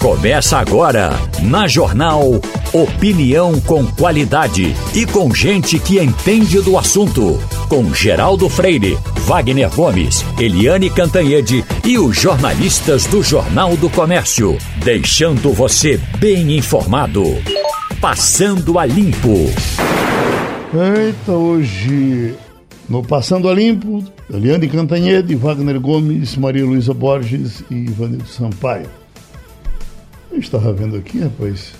Começa 0.00 0.56
agora, 0.56 1.10
na 1.42 1.68
Jornal 1.68 2.40
Opinião 2.72 3.60
com 3.60 3.86
qualidade 3.86 4.74
e 4.94 5.04
com 5.04 5.34
gente 5.34 5.78
que 5.78 6.00
entende 6.00 6.58
do 6.62 6.78
assunto. 6.78 7.38
Com 7.68 7.92
Geraldo 7.92 8.48
Freire, 8.48 8.96
Wagner 9.26 9.68
Gomes, 9.68 10.24
Eliane 10.38 10.88
Cantanhede 10.88 11.62
e 11.84 11.98
os 11.98 12.16
jornalistas 12.16 13.04
do 13.04 13.22
Jornal 13.22 13.76
do 13.76 13.90
Comércio. 13.90 14.56
Deixando 14.82 15.52
você 15.52 16.00
bem 16.18 16.56
informado. 16.56 17.24
Passando 18.00 18.78
a 18.78 18.86
Limpo. 18.86 19.50
Eita, 20.72 21.32
hoje 21.32 22.34
no 22.88 23.02
Passando 23.02 23.50
a 23.50 23.54
Limpo, 23.54 24.02
Eliane 24.32 24.66
Cantanhede, 24.66 25.34
Wagner 25.34 25.78
Gomes, 25.78 26.36
Maria 26.36 26.64
Luísa 26.64 26.94
Borges 26.94 27.62
e 27.70 27.74
Ivanildo 27.74 28.26
Sampaio. 28.26 28.99
Eu 30.30 30.38
estava 30.38 30.72
vendo 30.72 30.96
aqui, 30.96 31.18
rapaz, 31.20 31.72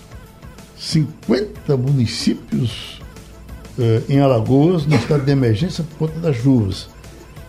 50 0.77 1.77
municípios 1.77 3.01
eh, 3.79 4.03
em 4.09 4.21
Alagoas 4.21 4.87
no 4.87 4.97
estado 4.97 5.25
de 5.25 5.31
emergência 5.31 5.85
por 5.85 6.09
conta 6.09 6.21
das 6.21 6.37
chuvas. 6.37 6.89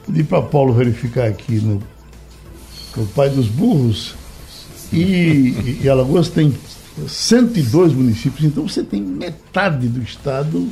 Pedi 0.05 0.23
para 0.23 0.41
Paulo 0.41 0.73
verificar 0.73 1.27
aqui 1.27 1.55
no, 1.55 1.81
no 2.95 3.07
Pai 3.07 3.29
dos 3.29 3.47
Burros 3.47 4.15
e, 4.93 5.79
e 5.81 5.89
Alagoas 5.89 6.29
tem 6.29 6.53
102 7.07 7.93
municípios, 7.93 8.43
então 8.43 8.67
você 8.67 8.83
tem 8.83 9.01
metade 9.01 9.87
do 9.87 10.01
estado 10.01 10.67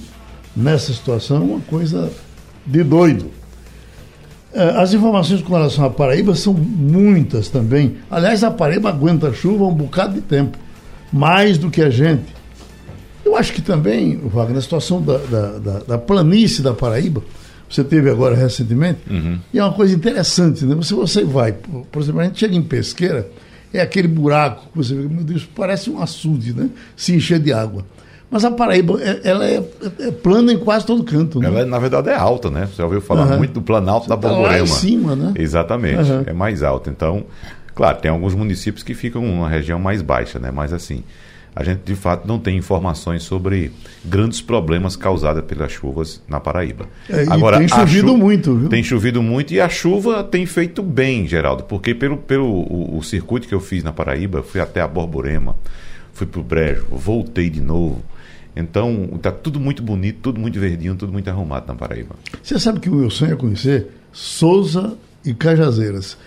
nessa 0.55 0.93
situação, 0.93 1.43
uma 1.43 1.61
coisa 1.61 2.11
de 2.65 2.83
doido. 2.83 3.31
É, 4.53 4.63
as 4.81 4.93
informações 4.93 5.41
com 5.41 5.53
relação 5.53 5.85
à 5.85 5.89
Paraíba 5.89 6.33
são 6.35 6.53
muitas 6.53 7.49
também. 7.49 7.97
Aliás, 8.09 8.43
a 8.43 8.49
Paraíba 8.49 8.89
aguenta 8.89 9.31
chuva 9.33 9.65
um 9.65 9.73
bocado 9.73 10.15
de 10.15 10.21
tempo, 10.21 10.57
mais 11.13 11.57
do 11.57 11.69
que 11.69 11.81
a 11.81 11.89
gente. 11.89 12.25
Eu 13.23 13.35
acho 13.35 13.53
que 13.53 13.61
também, 13.61 14.17
Wagner, 14.17 14.57
a 14.57 14.61
situação 14.61 15.01
da, 15.01 15.17
da, 15.17 15.59
da, 15.59 15.79
da 15.79 15.97
planície 15.97 16.63
da 16.63 16.73
Paraíba, 16.73 17.21
você 17.69 17.83
teve 17.83 18.09
agora 18.09 18.35
recentemente, 18.35 18.99
uhum. 19.07 19.37
e 19.53 19.59
é 19.59 19.63
uma 19.63 19.73
coisa 19.73 19.93
interessante, 19.93 20.65
né? 20.65 20.75
Se 20.81 20.95
você 20.95 21.23
vai, 21.23 21.51
por 21.51 22.01
exemplo, 22.01 22.21
a 22.21 22.23
gente 22.23 22.39
chega 22.39 22.55
em 22.55 22.63
Pesqueira, 22.63 23.29
é 23.71 23.79
aquele 23.79 24.07
buraco 24.07 24.67
que 24.71 24.77
você 24.77 24.95
vê, 24.95 25.07
meu 25.07 25.23
Deus, 25.23 25.47
parece 25.55 25.91
um 25.91 26.01
açude, 26.01 26.53
né? 26.53 26.71
Se 26.95 27.13
encher 27.13 27.39
de 27.39 27.53
água. 27.53 27.85
Mas 28.31 28.45
a 28.45 28.51
Paraíba, 28.51 29.01
é, 29.01 29.21
ela 29.23 29.45
é, 29.45 29.63
é, 29.99 30.11
plana 30.11 30.53
em 30.53 30.57
quase 30.57 30.85
todo 30.85 31.03
canto. 31.03 31.39
Né? 31.39 31.47
Ela, 31.47 31.65
na 31.65 31.79
verdade, 31.79 32.09
é 32.09 32.15
alta, 32.15 32.51
né? 32.51 32.67
Você 32.67 32.75
já 32.77 32.85
ouviu 32.85 33.01
falar 33.01 33.25
uhum. 33.25 33.37
muito 33.37 33.53
do 33.53 33.61
Planalto 33.61 34.05
Você 34.05 34.09
da 34.09 34.15
Borborema. 34.15 34.49
Tá 34.49 34.55
lá 34.55 34.61
em 34.61 34.67
cima, 34.67 35.15
né? 35.15 35.33
Exatamente, 35.35 36.11
uhum. 36.11 36.23
é 36.27 36.33
mais 36.33 36.61
alta. 36.61 36.89
Então, 36.89 37.25
claro, 37.73 37.97
tem 37.97 38.11
alguns 38.11 38.35
municípios 38.35 38.83
que 38.83 38.93
ficam 38.93 39.21
numa 39.21 39.49
região 39.49 39.79
mais 39.79 40.03
baixa, 40.03 40.37
né? 40.37 40.51
Mas 40.51 40.71
assim, 40.73 41.03
a 41.55 41.63
gente 41.63 41.81
de 41.83 41.95
fato 41.95 42.27
não 42.27 42.37
tem 42.37 42.55
informações 42.55 43.23
sobre 43.23 43.71
grandes 44.05 44.41
problemas 44.41 44.95
causados 44.95 45.43
pelas 45.45 45.71
chuvas 45.71 46.21
na 46.27 46.39
Paraíba. 46.39 46.85
É, 47.09 47.25
Agora, 47.29 47.57
tem 47.57 47.67
chovido 47.67 48.15
muito, 48.15 48.55
viu? 48.55 48.69
Tem 48.69 48.83
chovido 48.83 49.23
muito 49.23 49.53
e 49.55 49.59
a 49.59 49.67
chuva 49.67 50.23
tem 50.23 50.45
feito 50.45 50.83
bem, 50.83 51.27
Geraldo, 51.27 51.63
porque 51.63 51.95
pelo, 51.95 52.17
pelo 52.17 52.45
o, 52.45 52.97
o 52.97 53.03
circuito 53.03 53.47
que 53.47 53.55
eu 53.55 53.59
fiz 53.59 53.83
na 53.83 53.91
Paraíba, 53.91 54.43
fui 54.43 54.61
até 54.61 54.81
a 54.81 54.87
Borborema, 54.87 55.55
fui 56.13 56.27
para 56.27 56.39
o 56.39 56.43
Brejo, 56.43 56.85
voltei 56.91 57.49
de 57.49 57.59
novo. 57.59 58.03
Então, 58.55 59.09
está 59.15 59.31
tudo 59.31 59.59
muito 59.59 59.81
bonito, 59.83 60.19
tudo 60.21 60.39
muito 60.39 60.59
verdinho, 60.59 60.95
tudo 60.95 61.13
muito 61.13 61.29
arrumado 61.29 61.67
na 61.67 61.75
Paraíba. 61.75 62.15
Você 62.41 62.59
sabe 62.59 62.79
que 62.79 62.89
o 62.89 62.95
meu 62.95 63.09
sonho 63.09 63.33
é 63.33 63.35
conhecer 63.35 63.87
Souza 64.11 64.97
e 65.23 65.33
Cajazeiras. 65.33 66.17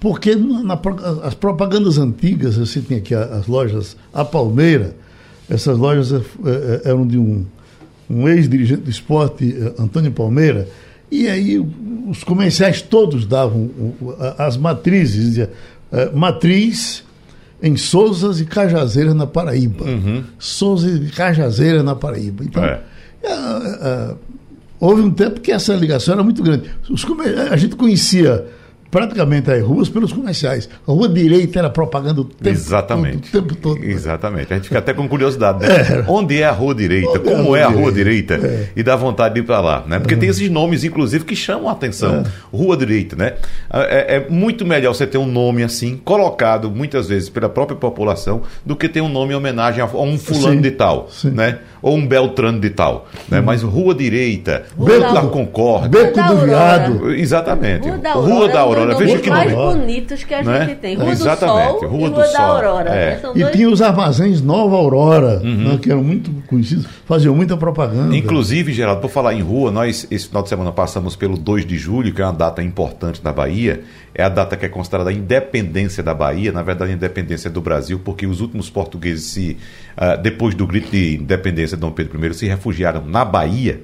Porque 0.00 0.34
na, 0.34 0.80
as 1.24 1.34
propagandas 1.34 1.98
antigas, 1.98 2.56
você 2.56 2.80
tem 2.80 2.98
aqui 2.98 3.14
as 3.14 3.46
lojas 3.46 3.96
A 4.12 4.24
Palmeira, 4.24 4.94
essas 5.48 5.76
lojas 5.78 6.12
é, 6.12 6.20
é, 6.84 6.90
eram 6.90 7.06
de 7.06 7.18
um, 7.18 7.44
um 8.08 8.28
ex-dirigente 8.28 8.82
do 8.82 8.90
esporte, 8.90 9.56
é, 9.56 9.82
Antônio 9.82 10.12
Palmeira, 10.12 10.68
e 11.10 11.26
aí 11.26 11.58
os 12.06 12.22
comerciais 12.22 12.82
todos 12.82 13.26
davam 13.26 13.70
as 14.36 14.58
matrizes, 14.58 15.24
dizia, 15.24 15.50
matriz 16.12 17.02
em 17.62 17.76
Souzas 17.76 18.40
e 18.40 18.44
Cajazeiras, 18.44 19.14
na 19.14 19.26
Paraíba. 19.26 19.84
Uhum. 19.84 20.24
Souzas 20.38 20.96
e 20.96 21.10
Cajazeiras, 21.10 21.84
na 21.84 21.94
Paraíba. 21.94 22.44
Então, 22.44 22.64
é. 22.64 22.82
É, 23.22 23.32
é, 23.32 24.14
houve 24.78 25.02
um 25.02 25.10
tempo 25.10 25.40
que 25.40 25.50
essa 25.50 25.74
ligação 25.74 26.14
era 26.14 26.22
muito 26.22 26.42
grande. 26.42 26.70
Os, 26.88 27.04
a 27.50 27.56
gente 27.56 27.74
conhecia 27.76 28.46
praticamente 28.90 29.50
as 29.50 29.62
ruas 29.62 29.88
pelos 29.88 30.12
comerciais. 30.12 30.68
A 30.86 30.90
rua 30.90 31.08
direita 31.08 31.58
era 31.58 31.70
propaganda 31.70 32.20
o 32.20 32.24
tempo 32.24 32.48
Exatamente. 32.48 33.30
todo. 33.30 33.44
O 33.44 33.48
tempo 33.48 33.60
todo. 33.60 33.84
Exatamente. 33.84 34.52
A 34.52 34.56
gente 34.56 34.68
fica 34.68 34.78
até 34.78 34.92
com 34.94 35.08
curiosidade, 35.08 35.60
né? 35.60 35.68
É. 35.68 36.04
Onde 36.08 36.40
é 36.40 36.44
a 36.44 36.52
rua 36.52 36.74
direita? 36.74 37.10
Onde 37.10 37.20
Como 37.20 37.56
é 37.56 37.62
a 37.62 37.68
rua, 37.68 37.76
é 37.76 37.78
a 37.78 37.82
rua 37.82 37.92
direita? 37.92 38.34
É. 38.34 38.68
E 38.74 38.82
dá 38.82 38.96
vontade 38.96 39.34
de 39.34 39.40
ir 39.40 39.44
para 39.44 39.60
lá, 39.60 39.84
né? 39.86 39.98
Porque 39.98 40.16
tem 40.16 40.28
esses 40.28 40.48
nomes, 40.50 40.84
inclusive, 40.84 41.24
que 41.24 41.36
chamam 41.36 41.68
a 41.68 41.72
atenção. 41.72 42.24
É. 42.24 42.56
Rua 42.56 42.76
direita, 42.76 43.14
né? 43.16 43.34
É, 43.72 44.16
é, 44.16 44.26
muito 44.30 44.64
melhor 44.64 44.94
você 44.94 45.06
ter 45.06 45.18
um 45.18 45.26
nome 45.26 45.62
assim, 45.62 45.96
colocado 45.96 46.70
muitas 46.70 47.08
vezes 47.08 47.28
pela 47.28 47.48
própria 47.48 47.76
população, 47.76 48.42
do 48.64 48.74
que 48.74 48.88
ter 48.88 49.00
um 49.00 49.08
nome 49.08 49.32
em 49.32 49.36
homenagem 49.36 49.82
a 49.82 49.86
um 49.86 50.18
fulano 50.18 50.56
sim, 50.56 50.60
de 50.60 50.70
tal, 50.70 51.08
sim. 51.10 51.30
né? 51.30 51.58
Ou 51.82 51.96
um 51.96 52.06
Beltrano 52.06 52.58
de 52.58 52.70
tal, 52.70 53.06
né? 53.28 53.40
Mas 53.40 53.62
Rua 53.62 53.94
Direita, 53.94 54.64
Beco 54.76 55.14
da 55.14 55.22
Concórdia. 55.22 55.88
Beco 55.88 56.22
do 56.22 56.36
Viado. 56.38 57.14
Exatamente. 57.14 57.88
Rua 57.88 57.98
da 57.98 58.10
Aurora. 58.12 58.34
Rua 58.34 58.48
da 58.48 58.60
Aurora. 58.60 58.77
Aurora. 58.78 58.98
Veja 58.98 59.18
que 59.18 59.30
mais 59.30 59.52
bonitos 59.52 60.24
que 60.24 60.34
a 60.34 60.42
né? 60.42 60.66
gente 60.66 60.76
tem. 60.76 60.96
Rua 60.96 61.10
Exatamente. 61.10 61.72
do 61.72 61.78
Sol 61.80 61.88
Rua 61.88 62.06
e 62.06 62.10
Rua 62.10 62.28
da 62.28 62.42
Aurora. 62.42 62.90
É. 62.90 63.10
Né? 63.10 63.30
E 63.34 63.40
dois... 63.40 63.56
tinha 63.56 63.68
os 63.68 63.82
armazéns 63.82 64.42
Nova 64.42 64.76
Aurora, 64.76 65.40
uhum. 65.42 65.72
né, 65.72 65.78
que 65.80 65.90
eram 65.90 66.02
muito 66.02 66.30
conhecidos, 66.46 66.86
faziam 67.06 67.34
muita 67.34 67.56
propaganda. 67.56 68.16
Inclusive, 68.16 68.72
Geraldo, 68.72 69.00
por 69.00 69.10
falar 69.10 69.34
em 69.34 69.42
rua, 69.42 69.70
nós 69.70 70.06
esse 70.10 70.28
final 70.28 70.42
de 70.42 70.48
semana 70.48 70.72
passamos 70.72 71.16
pelo 71.16 71.36
2 71.36 71.66
de 71.66 71.76
julho, 71.76 72.12
que 72.12 72.22
é 72.22 72.24
uma 72.24 72.32
data 72.32 72.62
importante 72.62 73.20
na 73.22 73.32
Bahia. 73.32 73.82
É 74.14 74.24
a 74.24 74.28
data 74.28 74.56
que 74.56 74.66
é 74.66 74.68
considerada 74.68 75.10
a 75.10 75.12
independência 75.12 76.02
da 76.02 76.12
Bahia, 76.12 76.50
na 76.50 76.62
verdade, 76.62 76.90
a 76.90 76.94
independência 76.94 77.48
do 77.48 77.60
Brasil, 77.60 78.00
porque 78.04 78.26
os 78.26 78.40
últimos 78.40 78.68
portugueses, 78.68 79.26
se, 79.26 79.56
uh, 79.96 80.20
depois 80.20 80.54
do 80.54 80.66
grito 80.66 80.90
de 80.90 81.16
independência 81.16 81.76
de 81.76 81.80
Dom 81.80 81.92
Pedro 81.92 82.24
I, 82.26 82.34
se 82.34 82.46
refugiaram 82.46 83.04
na 83.06 83.24
Bahia. 83.24 83.80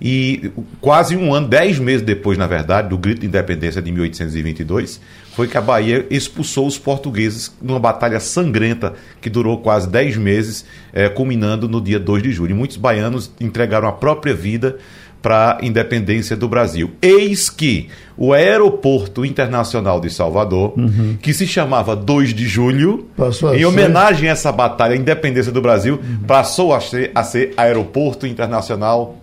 E 0.00 0.50
quase 0.80 1.16
um 1.16 1.32
ano, 1.32 1.48
dez 1.48 1.78
meses 1.78 2.02
depois, 2.02 2.36
na 2.36 2.46
verdade, 2.46 2.88
do 2.88 2.98
grito 2.98 3.20
de 3.20 3.26
independência 3.26 3.80
de 3.80 3.90
1822, 3.90 5.00
foi 5.34 5.48
que 5.48 5.56
a 5.56 5.60
Bahia 5.60 6.06
expulsou 6.10 6.66
os 6.66 6.78
portugueses 6.78 7.54
numa 7.60 7.80
batalha 7.80 8.20
sangrenta 8.20 8.94
que 9.20 9.30
durou 9.30 9.58
quase 9.58 9.88
dez 9.88 10.16
meses, 10.16 10.64
é, 10.92 11.08
culminando 11.08 11.68
no 11.68 11.80
dia 11.80 11.98
2 11.98 12.22
de 12.22 12.32
julho. 12.32 12.50
E 12.50 12.54
muitos 12.54 12.76
baianos 12.76 13.30
entregaram 13.40 13.88
a 13.88 13.92
própria 13.92 14.34
vida 14.34 14.78
para 15.26 15.58
a 15.60 15.66
independência 15.66 16.36
do 16.36 16.48
Brasil. 16.48 16.92
Eis 17.02 17.50
que 17.50 17.88
o 18.16 18.32
Aeroporto 18.32 19.24
Internacional 19.24 20.00
de 20.00 20.08
Salvador, 20.08 20.72
uhum. 20.76 21.16
que 21.20 21.32
se 21.32 21.46
chamava 21.46 21.96
2 21.96 22.32
de 22.32 22.46
Julho, 22.46 23.08
em 23.56 23.64
homenagem 23.64 24.28
a 24.28 24.32
essa 24.32 24.52
batalha, 24.52 24.94
a 24.94 24.96
independência 24.96 25.50
do 25.50 25.60
Brasil, 25.60 25.96
uhum. 25.96 26.18
passou 26.28 26.72
a 26.72 26.80
ser, 26.80 27.10
a 27.12 27.24
ser 27.24 27.52
Aeroporto 27.56 28.24
Internacional 28.24 29.18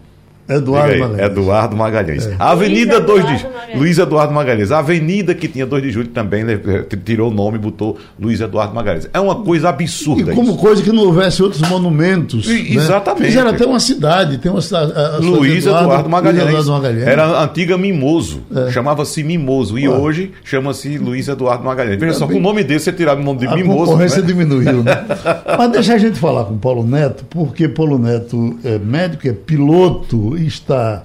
Eduardo 0.48 1.00
Magalhães. 1.00 1.32
Eduardo 1.32 1.76
Magalhães. 1.76 2.28
É. 2.28 2.36
A 2.38 2.52
Avenida 2.52 3.00
2 3.00 3.26
de 3.26 3.38
Julho. 3.38 3.54
Luiz 3.76 3.98
Eduardo 3.98 4.34
Magalhães. 4.34 4.72
A 4.72 4.80
avenida 4.80 5.34
que 5.34 5.48
tinha 5.48 5.66
2 5.66 5.84
de 5.84 5.92
julho 5.92 6.08
também 6.10 6.44
né, 6.44 6.60
tirou 7.04 7.32
o 7.32 7.34
nome 7.34 7.58
e 7.58 7.60
botou 7.60 7.98
Luiz 8.20 8.40
Eduardo 8.42 8.74
Magalhães. 8.76 9.10
É 9.14 9.20
uma 9.20 9.36
coisa 9.36 9.70
absurda. 9.70 10.32
E 10.32 10.36
como 10.36 10.52
isso. 10.52 10.60
coisa 10.60 10.84
que 10.84 10.92
não 10.92 11.04
houvesse 11.04 11.42
outros 11.42 11.62
monumentos. 11.68 12.46
E, 12.48 12.76
né? 12.76 12.84
Exatamente. 12.84 13.26
Fizeram 13.28 13.50
até 13.50 13.66
uma 13.66 13.80
cidade. 13.80 14.38
Tem 14.38 14.52
uma 14.52 14.62
cidade. 14.62 14.94
Luiz 15.22 15.66
Eduardo, 15.66 15.86
Eduardo, 15.86 16.10
Magalhães. 16.10 16.44
Luiz 16.44 16.60
Eduardo 16.60 16.72
Magalhães. 16.72 17.08
Era 17.08 17.26
a 17.26 17.44
antiga 17.44 17.78
Mimoso. 17.78 18.42
É. 18.56 18.72
Chamava-se 18.72 19.24
Mimoso. 19.24 19.80
E 19.80 19.88
hoje 19.88 20.32
chama-se 20.44 20.98
Luiz 20.98 21.28
Eduardo 21.28 21.64
Magalhães. 21.64 22.00
Veja 22.00 22.14
só, 22.14 22.28
com 22.28 22.36
o 22.36 22.42
nome 22.42 22.64
desse, 22.64 22.86
você 22.86 22.94
tirar 22.94 23.18
o 23.18 23.24
nome 23.24 23.40
de 23.40 23.48
a 23.48 23.56
Mimoso. 23.56 23.84
A 23.84 23.86
concorrência 23.86 24.22
né? 24.22 24.28
diminuiu. 24.28 24.84
Né? 24.84 25.06
Mas 25.58 25.72
deixa 25.72 25.94
a 25.96 25.98
gente 25.98 26.20
falar 26.20 26.46
com 26.46 26.54
o 26.54 26.58
Paulo 26.58 26.86
Neto, 26.86 27.26
porque 27.30 27.68
Paulo 27.68 27.98
Neto 27.98 28.58
é 28.64 28.78
médico, 28.78 29.28
é 29.28 29.34
piloto 29.34 30.33
está 30.38 31.04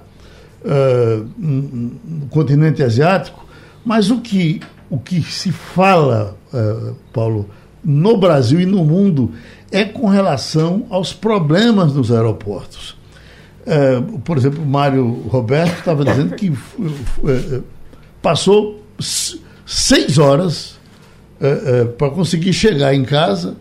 uh, 0.63 1.29
no 1.37 2.27
continente 2.27 2.83
asiático, 2.83 3.45
mas 3.85 4.11
o 4.11 4.19
que, 4.21 4.61
o 4.89 4.99
que 4.99 5.21
se 5.21 5.51
fala, 5.51 6.37
uh, 6.53 6.95
Paulo, 7.13 7.49
no 7.83 8.17
Brasil 8.17 8.59
e 8.59 8.65
no 8.65 8.83
mundo 8.83 9.31
é 9.71 9.85
com 9.85 10.07
relação 10.07 10.85
aos 10.89 11.13
problemas 11.13 11.93
dos 11.93 12.11
aeroportos. 12.11 12.97
Uh, 13.61 14.19
por 14.19 14.37
exemplo, 14.37 14.65
Mário 14.65 15.05
Roberto 15.27 15.79
estava 15.79 16.03
dizendo 16.03 16.35
que 16.35 16.51
passou 18.21 18.83
seis 19.65 20.17
horas 20.17 20.77
para 21.97 22.09
conseguir 22.09 22.51
chegar 22.51 22.93
em 22.93 23.05
casa 23.05 23.55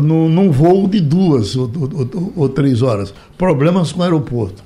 num, 0.00 0.28
num 0.28 0.50
voo 0.50 0.88
de 0.88 1.00
duas 1.00 1.56
ou, 1.56 1.70
ou, 1.74 2.32
ou, 2.36 2.48
três 2.48 2.82
horas. 2.82 3.12
Problemas 3.36 3.92
com 3.92 4.00
o 4.00 4.02
aeroporto. 4.02 4.62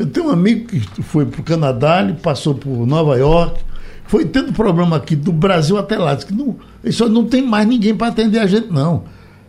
Eu 0.00 0.06
tenho 0.06 0.28
um 0.28 0.30
amigo 0.30 0.66
que 0.66 1.02
foi 1.02 1.26
para 1.26 1.42
o 1.42 1.44
Canadá, 1.44 2.00
ele 2.00 2.14
passou 2.14 2.54
por 2.54 2.86
Nova 2.86 3.18
York, 3.18 3.60
foi 4.06 4.24
tendo 4.24 4.50
problema 4.50 4.96
aqui 4.96 5.14
do 5.14 5.30
Brasil 5.30 5.76
até 5.76 5.98
lá, 5.98 6.16
que 6.16 6.32
não, 6.32 6.56
Isso 6.82 7.06
não 7.06 7.26
tem 7.26 7.42
mais 7.42 7.68
ninguém 7.68 7.94
para 7.94 8.06
atender 8.06 8.38
a 8.38 8.46
gente, 8.46 8.72
não. 8.72 9.04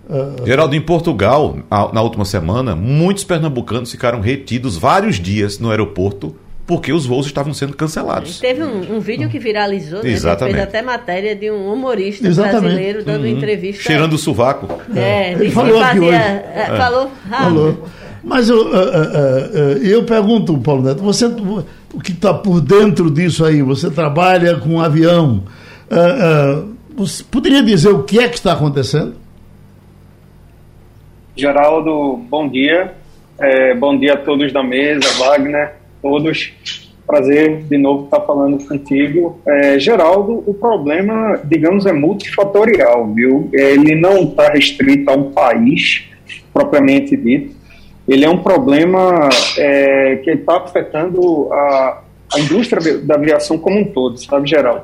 Uh... 0.10 0.46
Geraldo, 0.46 0.76
em 0.76 0.82
Portugal, 0.82 1.58
na 1.94 2.02
última 2.02 2.26
semana, 2.26 2.76
muitos 2.76 3.24
pernambucanos 3.24 3.90
ficaram 3.90 4.20
retidos 4.20 4.76
vários 4.76 5.22
dias 5.22 5.58
no 5.58 5.70
aeroporto 5.72 6.36
porque 6.68 6.92
os 6.92 7.06
voos 7.06 7.26
estavam 7.26 7.54
sendo 7.54 7.74
cancelados. 7.74 8.40
Teve 8.40 8.62
um, 8.62 8.98
um 8.98 9.00
vídeo 9.00 9.30
que 9.30 9.40
viralizou, 9.40 10.04
né? 10.04 10.10
Exatamente. 10.10 10.56
fez 10.56 10.68
até 10.68 10.82
matéria 10.82 11.34
de 11.34 11.50
um 11.50 11.72
humorista 11.72 12.28
Exatamente. 12.28 12.62
brasileiro 12.62 13.06
dando 13.06 13.24
uhum. 13.24 13.30
entrevista. 13.30 13.84
Cheirando 13.84 14.14
o 14.14 14.18
sovaco. 14.18 14.68
É, 14.94 15.32
ele 15.32 15.50
falou 15.52 15.80
fazia, 15.80 15.88
aqui 15.88 16.00
hoje. 16.00 16.16
É, 16.16 16.54
é. 16.56 16.78
Falou 16.78 17.12
Falou. 17.30 17.88
Mas 18.24 18.50
eu, 18.50 18.58
uh, 18.58 18.70
uh, 18.70 18.74
uh, 18.74 19.78
eu 19.84 20.04
pergunto, 20.04 20.58
Paulo 20.60 20.84
Neto, 20.84 21.02
você 21.02 21.26
o 21.26 22.00
que 22.00 22.12
está 22.12 22.34
por 22.34 22.62
dentro 22.62 23.10
disso 23.10 23.44
aí? 23.44 23.62
Você 23.62 23.90
trabalha 23.90 24.58
com 24.58 24.70
um 24.70 24.82
avião. 24.82 25.44
você 26.96 27.24
poderia 27.24 27.64
dizer 27.64 27.90
o 27.90 28.04
que 28.04 28.20
é 28.20 28.30
que 28.30 28.36
está 28.36 28.54
acontecendo? 28.54 29.16
Geraldo, 31.36 32.18
bom 32.30 32.48
dia. 32.48 32.94
É, 33.40 33.74
bom 33.74 33.98
dia 33.98 34.14
a 34.14 34.18
todos 34.18 34.54
da 34.54 34.62
mesa, 34.62 35.10
Wagner, 35.18 35.74
todos. 36.02 36.54
Prazer 37.08 37.64
de 37.64 37.78
novo 37.78 38.06
estar 38.06 38.22
falando 38.22 38.64
contigo. 38.66 39.42
É, 39.48 39.80
Geraldo, 39.80 40.44
o 40.46 40.54
problema, 40.54 41.42
digamos, 41.44 41.86
é 41.86 41.92
multifatorial, 41.92 43.12
viu? 43.14 43.50
Ele 43.52 43.96
não 43.96 44.24
está 44.24 44.50
restrito 44.50 45.10
a 45.10 45.16
um 45.16 45.32
país 45.32 46.04
propriamente 46.54 47.18
dito. 47.18 47.61
Ele 48.12 48.26
é 48.26 48.30
um 48.30 48.40
problema 48.40 49.30
é, 49.58 50.18
que 50.18 50.32
está 50.32 50.58
afetando 50.58 51.48
a, 51.54 52.02
a 52.34 52.40
indústria 52.42 52.98
da 52.98 53.16
aviação 53.16 53.58
como 53.58 53.80
um 53.80 53.86
todo, 53.86 54.18
sabe, 54.18 54.50
Geraldo? 54.50 54.82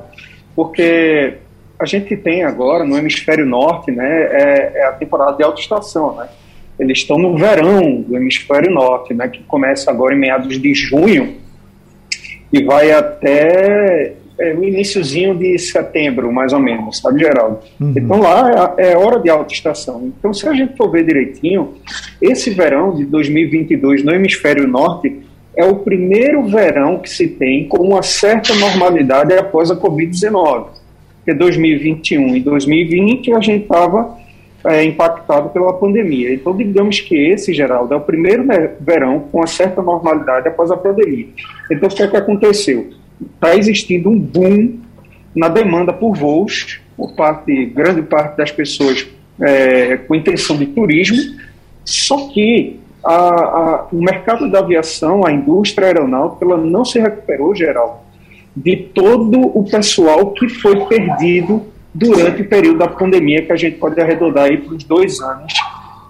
Porque 0.56 1.34
a 1.78 1.84
gente 1.84 2.16
tem 2.16 2.42
agora 2.42 2.86
no 2.86 2.96
hemisfério 2.96 3.44
norte, 3.44 3.90
né, 3.90 4.28
é, 4.30 4.72
é 4.76 4.84
a 4.86 4.92
temporada 4.92 5.36
de 5.36 5.42
alta 5.42 5.60
estação, 5.60 6.16
né? 6.16 6.26
Eles 6.80 7.00
estão 7.00 7.18
no 7.18 7.36
verão 7.36 8.00
do 8.00 8.16
hemisfério 8.16 8.72
norte, 8.72 9.12
né, 9.12 9.28
que 9.28 9.42
começa 9.42 9.90
agora 9.90 10.14
em 10.14 10.18
meados 10.18 10.58
de 10.58 10.72
junho 10.72 11.36
e 12.50 12.64
vai 12.64 12.92
até 12.92 14.14
é, 14.40 14.54
o 14.54 14.62
iníciozinho 14.62 15.34
de 15.34 15.58
setembro, 15.58 16.32
mais 16.32 16.52
ou 16.52 16.60
menos, 16.60 16.98
sabe, 16.98 17.20
Geraldo? 17.20 17.58
Uhum. 17.80 17.92
Então 17.96 18.20
lá 18.20 18.74
é, 18.78 18.92
é, 18.92 18.96
hora 18.96 19.18
de 19.18 19.28
alta 19.28 19.52
estação. 19.52 20.12
Então, 20.18 20.32
se 20.32 20.48
a 20.48 20.52
gente 20.52 20.76
for 20.76 20.90
ver 20.90 21.04
direitinho, 21.04 21.74
esse 22.22 22.50
verão 22.50 22.94
de 22.94 23.04
2022 23.04 24.04
no 24.04 24.12
hemisfério 24.12 24.66
norte 24.68 25.16
é 25.56 25.64
o 25.64 25.76
primeiro 25.76 26.44
verão 26.44 26.98
que 26.98 27.10
se 27.10 27.26
tem 27.26 27.66
com 27.66 27.78
uma 27.78 28.02
certa 28.02 28.54
normalidade 28.54 29.34
após 29.34 29.70
a 29.70 29.76
Covid-19. 29.76 30.66
Porque 31.16 31.34
2021 31.34 32.36
e 32.36 32.40
2020 32.40 33.34
a 33.34 33.40
gente 33.40 33.62
estava 33.64 34.16
é, 34.64 34.84
impactado 34.84 35.48
pela 35.48 35.72
pandemia. 35.72 36.32
Então, 36.32 36.56
digamos 36.56 37.00
que 37.00 37.16
esse, 37.16 37.52
Geraldo, 37.52 37.92
é 37.92 37.96
o 37.96 38.00
primeiro 38.00 38.44
verão 38.80 39.20
com 39.20 39.38
uma 39.38 39.46
certa 39.46 39.82
normalidade 39.82 40.46
após 40.46 40.70
a 40.70 40.76
pandemia. 40.76 41.26
Então, 41.70 41.88
o 41.88 41.94
que 41.94 42.02
é 42.02 42.08
que 42.08 42.16
aconteceu? 42.16 42.90
Está 43.34 43.56
existindo 43.56 44.08
um 44.08 44.18
boom 44.18 44.78
na 45.34 45.48
demanda 45.48 45.92
por 45.92 46.16
voos 46.16 46.80
por 46.96 47.14
parte, 47.14 47.66
grande 47.66 48.02
parte 48.02 48.36
das 48.36 48.50
pessoas 48.50 49.06
é, 49.40 49.96
com 49.96 50.16
intenção 50.16 50.56
de 50.56 50.66
turismo, 50.66 51.16
só 51.84 52.28
que 52.28 52.80
a, 53.04 53.14
a, 53.14 53.88
o 53.92 54.02
mercado 54.02 54.50
da 54.50 54.58
aviação, 54.58 55.24
a 55.24 55.30
indústria 55.30 55.86
aeronáutica, 55.86 56.44
ela 56.44 56.56
não 56.56 56.84
se 56.84 56.98
recuperou, 56.98 57.54
geral, 57.54 58.04
de 58.54 58.76
todo 58.76 59.40
o 59.40 59.62
pessoal 59.64 60.32
que 60.32 60.48
foi 60.48 60.84
perdido 60.86 61.62
durante 61.94 62.42
o 62.42 62.48
período 62.48 62.78
da 62.78 62.88
pandemia, 62.88 63.42
que 63.42 63.52
a 63.52 63.56
gente 63.56 63.78
pode 63.78 64.00
arredondar 64.00 64.46
aí 64.46 64.56
para 64.58 64.74
os 64.74 64.82
dois 64.82 65.20
anos, 65.20 65.52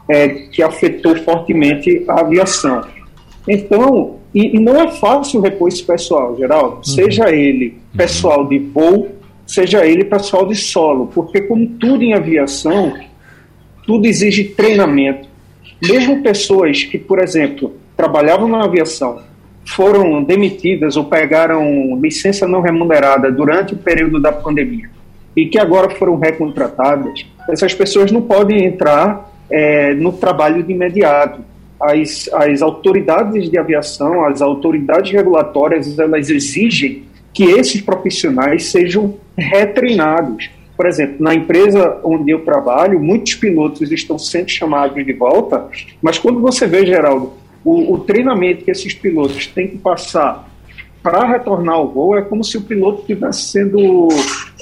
é, 0.08 0.28
que 0.28 0.62
afetou 0.62 1.14
fortemente 1.16 2.04
a 2.08 2.20
aviação. 2.20 2.82
Então, 3.46 4.17
e, 4.34 4.56
e, 4.56 4.60
não 4.60 4.80
é 4.80 4.90
fácil 4.90 5.40
repor 5.40 5.68
esse 5.68 5.82
pessoal, 5.82 6.36
Geraldo, 6.36 6.76
uhum. 6.76 6.84
seja 6.84 7.30
ele 7.30 7.78
pessoal 7.96 8.46
de 8.46 8.58
voo, 8.58 9.08
seja 9.46 9.86
ele 9.86 10.04
pessoal 10.04 10.46
de 10.46 10.54
solo, 10.54 11.06
porque 11.14 11.40
como 11.42 11.66
tudo 11.66 12.02
em 12.02 12.12
aviação, 12.12 12.94
tudo 13.86 14.06
exige 14.06 14.44
treinamento. 14.44 15.28
Mesmo 15.80 16.22
pessoas 16.22 16.84
que, 16.84 16.98
por 16.98 17.20
exemplo, 17.20 17.74
trabalhavam 17.96 18.48
na 18.48 18.64
aviação, 18.64 19.20
foram 19.64 20.22
demitidas 20.22 20.96
ou 20.96 21.04
pegaram 21.04 21.98
licença 22.00 22.46
não 22.46 22.60
remunerada 22.60 23.30
durante 23.30 23.74
o 23.74 23.76
período 23.76 24.20
da 24.20 24.32
pandemia 24.32 24.90
e 25.36 25.46
que 25.46 25.58
agora 25.58 25.90
foram 25.90 26.16
recontratadas, 26.16 27.24
essas 27.48 27.72
pessoas 27.72 28.10
não 28.10 28.22
podem 28.22 28.64
entrar 28.64 29.30
é, 29.50 29.94
no 29.94 30.12
trabalho 30.12 30.62
de 30.62 30.72
imediato. 30.72 31.40
As, 31.80 32.28
as 32.32 32.60
autoridades 32.60 33.50
de 33.50 33.58
aviação, 33.58 34.24
as 34.24 34.42
autoridades 34.42 35.12
regulatórias, 35.12 35.98
elas 35.98 36.28
exigem 36.28 37.04
que 37.32 37.44
esses 37.44 37.80
profissionais 37.80 38.66
sejam 38.66 39.14
retreinados. 39.36 40.50
Por 40.76 40.86
exemplo, 40.86 41.16
na 41.20 41.34
empresa 41.34 42.00
onde 42.02 42.30
eu 42.30 42.44
trabalho, 42.44 43.00
muitos 43.00 43.34
pilotos 43.34 43.90
estão 43.92 44.18
sendo 44.18 44.48
chamados 44.48 45.04
de 45.04 45.12
volta, 45.12 45.68
mas 46.00 46.18
quando 46.18 46.40
você 46.40 46.66
vê, 46.66 46.86
Geraldo, 46.86 47.32
o, 47.64 47.94
o 47.94 47.98
treinamento 48.00 48.64
que 48.64 48.70
esses 48.70 48.94
pilotos 48.94 49.46
têm 49.46 49.68
que 49.68 49.78
passar 49.78 50.48
para 51.02 51.26
retornar 51.26 51.76
ao 51.76 51.88
voo 51.88 52.16
é 52.16 52.22
como 52.22 52.42
se 52.44 52.56
o 52.56 52.62
piloto 52.62 53.00
estivesse 53.00 53.42
sendo 53.50 54.08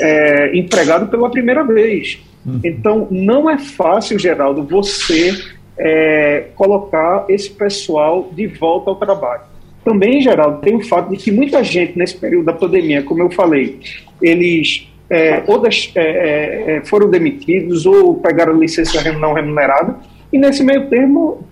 é, 0.00 0.56
empregado 0.56 1.08
pela 1.08 1.30
primeira 1.30 1.64
vez. 1.64 2.18
Uhum. 2.44 2.60
Então, 2.64 3.08
não 3.10 3.50
é 3.50 3.58
fácil, 3.58 4.18
Geraldo, 4.18 4.62
você 4.62 5.36
é, 5.78 6.48
colocar 6.54 7.26
esse 7.28 7.50
pessoal 7.50 8.28
de 8.32 8.46
volta 8.46 8.90
ao 8.90 8.96
trabalho. 8.96 9.42
Também, 9.84 10.20
Geraldo, 10.20 10.60
tem 10.60 10.74
o 10.74 10.84
fato 10.84 11.10
de 11.10 11.16
que 11.16 11.30
muita 11.30 11.62
gente 11.62 11.96
nesse 11.96 12.16
período 12.16 12.46
da 12.46 12.52
pandemia, 12.52 13.02
como 13.02 13.22
eu 13.22 13.30
falei, 13.30 13.78
eles 14.20 14.88
é, 15.08 15.42
ou 15.46 15.60
das, 15.60 15.92
é, 15.94 16.00
é, 16.00 16.76
é, 16.76 16.84
foram 16.84 17.08
demitidos 17.08 17.86
ou 17.86 18.14
pegaram 18.14 18.58
licença 18.58 19.12
não 19.12 19.32
remunerada 19.32 19.96
e 20.32 20.38
nesse 20.38 20.64
meio 20.64 20.88
termo 20.88 21.46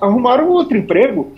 arrumaram 0.00 0.48
outro 0.50 0.76
emprego 0.76 1.32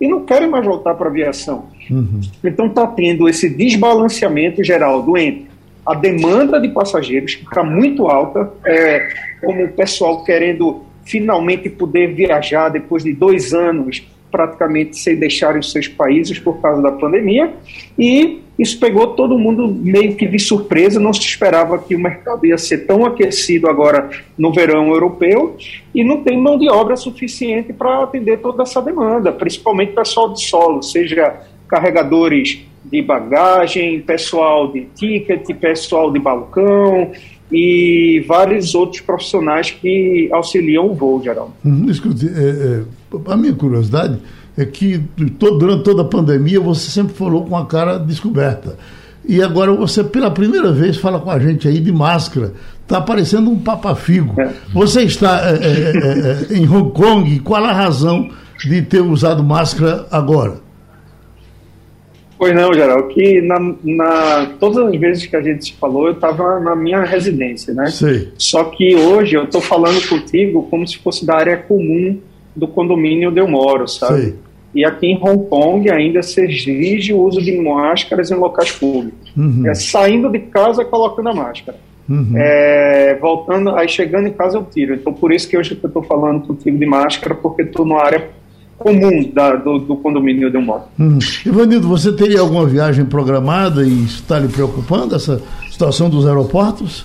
e 0.00 0.08
não 0.08 0.24
querem 0.24 0.48
mais 0.48 0.64
voltar 0.64 0.94
para 0.94 1.08
a 1.08 1.10
aviação. 1.10 1.66
Uhum. 1.90 2.20
Então 2.42 2.66
está 2.66 2.86
tendo 2.86 3.28
esse 3.28 3.50
desbalanceamento 3.50 4.64
geral 4.64 5.04
entre 5.18 5.48
a 5.84 5.94
demanda 5.94 6.60
de 6.60 6.68
passageiros, 6.68 7.34
que 7.34 7.44
está 7.44 7.62
muito 7.62 8.06
alta, 8.06 8.50
é, 8.64 9.08
como 9.42 9.64
o 9.64 9.68
pessoal 9.68 10.22
querendo 10.22 10.82
finalmente 11.08 11.68
poder 11.68 12.14
viajar 12.14 12.68
depois 12.68 13.02
de 13.02 13.12
dois 13.12 13.54
anos 13.54 14.06
praticamente 14.30 14.98
sem 14.98 15.16
deixarem 15.16 15.58
os 15.58 15.72
seus 15.72 15.88
países 15.88 16.38
por 16.38 16.60
causa 16.60 16.82
da 16.82 16.92
pandemia, 16.92 17.50
e 17.98 18.42
isso 18.58 18.78
pegou 18.78 19.08
todo 19.08 19.38
mundo 19.38 19.68
meio 19.68 20.16
que 20.16 20.26
de 20.26 20.38
surpresa, 20.38 21.00
não 21.00 21.12
se 21.12 21.20
esperava 21.20 21.78
que 21.78 21.94
o 21.94 21.98
mercado 21.98 22.44
ia 22.44 22.58
ser 22.58 22.86
tão 22.86 23.06
aquecido 23.06 23.68
agora 23.68 24.10
no 24.36 24.52
verão 24.52 24.88
europeu, 24.88 25.56
e 25.94 26.04
não 26.04 26.22
tem 26.22 26.36
mão 26.36 26.58
de 26.58 26.68
obra 26.68 26.94
suficiente 26.96 27.72
para 27.72 28.02
atender 28.02 28.38
toda 28.38 28.64
essa 28.64 28.82
demanda, 28.82 29.32
principalmente 29.32 29.92
pessoal 29.92 30.32
de 30.32 30.42
solo, 30.42 30.82
seja 30.82 31.34
carregadores 31.66 32.60
de 32.84 33.02
bagagem, 33.02 34.00
pessoal 34.00 34.72
de 34.72 34.86
ticket, 34.94 35.46
pessoal 35.56 36.10
de 36.10 36.18
balcão, 36.18 37.12
e 37.50 38.24
vários 38.26 38.74
outros 38.74 39.00
profissionais 39.00 39.70
que 39.70 40.28
auxiliam 40.32 40.84
o 40.84 40.94
voo, 40.94 41.22
geral. 41.22 41.54
Uhum, 41.64 41.88
escute, 41.90 42.28
é, 42.28 42.30
é, 42.30 43.32
a 43.32 43.36
minha 43.36 43.54
curiosidade 43.54 44.18
é 44.56 44.64
que 44.64 44.98
todo, 45.38 45.58
durante 45.58 45.84
toda 45.84 46.02
a 46.02 46.04
pandemia 46.04 46.60
você 46.60 46.90
sempre 46.90 47.14
falou 47.14 47.44
com 47.44 47.56
a 47.56 47.64
cara 47.64 47.98
descoberta. 47.98 48.76
E 49.26 49.42
agora 49.42 49.72
você, 49.72 50.02
pela 50.02 50.30
primeira 50.30 50.72
vez, 50.72 50.96
fala 50.96 51.20
com 51.20 51.30
a 51.30 51.38
gente 51.38 51.68
aí 51.68 51.80
de 51.80 51.92
máscara. 51.92 52.54
Está 52.82 53.00
parecendo 53.00 53.50
um 53.50 53.58
papafigo. 53.58 54.40
É. 54.40 54.50
Você 54.72 55.02
está 55.02 55.42
é, 55.50 55.54
é, 55.54 56.54
é, 56.54 56.58
em 56.58 56.66
Hong 56.66 56.90
Kong, 56.92 57.38
qual 57.40 57.62
a 57.62 57.72
razão 57.72 58.30
de 58.64 58.82
ter 58.82 59.02
usado 59.02 59.44
máscara 59.44 60.06
agora? 60.10 60.67
Pois 62.38 62.54
não, 62.54 62.72
Geral, 62.72 63.08
que 63.08 63.42
na, 63.42 63.58
na, 63.82 64.46
todas 64.60 64.78
as 64.78 65.00
vezes 65.00 65.26
que 65.26 65.34
a 65.34 65.42
gente 65.42 65.64
se 65.64 65.72
falou, 65.72 66.06
eu 66.06 66.12
estava 66.12 66.60
na 66.60 66.76
minha 66.76 67.02
residência, 67.02 67.74
né? 67.74 67.88
Sim. 67.88 68.28
Só 68.38 68.64
que 68.64 68.94
hoje 68.94 69.34
eu 69.34 69.44
estou 69.44 69.60
falando 69.60 70.00
contigo 70.08 70.62
como 70.70 70.86
se 70.86 70.98
fosse 70.98 71.26
da 71.26 71.34
área 71.34 71.56
comum 71.56 72.16
do 72.54 72.68
condomínio 72.68 73.30
onde 73.30 73.40
eu 73.40 73.48
moro, 73.48 73.88
sabe? 73.88 74.22
Sim. 74.22 74.34
E 74.72 74.84
aqui 74.84 75.06
em 75.06 75.18
Hong 75.20 75.48
Kong 75.48 75.90
ainda 75.90 76.22
se 76.22 76.40
exige 76.40 77.12
o 77.12 77.20
uso 77.20 77.42
de 77.42 77.56
máscaras 77.60 78.30
em 78.30 78.34
locais 78.34 78.70
públicos. 78.70 79.32
Uhum. 79.36 79.66
É, 79.66 79.74
saindo 79.74 80.30
de 80.30 80.38
casa, 80.38 80.84
colocando 80.84 81.30
a 81.30 81.34
máscara. 81.34 81.78
Uhum. 82.08 82.32
É, 82.36 83.18
voltando, 83.20 83.70
aí 83.70 83.88
chegando 83.88 84.28
em 84.28 84.32
casa 84.32 84.58
eu 84.58 84.64
tiro. 84.64 84.94
Então 84.94 85.12
por 85.12 85.32
isso 85.32 85.48
que 85.48 85.56
hoje 85.56 85.72
eu 85.82 85.88
estou 85.88 86.02
falando 86.04 86.46
contigo 86.46 86.78
de 86.78 86.86
máscara, 86.86 87.34
porque 87.34 87.62
estou 87.62 87.84
numa 87.84 88.02
área 88.02 88.28
comum 88.78 89.30
da, 89.32 89.56
do, 89.56 89.80
do, 89.80 89.96
condomínio 89.96 90.50
de 90.50 90.56
um 90.56 90.62
modo. 90.62 90.84
Hum. 90.98 91.18
Ivanildo, 91.44 91.88
você 91.88 92.12
teria 92.12 92.40
alguma 92.40 92.64
viagem 92.64 93.04
programada 93.04 93.84
e 93.84 94.04
está 94.04 94.38
lhe 94.38 94.48
preocupando 94.48 95.16
essa 95.16 95.42
situação 95.70 96.08
dos 96.08 96.26
aeroportos? 96.26 97.04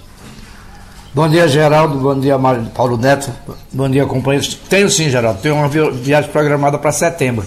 Bom 1.13 1.27
dia, 1.27 1.47
Geraldo. 1.47 1.97
Bom 1.97 2.19
dia, 2.19 2.37
Paulo 2.73 2.97
Neto. 2.97 3.31
Bom 3.71 3.89
dia, 3.89 4.05
companheiros. 4.05 4.55
Tenho 4.69 4.89
sim, 4.89 5.09
Geraldo. 5.09 5.41
Tenho 5.41 5.55
uma 5.55 5.67
viagem 5.67 6.29
programada 6.31 6.77
para 6.77 6.91
setembro. 6.91 7.45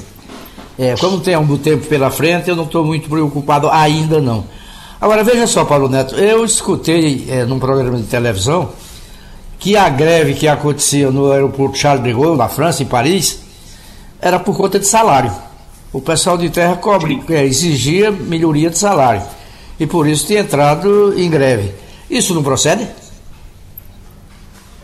É, 0.78 0.95
como 0.97 1.21
tem 1.21 1.37
um 1.37 1.56
tempo 1.56 1.87
pela 1.87 2.11
frente, 2.11 2.50
eu 2.50 2.56
não 2.56 2.64
estou 2.64 2.85
muito 2.85 3.09
preocupado 3.09 3.68
ainda 3.71 4.21
não. 4.21 4.45
Agora, 5.00 5.25
veja 5.25 5.47
só, 5.47 5.64
Paulo 5.64 5.88
Neto. 5.88 6.14
Eu 6.14 6.45
escutei 6.45 7.26
é, 7.28 7.45
num 7.45 7.59
programa 7.59 7.97
de 7.97 8.04
televisão 8.04 8.71
que 9.59 9.76
a 9.76 9.88
greve 9.88 10.35
que 10.35 10.47
acontecia 10.47 11.11
no 11.11 11.33
aeroporto 11.33 11.78
Charles 11.78 12.04
de 12.04 12.12
Gaulle, 12.12 12.37
na 12.37 12.49
França, 12.49 12.83
em 12.83 12.87
Paris, 12.87 13.46
era 14.21 14.39
por 14.39 14.57
conta 14.57 14.79
de 14.79 14.87
salário. 14.87 15.33
O 15.93 16.01
pessoal 16.01 16.37
de 16.37 16.51
terra 16.51 16.77
cobre, 16.77 17.23
é, 17.31 17.45
exigia 17.45 18.11
melhoria 18.11 18.71
de 18.71 18.79
salário. 18.79 19.23
E 19.79 19.87
por 19.87 20.07
isso 20.09 20.27
tinha 20.27 20.41
entrado 20.41 21.19
em 21.19 21.31
greve. 21.31 21.73
Isso 22.11 22.35
não 22.35 22.43
procede? 22.43 22.87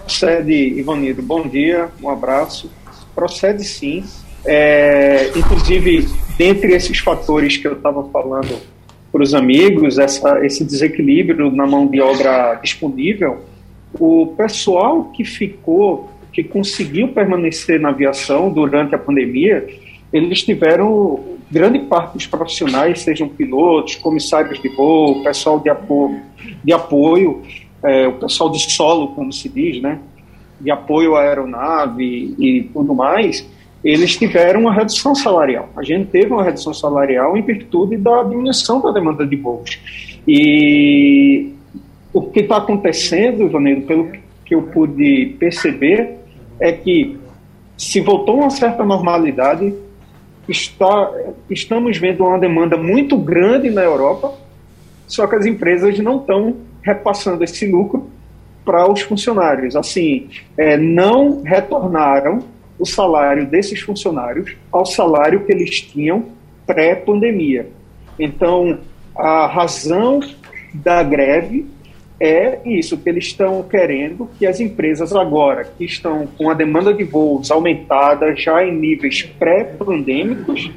Procede, 0.05 0.53
Ivanido. 0.53 1.23
Bom 1.23 1.47
dia, 1.47 1.89
um 2.03 2.09
abraço. 2.09 2.71
Procede 3.15 3.65
sim. 3.65 4.05
É, 4.45 5.31
inclusive, 5.37 6.09
dentre 6.37 6.75
esses 6.75 6.99
fatores 6.99 7.57
que 7.57 7.67
eu 7.67 7.75
estava 7.75 8.03
falando 8.05 8.59
para 9.13 9.23
os 9.23 9.35
amigos, 9.35 9.99
essa, 9.99 10.45
esse 10.45 10.65
desequilíbrio 10.65 11.51
na 11.51 11.67
mão 11.67 11.87
de 11.87 12.01
obra 12.01 12.55
disponível, 12.55 13.45
o 13.99 14.35
pessoal 14.37 15.05
que 15.15 15.25
ficou, 15.25 16.11
que 16.33 16.43
conseguiu 16.43 17.09
permanecer 17.09 17.81
na 17.81 17.91
aviação 17.91 18.51
durante 18.51 18.95
a 18.95 18.99
pandemia, 18.99 19.67
eles 20.13 20.43
tiveram 20.43 21.21
grande 21.51 21.81
parte 21.81 22.15
dos 22.15 22.27
profissionais, 22.27 23.01
sejam 23.01 23.29
pilotos, 23.29 23.97
comissários 23.97 24.61
de 24.61 24.69
voo, 24.71 25.23
pessoal 25.23 25.61
de 25.61 25.69
apoio, 25.69 26.21
de 26.65 26.73
apoio 26.73 27.43
é, 27.83 28.07
o 28.07 28.13
pessoal 28.13 28.51
de 28.51 28.59
solo, 28.71 29.09
como 29.09 29.33
se 29.33 29.49
diz, 29.49 29.83
né, 29.83 29.99
de 30.61 30.71
apoio 30.71 31.17
à 31.17 31.23
aeronave 31.23 32.35
e 32.39 32.71
tudo 32.73 32.95
mais, 32.95 33.47
eles 33.85 34.17
tiveram 34.17 34.61
uma 34.61 34.73
redução 34.73 35.15
salarial. 35.15 35.69
A 35.77 35.83
gente 35.83 36.09
teve 36.09 36.33
uma 36.33 36.45
redução 36.45 36.73
salarial 36.73 37.37
em 37.37 37.43
virtude 37.43 37.97
da 37.97 38.23
diminuição 38.23 38.81
da 38.81 38.93
demanda 38.93 39.27
de 39.27 39.35
voos. 39.35 39.81
E 40.27 41.53
o 42.13 42.23
que 42.23 42.41
está 42.41 42.59
acontecendo, 42.59 43.43
Ivanildo, 43.43 43.83
pelo 43.83 44.13
que 44.45 44.55
eu 44.55 44.63
pude 44.63 45.35
perceber, 45.39 46.22
é 46.63 46.71
que 46.71 47.19
se 47.77 48.01
voltou 48.01 48.37
uma 48.37 48.51
certa 48.51 48.85
normalidade, 48.85 49.75
está, 50.49 51.13
estamos 51.51 51.99
vendo 51.99 52.25
uma 52.25 52.39
demanda 52.39 52.77
muito 52.77 53.17
grande 53.17 53.69
na 53.69 53.83
Europa, 53.83 54.33
só 55.09 55.27
que 55.27 55.35
as 55.35 55.45
empresas 55.45 55.99
não 55.99 56.19
estão 56.19 56.57
repassando 56.81 57.43
esse 57.43 57.67
lucro 57.67 58.09
para 58.65 58.89
os 58.89 59.01
funcionários. 59.01 59.75
Assim, 59.75 60.29
é, 60.57 60.77
não 60.77 61.43
retornaram 61.43 62.45
o 62.79 62.87
salário 62.87 63.45
desses 63.47 63.81
funcionários 63.81 64.57
ao 64.71 64.87
salário 64.87 65.45
que 65.45 65.51
eles 65.51 65.81
tinham 65.81 66.27
pré-pandemia. 66.65 67.69
Então, 68.19 68.79
a 69.17 69.47
razão 69.47 70.21
da 70.73 71.03
greve 71.03 71.67
é 72.25 72.61
isso, 72.65 72.97
que 72.97 73.09
eles 73.09 73.25
estão 73.25 73.65
querendo 73.65 74.31
que 74.39 74.47
as 74.47 74.61
empresas 74.61 75.13
agora, 75.13 75.65
que 75.65 75.85
estão 75.85 76.25
com 76.39 76.49
a 76.49 76.55
demanda 76.55 76.95
de 76.95 77.03
voos 77.03 77.51
aumentada 77.51 78.33
já 78.37 78.65
em 78.65 78.73
níveis 78.73 79.23
pré-pandêmicos, 79.23 80.71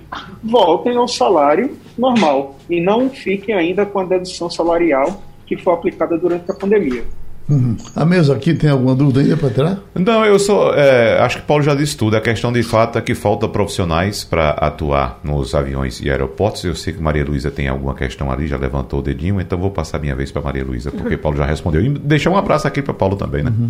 voltem 0.44 0.98
ao 0.98 1.08
salário 1.08 1.78
normal 1.96 2.56
e 2.68 2.82
não 2.82 3.12
fiquem 3.12 3.54
ainda 3.54 3.86
com 3.86 4.00
a 4.00 4.06
dedução 4.06 4.50
salarial 4.50 5.22
que 5.46 5.56
foi 5.56 5.72
aplicada 5.72 6.18
durante 6.18 6.50
a 6.50 6.56
pandemia. 6.56 7.04
Uhum. 7.48 7.78
A 7.96 8.04
mesa 8.04 8.36
aqui 8.36 8.56
tem 8.56 8.70
alguma 8.70 8.96
dúvida 8.96 9.20
ainda 9.20 9.38
para 9.38 9.50
tirar? 9.52 9.80
Não, 9.94 10.25
eu 10.25 10.40
só 10.40 10.74
é, 10.74 11.20
acho 11.20 11.38
que 11.38 11.44
Paulo 11.44 11.64
já 11.64 11.75
disse 11.75 11.96
tudo. 11.96 12.18
A 12.18 12.22
questão 12.22 12.52
de 12.52 12.64
fato 12.64 12.98
é 12.98 13.02
que 13.02 13.14
falta 13.14 13.48
profissionais 13.48 14.24
para 14.24 14.50
atuar 14.52 15.20
nos 15.24 15.54
aviões 15.54 16.02
e 16.02 16.10
aeroportos. 16.10 16.64
Eu 16.64 16.75
sei 16.75 16.94
que 16.94 17.02
Maria 17.02 17.24
Luísa 17.24 17.52
tem 17.52 17.68
alguma 17.68 17.94
questão 17.94 18.32
ali, 18.32 18.48
já 18.48 18.58
levantou 18.58 19.00
o 19.00 19.04
dedinho, 19.04 19.40
então 19.40 19.60
vou 19.60 19.70
passar 19.70 20.00
minha 20.00 20.16
vez 20.16 20.32
para 20.32 20.42
Maria 20.42 20.64
Luísa, 20.64 20.92
porque 20.92 21.18
Paulo 21.18 21.38
já 21.38 21.46
respondeu. 21.46 21.84
E 21.84 21.90
deixar 21.90 22.32
um 22.32 22.38
abraço 22.38 22.68
aqui 22.68 22.82
para 22.82 22.94
Paulo 22.94 23.16
também, 23.16 23.44
né? 23.44 23.52
Uhum. 23.52 23.70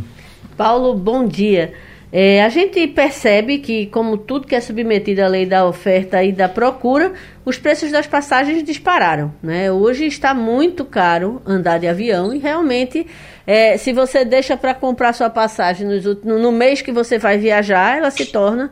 Paulo, 0.56 0.94
bom 0.96 1.28
dia. 1.28 1.74
É, 2.18 2.44
a 2.44 2.50
gente 2.50 2.88
percebe 2.88 3.58
que, 3.58 3.88
como 3.88 4.18
tudo 4.18 4.48
que 4.48 4.56
é 4.56 4.62
submetido 4.62 5.22
à 5.22 5.28
lei 5.28 5.46
da 5.46 5.68
oferta 5.68 6.24
e 6.24 6.32
da 6.32 6.48
procura, 6.48 7.12
os 7.44 7.58
preços 7.58 7.92
das 7.92 8.08
passagens 8.08 8.64
dispararam. 8.64 9.34
Né? 9.44 9.70
Hoje 9.70 10.06
está 10.06 10.34
muito 10.34 10.86
caro 10.86 11.42
andar 11.46 11.78
de 11.78 11.88
avião 11.88 12.34
e 12.34 12.40
realmente, 12.40 13.06
é, 13.46 13.78
se 13.78 13.94
você 13.94 14.26
deixa 14.26 14.58
para 14.58 14.74
comprar 14.74 15.14
sua 15.14 15.30
passagem 15.30 15.88
nos, 15.88 16.04
no, 16.24 16.40
no, 16.40 16.52
mês 16.52 16.82
que 16.82 16.92
você 16.92 17.18
vai 17.18 17.38
viajar, 17.38 17.98
ela 17.98 18.12
se 18.12 18.26
torna 18.26 18.72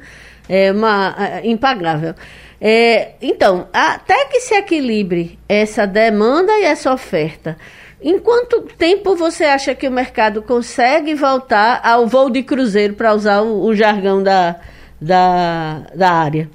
é, 0.49 0.71
uma, 0.71 1.15
é, 1.17 1.47
impagável. 1.47 2.13
É, 2.59 3.11
então, 3.21 3.67
até 3.73 4.25
que 4.25 4.39
se 4.39 4.55
equilibre 4.55 5.37
essa 5.47 5.85
demanda 5.85 6.51
e 6.59 6.63
essa 6.63 6.93
oferta 6.93 7.57
em 8.03 8.19
quanto 8.19 8.63
tempo 8.77 9.15
você 9.15 9.45
acha 9.45 9.73
que 9.73 9.87
o 9.87 9.91
mercado 9.91 10.41
consegue 10.41 11.15
voltar 11.15 11.79
ao 11.83 12.05
voo 12.05 12.29
de 12.29 12.43
cruzeiro, 12.43 12.95
para 12.95 13.13
usar 13.13 13.41
o, 13.41 13.63
o, 13.63 13.73
jargão 13.73 14.21
da, 14.21 14.59
da, 14.99 15.87
da 15.95 16.11
área? 16.11 16.49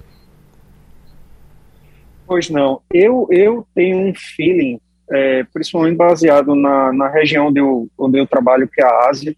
Pois 2.26 2.50
não. 2.50 2.82
Eu, 2.92 3.26
eu 3.30 3.66
tenho 3.74 3.96
um 3.96 4.12
feeling, 4.14 4.78
é, 5.10 5.44
principalmente 5.52 5.96
baseado 5.96 6.54
na, 6.54 6.92
na 6.92 7.08
região 7.08 7.48
onde 7.48 7.60
eu, 7.60 7.88
onde 7.98 8.18
eu 8.18 8.26
trabalho, 8.26 8.68
que 8.68 8.80
é 8.80 8.84
a 8.84 9.08
Ásia, 9.08 9.34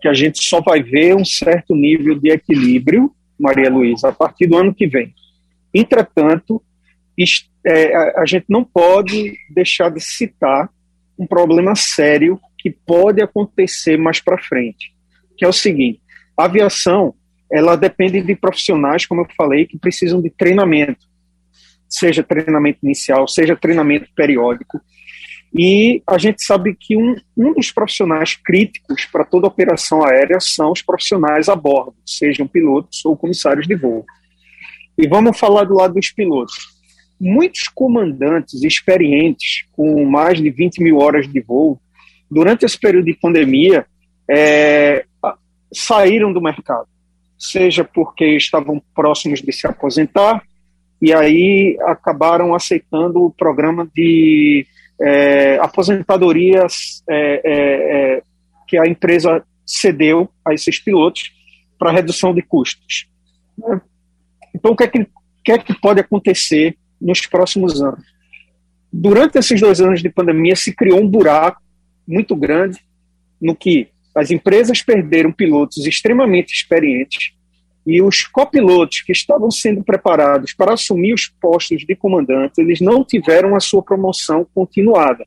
que 0.00 0.08
a 0.08 0.14
gente 0.14 0.42
só 0.42 0.60
vai 0.60 0.82
ver 0.82 1.14
um 1.14 1.24
certo 1.24 1.74
nível 1.74 2.18
de 2.18 2.30
equilíbrio, 2.30 3.12
Maria 3.38 3.70
Luísa, 3.70 4.08
a 4.08 4.12
partir 4.12 4.46
do 4.46 4.56
ano 4.56 4.74
que 4.74 4.86
vem. 4.86 5.14
Entretanto, 5.72 6.62
é, 7.64 7.96
a, 8.18 8.26
gente 8.26 8.46
não 8.48 8.64
pode 8.64 9.36
deixar 9.50 9.90
de 9.90 10.00
citar 10.00 10.68
um 11.18 11.26
problema 11.26 11.74
sério 11.76 12.40
que 12.58 12.70
pode 12.70 13.22
acontecer 13.22 13.96
mais 13.96 14.20
para 14.20 14.42
frente, 14.42 14.92
que 15.36 15.44
é 15.44 15.48
o 15.48 15.52
seguinte: 15.52 16.00
a 16.36 16.44
aviação 16.44 17.14
ela 17.50 17.76
depende 17.76 18.22
de 18.22 18.34
profissionais, 18.34 19.06
como 19.06 19.20
eu 19.20 19.26
falei, 19.36 19.66
que 19.66 19.78
precisam 19.78 20.20
de 20.20 20.30
treinamento, 20.30 21.06
seja 21.88 22.22
treinamento 22.22 22.80
inicial, 22.82 23.28
seja 23.28 23.54
treinamento 23.54 24.08
periódico. 24.16 24.80
E 25.54 26.02
a 26.06 26.16
gente 26.16 26.42
sabe 26.42 26.74
que 26.78 26.96
um, 26.96 27.16
um 27.36 27.52
dos 27.52 27.70
profissionais 27.70 28.34
críticos 28.34 29.04
para 29.04 29.24
toda 29.24 29.46
operação 29.46 30.04
aérea 30.04 30.40
são 30.40 30.72
os 30.72 30.80
profissionais 30.80 31.48
a 31.48 31.54
bordo, 31.56 31.94
sejam 32.06 32.46
pilotos 32.46 33.04
ou 33.04 33.16
comissários 33.16 33.66
de 33.66 33.74
voo. 33.74 34.04
E 34.96 35.06
vamos 35.06 35.38
falar 35.38 35.64
do 35.64 35.74
lado 35.74 35.94
dos 35.94 36.10
pilotos 36.10 36.72
muitos 37.22 37.68
comandantes 37.68 38.64
experientes, 38.64 39.64
com 39.70 40.04
mais 40.04 40.38
de 40.38 40.50
20 40.50 40.82
mil 40.82 40.98
horas 40.98 41.28
de 41.28 41.40
voo, 41.40 41.80
durante 42.28 42.66
esse 42.66 42.76
período 42.76 43.04
de 43.04 43.14
pandemia, 43.14 43.86
é, 44.28 45.04
saíram 45.72 46.32
do 46.32 46.42
mercado, 46.42 46.88
seja 47.38 47.84
porque 47.84 48.24
estavam 48.24 48.82
próximos 48.92 49.40
de 49.40 49.52
se 49.52 49.68
aposentar, 49.68 50.42
e 51.00 51.12
aí 51.12 51.78
acabaram 51.82 52.54
aceitando 52.54 53.22
o 53.22 53.30
programa 53.30 53.88
de 53.94 54.66
é, 55.02 55.58
aposentadorias 55.58 57.02
é, 57.08 57.40
é, 57.44 58.16
é 58.16 58.22
que 58.68 58.78
a 58.78 58.86
empresa 58.86 59.44
cedeu 59.66 60.30
a 60.46 60.54
esses 60.54 60.78
pilotos 60.78 61.32
para 61.78 61.92
redução 61.92 62.32
de 62.34 62.42
custos. 62.42 63.08
Então, 64.54 64.72
o 64.72 64.76
que 64.76 64.84
é 64.84 64.88
que, 64.88 65.06
que, 65.44 65.52
é 65.52 65.58
que 65.58 65.74
pode 65.74 66.00
acontecer 66.00 66.76
nos 67.00 67.26
próximos 67.26 67.82
anos. 67.82 68.04
Durante 68.92 69.38
esses 69.38 69.60
dois 69.60 69.80
anos 69.80 70.00
de 70.00 70.08
pandemia, 70.08 70.54
se 70.54 70.74
criou 70.74 71.00
um 71.00 71.08
buraco 71.08 71.60
muito 72.06 72.36
grande 72.36 72.78
no 73.40 73.56
que 73.56 73.88
as 74.14 74.30
empresas 74.30 74.82
perderam 74.82 75.32
pilotos 75.32 75.84
extremamente 75.86 76.52
experientes 76.52 77.34
e 77.84 78.00
os 78.00 78.24
copilotos 78.24 79.00
que 79.00 79.12
estavam 79.12 79.50
sendo 79.50 79.82
preparados 79.82 80.52
para 80.54 80.74
assumir 80.74 81.14
os 81.14 81.26
postos 81.28 81.84
de 81.84 81.96
comandante, 81.96 82.60
eles 82.60 82.80
não 82.80 83.04
tiveram 83.04 83.56
a 83.56 83.60
sua 83.60 83.82
promoção 83.82 84.46
continuada, 84.54 85.26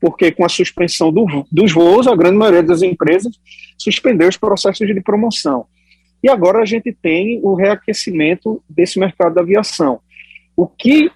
porque 0.00 0.32
com 0.32 0.44
a 0.44 0.48
suspensão 0.48 1.12
do, 1.12 1.46
dos 1.52 1.72
voos, 1.72 2.06
a 2.06 2.16
grande 2.16 2.38
maioria 2.38 2.62
das 2.62 2.80
empresas 2.80 3.38
suspendeu 3.76 4.28
os 4.28 4.36
processos 4.36 4.86
de 4.86 5.00
promoção. 5.02 5.66
E 6.22 6.28
agora 6.28 6.60
a 6.60 6.64
gente 6.64 6.92
tem 6.92 7.40
o 7.42 7.54
reaquecimento 7.54 8.62
desse 8.68 8.98
mercado 8.98 9.34
da 9.34 9.42
aviação. 9.42 10.00
O 10.56 10.66
que 10.66 11.10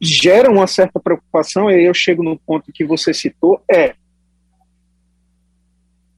gera 0.00 0.50
uma 0.50 0.66
certa 0.66 1.00
preocupação, 1.00 1.70
e 1.70 1.74
aí 1.74 1.84
eu 1.84 1.94
chego 1.94 2.22
no 2.22 2.38
ponto 2.38 2.72
que 2.72 2.84
você 2.84 3.12
citou, 3.12 3.62
é 3.70 3.94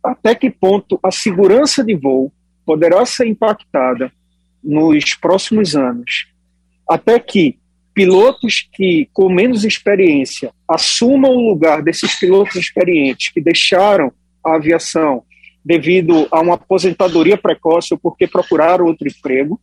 até 0.03 0.35
que 0.35 0.51
ponto 0.51 0.99
a 1.03 1.11
segurança 1.11 1.85
de 1.85 1.95
voo 1.95 2.33
poderá 2.65 3.05
ser 3.05 3.27
impactada 3.27 4.13
nos 4.63 5.15
próximos 5.15 5.75
anos, 5.75 6.27
até 6.89 7.19
que 7.19 7.59
pilotos 7.95 8.69
que, 8.73 9.09
com 9.13 9.29
menos 9.29 9.65
experiência, 9.65 10.53
assumam 10.69 11.33
o 11.33 11.49
lugar 11.49 11.83
desses 11.83 12.19
pilotos 12.19 12.57
experientes 12.57 13.33
que 13.33 13.41
deixaram 13.41 14.13
a 14.45 14.55
aviação 14.57 15.23
devido 15.65 16.27
a 16.31 16.41
uma 16.41 16.55
aposentadoria 16.55 17.37
precoce 17.37 17.93
ou 17.93 18.01
porque 18.01 18.27
procuraram 18.27 18.87
outro 18.87 19.09
emprego. 19.09 19.61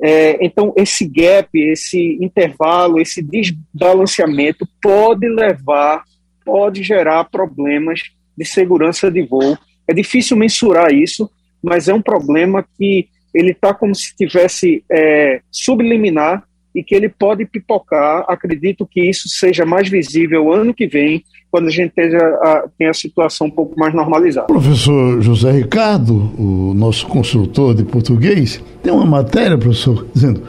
É, 0.00 0.44
então, 0.44 0.72
esse 0.76 1.06
gap, 1.06 1.48
esse 1.54 2.18
intervalo, 2.20 3.00
esse 3.00 3.22
desbalanceamento 3.22 4.66
pode 4.80 5.28
levar, 5.28 6.02
pode 6.44 6.82
gerar 6.82 7.24
problemas 7.24 8.02
de 8.36 8.44
segurança 8.44 9.10
de 9.10 9.22
voo. 9.22 9.58
É 9.86 9.94
difícil 9.94 10.36
mensurar 10.36 10.92
isso, 10.92 11.30
mas 11.62 11.88
é 11.88 11.94
um 11.94 12.02
problema 12.02 12.64
que 12.76 13.08
ele 13.34 13.52
está 13.52 13.74
como 13.74 13.94
se 13.94 14.16
tivesse 14.16 14.82
é, 14.90 15.40
subliminar 15.50 16.42
e 16.74 16.82
que 16.82 16.94
ele 16.94 17.08
pode 17.08 17.44
pipocar. 17.44 18.24
Acredito 18.28 18.86
que 18.86 19.00
isso 19.00 19.28
seja 19.28 19.66
mais 19.66 19.88
visível 19.88 20.52
ano 20.52 20.74
que 20.74 20.86
vem, 20.86 21.24
quando 21.50 21.68
a 21.68 21.70
gente 21.70 21.92
tenha 21.92 22.18
a, 22.18 22.68
tenha 22.78 22.90
a 22.90 22.94
situação 22.94 23.46
um 23.46 23.50
pouco 23.50 23.78
mais 23.78 23.94
normalizada. 23.94 24.46
Professor 24.46 25.18
José 25.20 25.50
Ricardo, 25.50 26.14
o 26.38 26.74
nosso 26.74 27.06
consultor 27.06 27.74
de 27.74 27.84
português, 27.84 28.62
tem 28.82 28.92
uma 28.92 29.06
matéria, 29.06 29.56
professor, 29.56 30.06
dizendo 30.14 30.42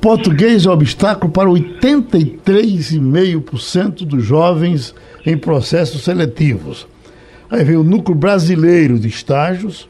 português 0.00 0.64
é 0.66 0.70
obstáculo 0.70 1.32
para 1.32 1.48
83,5% 1.48 4.04
dos 4.04 4.22
jovens 4.22 4.94
em 5.24 5.36
processos 5.36 6.04
seletivos. 6.04 6.86
Aí 7.50 7.64
vem 7.64 7.76
o 7.76 7.82
núcleo 7.82 8.14
brasileiro 8.14 8.96
de 8.98 9.08
estágios, 9.08 9.88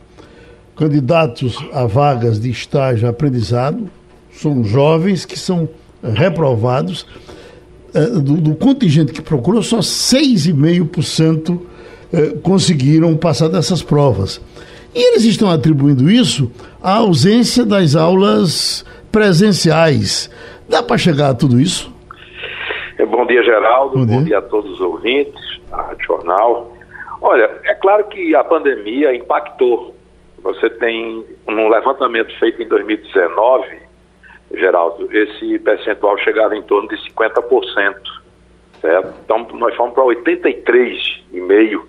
candidatos 0.77 1.59
a 1.73 1.87
vagas 1.87 2.41
de 2.41 2.51
estágio 2.51 3.09
aprendizado, 3.09 3.89
são 4.33 4.65
jovens 4.65 5.25
que 5.25 5.39
são 5.39 5.69
reprovados. 6.03 7.07
Eh, 7.95 8.07
do, 8.07 8.37
do 8.41 8.55
contingente 8.57 9.13
que 9.13 9.23
procurou, 9.23 9.63
só 9.63 9.79
6,5% 9.79 11.61
eh, 12.13 12.37
conseguiram 12.43 13.17
passar 13.17 13.49
dessas 13.49 13.83
provas. 13.83 14.41
E 14.95 15.11
eles 15.11 15.25
estão 15.25 15.51
atribuindo 15.51 16.11
isso 16.11 16.51
à 16.83 16.97
ausência 16.97 17.65
das 17.65 17.95
aulas 17.97 18.85
presenciais. 19.11 20.31
Dá 20.69 20.83
para 20.83 20.99
chegar 20.99 21.31
a 21.31 21.35
tudo 21.35 21.61
isso? 21.61 21.93
Bom 22.99 23.27
dia, 23.27 23.43
Geraldo. 23.43 23.99
Bom 23.99 24.07
dia, 24.07 24.17
Bom 24.17 24.25
dia 24.25 24.39
a 24.39 24.43
todos 24.43 24.73
os 24.73 24.81
ouvintes 24.81 25.41
da 25.71 25.77
Rádio 25.83 26.07
Jornal. 26.07 26.73
Olha, 27.21 27.51
é 27.65 27.75
claro 27.75 28.05
que 28.05 28.35
a 28.35 28.45
pandemia 28.45 29.15
impactou. 29.15 29.94
Você 30.45 30.71
tem 30.71 31.27
um 31.49 31.69
levantamento 31.69 32.33
feito 32.39 32.63
em 32.63 32.69
2019 32.69 33.85
Geraldo, 34.57 35.09
esse 35.13 35.59
percentual 35.59 36.17
chegava 36.19 36.57
em 36.57 36.63
torno 36.63 36.89
de 36.89 36.97
50%. 37.11 37.95
Certo? 38.81 39.15
Então, 39.25 39.47
nós 39.55 39.75
fomos 39.77 39.95
para 39.95 40.05
83,5%. 40.05 41.83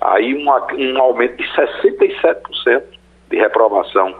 Aí 0.00 0.34
uma, 0.34 0.66
um 0.74 0.98
aumento 1.00 1.36
de 1.36 1.44
67% 1.44 2.82
de 3.30 3.36
reprovação 3.36 4.14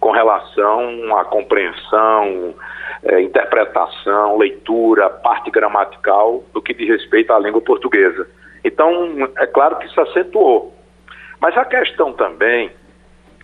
com 0.00 0.10
relação 0.10 1.16
à 1.16 1.24
compreensão, 1.24 2.54
é, 3.04 3.20
interpretação, 3.22 4.36
leitura, 4.36 5.08
parte 5.08 5.50
gramatical 5.50 6.44
do 6.52 6.60
que 6.60 6.74
diz 6.74 6.88
respeito 6.88 7.32
à 7.32 7.38
língua 7.38 7.60
portuguesa. 7.60 8.28
Então, 8.64 9.30
é 9.38 9.46
claro 9.46 9.76
que 9.76 9.86
isso 9.86 10.00
acentuou. 10.00 10.74
Mas 11.40 11.56
a 11.56 11.64
questão 11.64 12.12
também 12.12 12.70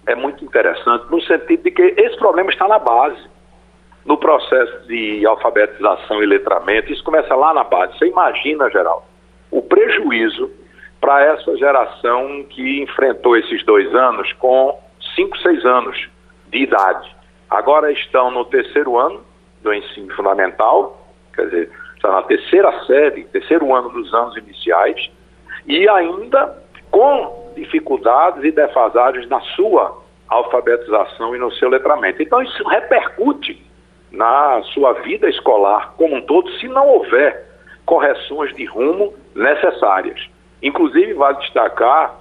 é 0.06 0.14
muito 0.14 0.44
interessante 0.44 1.10
no 1.10 1.20
sentido 1.22 1.62
de 1.62 1.70
que 1.70 1.82
esse 1.96 2.16
problema 2.16 2.50
está 2.50 2.66
na 2.66 2.78
base 2.78 3.30
no 4.04 4.16
processo 4.16 4.86
de 4.86 5.24
alfabetização 5.24 6.22
e 6.22 6.26
letramento, 6.26 6.92
isso 6.92 7.04
começa 7.04 7.34
lá 7.34 7.54
na 7.54 7.64
base. 7.64 7.96
Você 7.98 8.06
imagina, 8.06 8.68
geral, 8.70 9.06
o 9.50 9.62
prejuízo 9.62 10.50
para 11.00 11.24
essa 11.24 11.56
geração 11.56 12.44
que 12.48 12.82
enfrentou 12.82 13.36
esses 13.36 13.64
dois 13.64 13.92
anos 13.94 14.32
com 14.34 14.78
5, 15.14 15.38
6 15.38 15.64
anos 15.64 16.08
de 16.48 16.58
idade. 16.58 17.14
Agora 17.50 17.92
estão 17.92 18.30
no 18.30 18.44
terceiro 18.44 18.98
ano 18.98 19.20
do 19.62 19.72
ensino 19.72 20.12
fundamental, 20.14 21.06
quer 21.34 21.44
dizer, 21.46 21.70
está 21.96 22.10
na 22.10 22.22
terceira 22.22 22.72
série, 22.86 23.24
terceiro 23.24 23.74
ano 23.74 23.90
dos 23.90 24.12
anos 24.14 24.36
iniciais, 24.36 25.10
e 25.66 25.88
ainda 25.88 26.56
com 26.90 27.41
dificuldades 27.54 28.44
e 28.44 28.50
defasagens 28.50 29.28
na 29.28 29.40
sua 29.56 30.02
alfabetização 30.28 31.34
e 31.34 31.38
no 31.38 31.52
seu 31.52 31.68
letramento. 31.68 32.22
Então 32.22 32.42
isso 32.42 32.62
repercute 32.68 33.62
na 34.10 34.62
sua 34.74 34.92
vida 34.94 35.28
escolar 35.28 35.94
como 35.96 36.16
um 36.16 36.22
todo, 36.22 36.50
se 36.58 36.68
não 36.68 36.86
houver 36.88 37.46
correções 37.84 38.54
de 38.54 38.64
rumo 38.64 39.14
necessárias. 39.34 40.28
Inclusive, 40.62 41.14
vale 41.14 41.38
destacar 41.38 42.14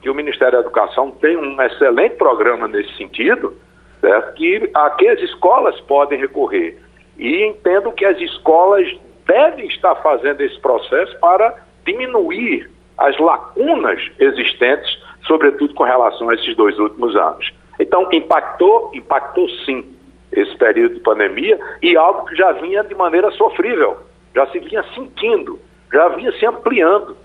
que 0.00 0.08
o 0.08 0.14
Ministério 0.14 0.54
da 0.54 0.60
Educação 0.60 1.10
tem 1.10 1.36
um 1.36 1.60
excelente 1.60 2.16
programa 2.16 2.68
nesse 2.68 2.94
sentido, 2.96 3.56
certo? 4.00 4.34
que 4.34 4.70
a 4.74 4.90
que 4.90 5.08
as 5.08 5.20
escolas 5.20 5.80
podem 5.82 6.18
recorrer. 6.18 6.78
E 7.18 7.44
entendo 7.44 7.90
que 7.92 8.04
as 8.04 8.18
escolas 8.20 8.86
devem 9.26 9.66
estar 9.66 9.96
fazendo 9.96 10.40
esse 10.40 10.58
processo 10.60 11.18
para 11.18 11.54
diminuir 11.84 12.70
as 12.98 13.16
lacunas 13.18 14.00
existentes, 14.18 14.98
sobretudo 15.26 15.72
com 15.74 15.84
relação 15.84 16.28
a 16.30 16.34
esses 16.34 16.56
dois 16.56 16.78
últimos 16.78 17.14
anos. 17.16 17.52
Então, 17.78 18.08
impactou? 18.12 18.90
Impactou 18.92 19.48
sim 19.64 19.84
esse 20.32 20.54
período 20.56 20.94
de 20.94 21.00
pandemia 21.00 21.58
e 21.82 21.96
algo 21.96 22.26
que 22.26 22.36
já 22.36 22.52
vinha 22.52 22.82
de 22.82 22.94
maneira 22.94 23.30
sofrível, 23.32 23.96
já 24.34 24.46
se 24.48 24.58
vinha 24.58 24.84
sentindo, 24.94 25.58
já 25.92 26.08
vinha 26.08 26.32
se 26.32 26.44
ampliando. 26.44 27.16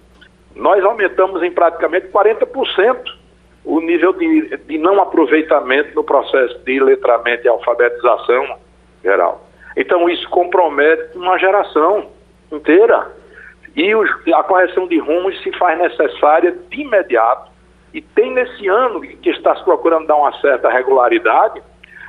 Nós 0.55 0.83
aumentamos 0.83 1.41
em 1.43 1.51
praticamente 1.51 2.07
40% 2.07 2.97
o 3.65 3.79
nível 3.79 4.13
de, 4.13 4.57
de 4.57 4.77
não 4.77 5.01
aproveitamento 5.01 5.95
no 5.95 6.03
processo 6.03 6.57
de 6.59 6.79
letramento 6.79 7.45
e 7.45 7.49
alfabetização 7.49 8.57
geral. 9.03 9.47
Então 9.75 10.09
isso 10.09 10.29
compromete 10.29 11.17
uma 11.17 11.37
geração 11.37 12.07
inteira. 12.51 13.11
E 13.75 13.95
os, 13.95 14.09
a 14.33 14.43
correção 14.43 14.87
de 14.87 14.97
rumos 14.99 15.41
se 15.41 15.51
faz 15.53 15.77
necessária 15.79 16.55
de 16.69 16.81
imediato. 16.81 17.51
E 17.93 18.01
tem 18.01 18.31
nesse 18.31 18.67
ano 18.67 19.01
que 19.01 19.29
está 19.29 19.55
se 19.55 19.63
procurando 19.63 20.07
dar 20.07 20.15
uma 20.15 20.33
certa 20.39 20.69
regularidade, 20.69 21.61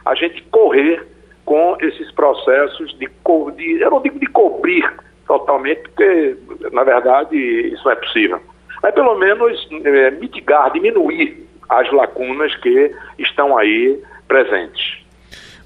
a 0.04 0.14
gente 0.14 0.42
correr 0.44 1.06
com 1.44 1.76
esses 1.80 2.10
processos 2.12 2.90
de, 2.98 3.08
de 3.56 3.80
eu 3.80 3.90
não 3.90 4.00
digo 4.00 4.18
de 4.18 4.26
cobrir 4.26 4.90
totalmente, 5.26 5.82
porque 5.82 6.36
na 6.72 6.84
verdade 6.84 7.36
isso 7.36 7.84
não 7.84 7.92
é 7.92 7.96
possível, 7.96 8.40
mas 8.82 8.94
pelo 8.94 9.14
menos 9.14 9.68
é, 9.84 10.10
mitigar, 10.12 10.70
diminuir 10.72 11.46
as 11.68 11.90
lacunas 11.92 12.54
que 12.56 12.94
estão 13.18 13.56
aí 13.56 14.02
presentes. 14.26 15.03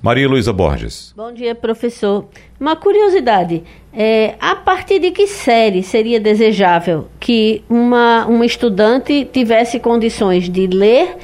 Maria 0.01 0.29
Luísa 0.29 0.53
Borges. 0.53 1.13
Bom 1.17 1.33
dia, 1.33 1.55
professor. 1.55 2.27
Uma 2.59 2.77
curiosidade: 2.77 3.65
é, 3.93 4.37
a 4.41 4.55
partir 4.55 5.01
de 5.01 5.11
que 5.11 5.27
série 5.27 5.83
seria 5.83 6.21
desejável 6.21 7.09
que 7.19 7.65
uma, 7.69 8.25
uma 8.27 8.47
estudante 8.47 9.29
tivesse 9.33 9.81
condições 9.81 10.49
de 10.49 10.69
ler 10.69 11.17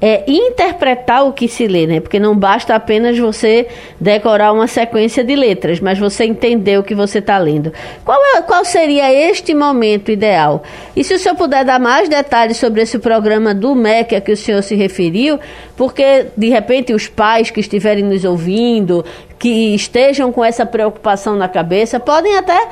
é 0.00 0.24
interpretar 0.26 1.26
o 1.26 1.32
que 1.32 1.48
se 1.48 1.66
lê, 1.66 1.86
né? 1.86 2.00
Porque 2.00 2.18
não 2.18 2.36
basta 2.36 2.74
apenas 2.74 3.18
você 3.18 3.66
decorar 4.00 4.52
uma 4.52 4.66
sequência 4.66 5.24
de 5.24 5.34
letras, 5.34 5.80
mas 5.80 5.98
você 5.98 6.24
entender 6.24 6.78
o 6.78 6.82
que 6.82 6.94
você 6.94 7.18
está 7.18 7.38
lendo. 7.38 7.72
Qual, 8.04 8.18
é, 8.36 8.42
qual 8.42 8.64
seria 8.64 9.12
este 9.12 9.54
momento 9.54 10.10
ideal? 10.10 10.62
E 10.94 11.02
se 11.02 11.14
o 11.14 11.18
senhor 11.18 11.36
puder 11.36 11.64
dar 11.64 11.80
mais 11.80 12.08
detalhes 12.08 12.56
sobre 12.56 12.82
esse 12.82 12.98
programa 12.98 13.54
do 13.54 13.74
MEC 13.74 14.14
a 14.14 14.20
que 14.20 14.32
o 14.32 14.36
senhor 14.36 14.62
se 14.62 14.74
referiu, 14.74 15.38
porque 15.76 16.26
de 16.36 16.48
repente 16.48 16.92
os 16.92 17.08
pais 17.08 17.50
que 17.50 17.60
estiverem 17.60 18.04
nos 18.04 18.24
ouvindo, 18.24 19.04
que 19.38 19.74
estejam 19.74 20.32
com 20.32 20.44
essa 20.44 20.66
preocupação 20.66 21.36
na 21.36 21.48
cabeça, 21.48 21.98
podem 22.00 22.36
até 22.36 22.68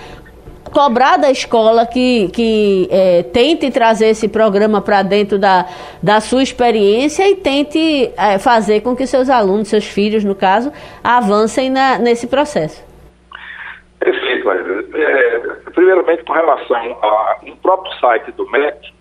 cobrar 0.72 1.18
da 1.18 1.30
escola 1.30 1.87
que, 1.87 2.28
que 2.28 2.88
é, 2.90 3.22
tente 3.22 3.70
trazer 3.70 4.08
esse 4.08 4.28
programa 4.28 4.80
para 4.80 5.02
dentro 5.02 5.38
da, 5.38 5.66
da 6.02 6.20
sua 6.20 6.42
experiência 6.42 7.28
e 7.28 7.37
tente 7.37 8.12
é, 8.16 8.38
fazer 8.38 8.80
com 8.80 8.96
que 8.96 9.06
seus 9.06 9.28
alunos, 9.28 9.68
seus 9.68 9.87
filhos, 9.87 10.24
no 10.24 10.35
caso, 10.35 10.72
avancem 11.04 11.70
na, 11.70 11.98
nesse 11.98 12.26
processo. 12.26 12.85
Perfeito, 13.98 14.50
é, 14.50 15.38
primeiramente 15.72 16.24
com 16.24 16.32
relação 16.32 16.98
ao 17.00 17.38
próprio 17.62 17.92
site 18.00 18.32
do 18.32 18.50
MEC, 18.50 18.92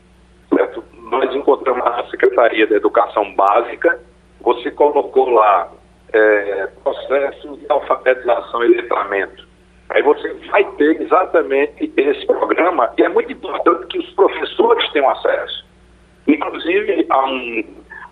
certo? 0.55 0.83
nós 1.09 1.33
encontramos 1.35 1.83
na 1.83 2.03
Secretaria 2.09 2.67
da 2.67 2.75
Educação 2.75 3.33
Básica, 3.33 3.99
você 4.41 4.69
colocou 4.71 5.29
lá 5.29 5.69
é, 6.13 6.67
processo 6.83 7.57
de 7.57 7.65
alfabetização 7.69 8.63
e 8.63 8.67
letramento 8.69 9.50
Aí 9.93 10.01
você 10.03 10.33
vai 10.49 10.63
ter 10.75 11.01
exatamente 11.01 11.91
esse 11.97 12.25
programa 12.25 12.91
e 12.97 13.03
é 13.03 13.09
muito 13.09 13.31
importante 13.31 13.87
que 13.87 13.99
os 13.99 14.09
professores 14.11 14.89
tenham 14.91 15.09
acesso. 15.09 15.65
Inclusive, 16.27 17.05
há 17.09 17.25
um, 17.25 17.63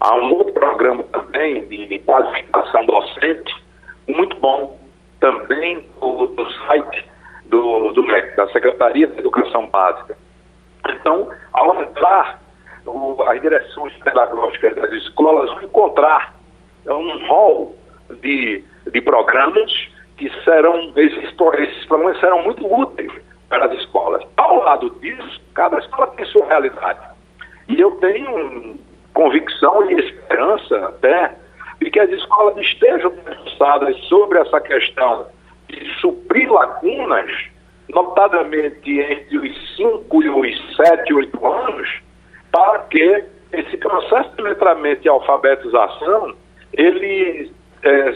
há 0.02 0.16
um 0.16 0.34
outro 0.34 0.54
programa 0.54 1.04
também 1.04 1.66
de 1.68 2.00
qualificação 2.00 2.86
docente, 2.86 3.56
muito 4.08 4.36
bom, 4.38 4.78
também 5.22 5.86
do, 6.02 6.28
do 6.28 6.52
site 6.66 7.06
do, 7.46 7.94
do 7.94 8.04
MEC, 8.04 8.36
da 8.36 8.48
Secretaria 8.50 9.08
da 9.08 9.20
Educação 9.20 9.68
Básica. 9.68 10.18
Então, 10.90 11.30
ao 11.54 11.82
entrar, 11.82 12.42
o, 12.86 13.24
as 13.24 13.42
direções 13.42 13.94
pedagógicas 14.04 14.76
das 14.76 14.92
escolas 14.92 15.50
vão 15.52 15.64
encontrar 15.64 16.36
um 16.88 17.26
rol 17.28 17.76
de, 18.22 18.64
de 18.92 19.02
programas 19.02 19.72
que 20.20 20.30
serão, 20.44 20.92
esses, 20.98 21.24
esses 21.24 21.86
programas 21.86 22.20
serão 22.20 22.44
muito 22.44 22.66
úteis 22.72 23.12
para 23.48 23.66
as 23.66 23.80
escolas. 23.80 24.22
Ao 24.36 24.58
lado 24.64 24.90
disso, 25.02 25.42
cada 25.56 25.80
escola 25.80 26.08
tem 26.08 26.26
sua 26.26 26.46
realidade. 26.46 27.00
E 27.70 27.80
eu 27.80 27.92
tenho 27.92 28.78
convicção 29.14 29.90
e 29.90 29.96
esperança 29.96 30.78
até 30.88 31.36
de 31.82 31.90
que 31.90 32.00
as 32.00 32.10
escolas 32.10 32.58
estejam 32.58 33.12
pensadas 33.12 33.98
sobre 34.10 34.40
essa 34.40 34.60
questão 34.60 35.28
de 35.70 35.90
suprir 36.02 36.52
lacunas, 36.52 37.32
notadamente 37.90 39.00
entre 39.00 39.38
os 39.38 39.76
5 39.78 40.24
e 40.24 40.30
os 40.30 40.76
7, 40.76 41.14
8 41.14 41.48
anos, 41.48 42.02
para 42.52 42.80
que 42.80 43.24
esse 43.54 43.78
processo 43.78 44.36
de 44.36 44.42
letramento 44.42 45.06
e 45.06 45.10
alfabetização 45.10 46.36
ele 46.74 47.52
é, 47.84 48.14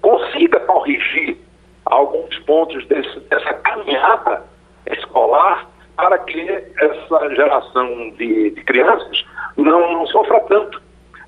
consiga 0.00 0.60
corrigir 0.60 1.36
alguns 1.84 2.38
pontos 2.40 2.86
desse, 2.86 3.20
dessa 3.20 3.54
caminhada 3.54 4.44
escolar 4.90 5.66
para 5.96 6.18
que 6.18 6.40
essa 6.40 7.34
geração 7.34 8.10
de, 8.10 8.50
de 8.50 8.62
crianças 8.64 9.24
não, 9.56 9.92
não, 9.92 10.06
sofra 10.06 10.40
tanto 10.40 10.80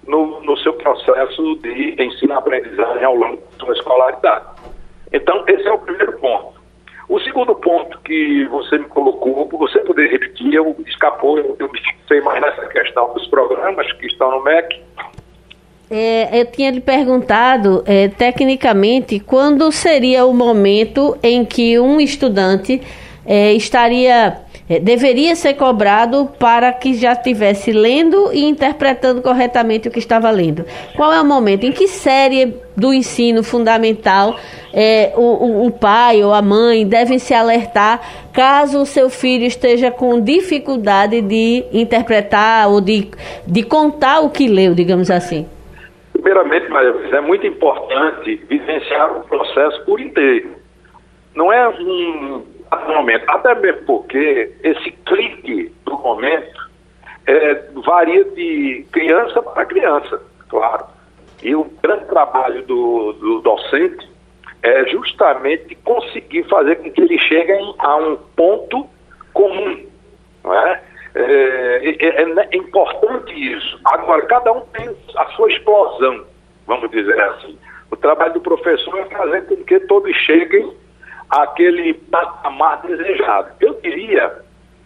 no, 0.07 0.41
no 0.43 0.57
seu 0.59 0.73
processo 0.75 1.57
de 1.57 1.97
ensino-aprendizagem 2.01 3.05
ao 3.05 3.17
longo 3.17 3.37
da 3.37 3.65
sua 3.65 3.75
escolaridade. 3.75 4.45
Então, 5.13 5.45
esse 5.49 5.67
é 5.67 5.73
o 5.73 5.79
primeiro 5.79 6.13
ponto. 6.19 6.61
O 7.09 7.19
segundo 7.19 7.57
ponto 7.57 7.99
que 8.03 8.45
você 8.45 8.79
me 8.79 8.85
colocou, 8.85 9.49
você 9.49 9.81
poder 9.81 10.09
repetir, 10.09 10.55
eu 10.55 10.77
escapou, 10.87 11.37
eu, 11.39 11.57
eu 11.59 11.69
me 11.69 11.81
fixei 11.81 12.21
mais 12.21 12.41
nessa 12.41 12.69
questão 12.69 13.13
dos 13.13 13.27
programas 13.27 13.93
que 13.95 14.07
estão 14.07 14.31
no 14.31 14.45
MEC. 14.45 14.81
É, 15.91 16.41
eu 16.41 16.47
tinha 16.47 16.71
lhe 16.71 16.81
perguntado, 16.81 17.83
é, 17.85 18.07
tecnicamente, 18.07 19.19
quando 19.19 19.73
seria 19.73 20.25
o 20.25 20.33
momento 20.33 21.19
em 21.21 21.45
que 21.45 21.81
um 21.81 22.01
estudante 22.01 22.81
é, 23.27 23.53
estaria 23.55 24.41
é, 24.69 24.79
deveria 24.79 25.35
ser 25.35 25.55
cobrado 25.55 26.31
para 26.39 26.73
que 26.73 26.95
já 26.95 27.13
estivesse 27.13 27.73
lendo 27.73 28.31
e 28.33 28.45
interpretando 28.45 29.21
corretamente 29.21 29.89
o 29.89 29.91
que 29.91 29.99
estava 29.99 30.31
lendo. 30.31 30.65
Qual 30.95 31.13
é 31.13 31.21
o 31.21 31.25
momento? 31.25 31.65
Em 31.65 31.73
que 31.73 31.89
série 31.89 32.55
do 32.77 32.95
ensino 32.95 33.43
fundamental 33.43 34.37
é, 34.73 35.13
o, 35.17 35.67
o, 35.67 35.71
pai 35.73 36.23
ou 36.23 36.33
a 36.33 36.41
mãe 36.41 36.87
devem 36.87 37.19
se 37.19 37.35
alertar 37.35 38.29
caso 38.33 38.83
o 38.83 38.87
seu 38.87 39.11
filho 39.11 39.45
esteja 39.45 39.91
com 39.91 40.21
dificuldade 40.21 41.21
de 41.21 41.65
interpretar 41.73 42.69
ou 42.69 42.81
de, 42.81 43.09
de 43.45 43.65
contar 43.65 44.21
o 44.21 44.31
que 44.31 44.47
leu, 44.47 44.73
digamos 44.73 45.11
assim? 45.11 45.47
Primeiramente, 46.21 46.69
Maria, 46.69 46.95
é 47.13 47.21
muito 47.23 47.47
importante 47.47 48.37
vivenciar 48.47 49.17
o 49.17 49.25
processo 49.25 49.83
por 49.87 49.99
inteiro. 49.99 50.55
Não 51.35 51.51
é 51.51 51.67
um 51.69 52.45
momento, 52.89 53.25
até 53.27 53.55
mesmo 53.55 53.87
porque 53.87 54.53
esse 54.63 54.91
clique 55.07 55.73
do 55.87 55.97
momento 55.97 56.69
é, 57.27 57.55
varia 57.87 58.25
de 58.25 58.87
criança 58.93 59.43
para 59.43 59.65
criança, 59.65 60.21
claro. 60.49 60.85
E 61.43 61.55
o 61.55 61.65
grande 61.83 62.05
trabalho 62.05 62.63
do, 62.67 63.15
do 63.15 63.41
docente 63.41 64.07
é 64.63 64.87
justamente 64.89 65.75
conseguir 65.77 66.45
fazer 66.51 66.77
com 66.77 66.91
que 66.91 67.01
eles 67.01 67.21
cheguem 67.23 67.75
a 67.79 67.97
um 67.97 68.17
ponto 68.37 68.87
comum. 69.33 69.87
Não 70.45 70.55
é? 70.55 70.83
É, 71.15 71.97
é, 71.99 72.23
é, 72.23 72.57
importante 72.57 73.33
isso. 73.33 73.81
Agora, 73.85 74.25
cada 74.27 74.53
um 74.53 74.61
tem 74.73 74.95
a 75.17 75.27
sua 75.33 75.51
explosão, 75.51 76.25
vamos 76.67 76.91
dizer 76.91 77.21
assim. 77.21 77.59
O 77.91 77.97
trabalho 77.97 78.35
do 78.35 78.41
professor 78.41 78.99
é 78.99 79.05
fazer 79.07 79.47
com 79.47 79.57
que 79.65 79.81
todos 79.81 80.15
cheguem 80.17 80.73
àquele 81.29 81.95
patamar 81.95 82.83
desejado. 82.83 83.51
Eu 83.61 83.75
diria 83.83 84.33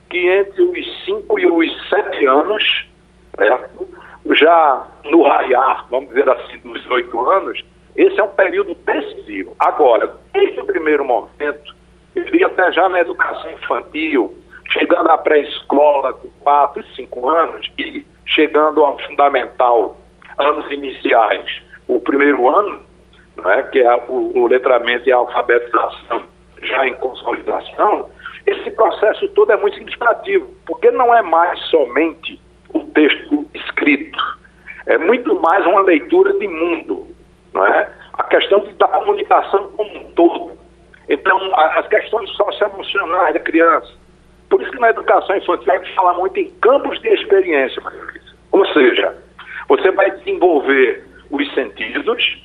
que 0.09 0.19
entre 0.19 0.63
os 0.63 1.05
5 1.05 1.39
e 1.39 1.47
os 1.47 1.89
7 1.89 2.27
anos, 2.27 2.87
certo? 3.37 3.89
já 4.33 4.87
no 5.05 5.23
raiar, 5.23 5.87
vamos 5.91 6.09
dizer 6.09 6.29
assim, 6.29 6.59
dos 6.59 6.89
8 6.91 7.31
anos, 7.31 7.65
esse 7.97 8.19
é 8.19 8.23
um 8.23 8.29
período 8.29 8.75
decisivo. 8.75 9.55
Agora, 9.59 10.17
desde 10.33 10.61
o 10.61 10.65
primeiro 10.65 11.05
momento, 11.05 11.75
eu 12.15 12.25
diria 12.25 12.47
até 12.47 12.73
já 12.73 12.89
na 12.89 13.01
educação 13.01 13.51
infantil, 13.51 14.35
chegando 14.75 15.09
à 15.09 15.17
pré-escola 15.17 16.13
com 16.13 16.29
4 16.41 16.83
e 16.83 16.97
5 16.97 17.29
anos 17.29 17.71
e 17.79 18.05
chegando 18.27 18.85
ao 18.85 18.99
fundamental, 18.99 19.97
anos 20.39 20.71
iniciais, 20.71 21.63
o 21.87 22.01
primeiro 22.01 22.49
ano, 22.49 22.81
né, 23.37 23.63
que 23.71 23.81
é 23.81 23.95
o, 24.09 24.37
o 24.37 24.47
letramento 24.47 25.09
e 25.09 25.13
a 25.13 25.17
alfabetização 25.17 26.23
já 26.63 26.87
em 26.87 26.95
consolidação, 26.95 28.11
esse 28.47 28.71
processo 28.73 29.29
todo 29.29 29.53
é 29.53 29.57
muito 29.57 29.75
significativo, 29.75 30.49
porque 30.67 30.91
não 30.91 31.15
é 31.15 31.23
mais 31.23 31.59
somente 31.67 32.41
o 32.73 32.81
texto 32.81 33.47
escrito, 33.55 34.19
é 34.87 34.99
muito 34.99 35.41
mais 35.41 35.65
uma 35.67 35.83
leitura 35.83 36.33
de 36.35 36.49
mundo, 36.49 37.07
não 37.53 37.67
é? 37.67 37.91
A 38.15 38.25
questão 38.25 38.67
da 38.79 38.89
comunicação 38.89 39.71
como 39.77 39.99
um 39.99 40.13
todo. 40.13 40.53
Então, 41.09 41.39
as 41.55 41.87
questões 41.89 42.31
socioemocionais 42.31 43.35
da 43.35 43.41
criança, 43.41 43.93
por 44.55 44.63
isso 44.63 44.71
que 44.71 44.79
na 44.79 44.91
educação 44.91 45.37
infantil 45.37 45.73
a 45.73 45.79
gente 45.79 45.93
fala 45.97 46.15
muito 46.15 46.39
em 46.39 46.49
campos 46.61 47.01
de 47.01 47.09
experiência, 47.09 47.83
Ou 48.53 48.65
seja, 48.67 49.13
você 49.67 49.91
vai 49.91 50.13
desenvolver 50.13 51.05
os 51.29 51.53
sentidos 51.55 52.41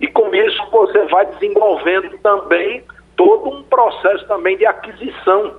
e 0.00 0.06
com 0.06 0.34
isso 0.34 0.70
você 0.70 1.04
vai 1.08 1.26
desenvolvendo 1.26 2.16
também 2.22 2.82
todo 3.14 3.50
um 3.50 3.62
processo 3.64 4.26
também 4.26 4.56
de 4.56 4.64
aquisição 4.64 5.56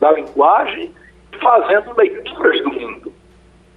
da 0.00 0.12
linguagem, 0.12 0.94
fazendo 1.38 1.94
leituras 1.94 2.62
do 2.62 2.72
mundo, 2.72 3.12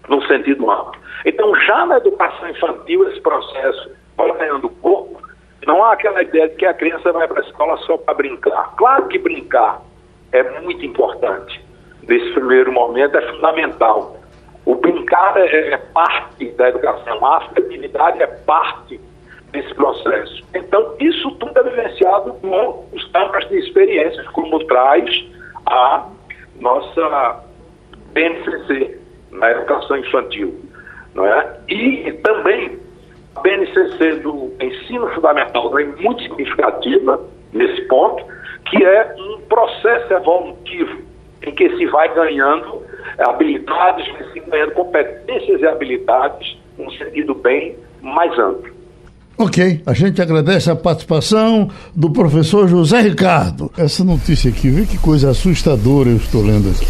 no 0.08 0.26
sentido 0.26 0.72
amplo. 0.72 1.02
Então, 1.26 1.54
já 1.66 1.86
na 1.86 1.98
educação 1.98 2.50
infantil, 2.50 3.10
esse 3.10 3.20
processo 3.20 3.92
vai 4.16 4.32
ganhando 4.38 4.70
corpo, 4.70 5.22
não 5.66 5.84
há 5.84 5.92
aquela 5.92 6.24
ideia 6.24 6.48
de 6.48 6.56
que 6.56 6.66
a 6.66 6.74
criança 6.74 7.12
vai 7.12 7.28
para 7.28 7.42
a 7.42 7.46
escola 7.46 7.76
só 7.80 7.98
para 7.98 8.14
brincar. 8.14 8.74
Claro 8.78 9.10
que 9.10 9.20
brincar 9.20 9.82
é 10.32 10.62
muito 10.62 10.86
importante. 10.86 11.62
Nesse 12.08 12.32
primeiro 12.32 12.72
momento 12.72 13.18
é 13.18 13.22
fundamental. 13.34 14.18
O 14.66 14.76
brincar 14.76 15.38
é, 15.38 15.74
é 15.74 15.78
parte 15.78 16.50
da 16.52 16.70
educação, 16.70 17.26
a 17.26 17.38
afetividade 17.38 18.22
é 18.22 18.28
parte 18.28 19.00
desse 19.52 19.74
processo. 19.76 20.44
Então, 20.54 20.96
isso 21.00 21.32
tudo 21.32 21.58
é 21.60 21.64
vivenciado 21.64 22.34
com 22.34 22.86
os 22.92 23.04
campos 23.12 23.48
de 23.50 23.60
experiências, 23.60 24.28
como 24.30 24.64
traz 24.66 25.26
a 25.66 26.08
nossa 26.60 27.44
BNCC 28.14 29.00
na 29.32 29.52
educação 29.52 29.98
infantil. 29.98 30.60
Não 31.14 31.26
é? 31.26 31.60
E 31.70 32.12
também 32.24 32.80
a 33.38 33.42
BNCC 33.42 34.22
do 34.22 34.52
ensino 34.62 35.08
fundamental 35.10 35.78
é 35.78 35.86
muito 35.86 36.24
significativa 36.24 37.22
nesse 37.54 37.82
ponto, 37.84 38.26
que 38.70 38.84
é 38.84 39.16
um 39.18 39.42
processo 39.42 40.14
evolutivo 40.14 41.02
em 41.44 41.54
que 41.54 41.78
se 41.78 41.86
vai 41.88 42.14
ganhando 42.14 42.82
habilidades, 43.20 44.06
se 44.34 44.40
ganhando 44.40 44.72
competências 44.72 45.62
e 45.62 45.68
habilidades 45.68 46.58
num 46.78 46.90
sentido 46.92 47.36
bem 47.36 47.76
mais 48.02 48.32
amplo. 48.38 48.76
Ok, 49.38 49.84
a 49.86 49.94
gente 49.94 50.20
agradece 50.20 50.72
a 50.72 50.76
participação 50.76 51.70
do 51.96 52.10
professor 52.10 52.68
José 52.68 53.02
Ricardo. 53.02 53.72
Essa 53.78 54.04
notícia 54.04 54.50
aqui, 54.50 54.70
vê 54.70 54.86
que 54.86 54.98
coisa 54.98 55.30
assustadora 55.30 56.10
eu 56.10 56.18
estou 56.18 56.42
lendo 56.42 56.70
aqui. 56.72 56.88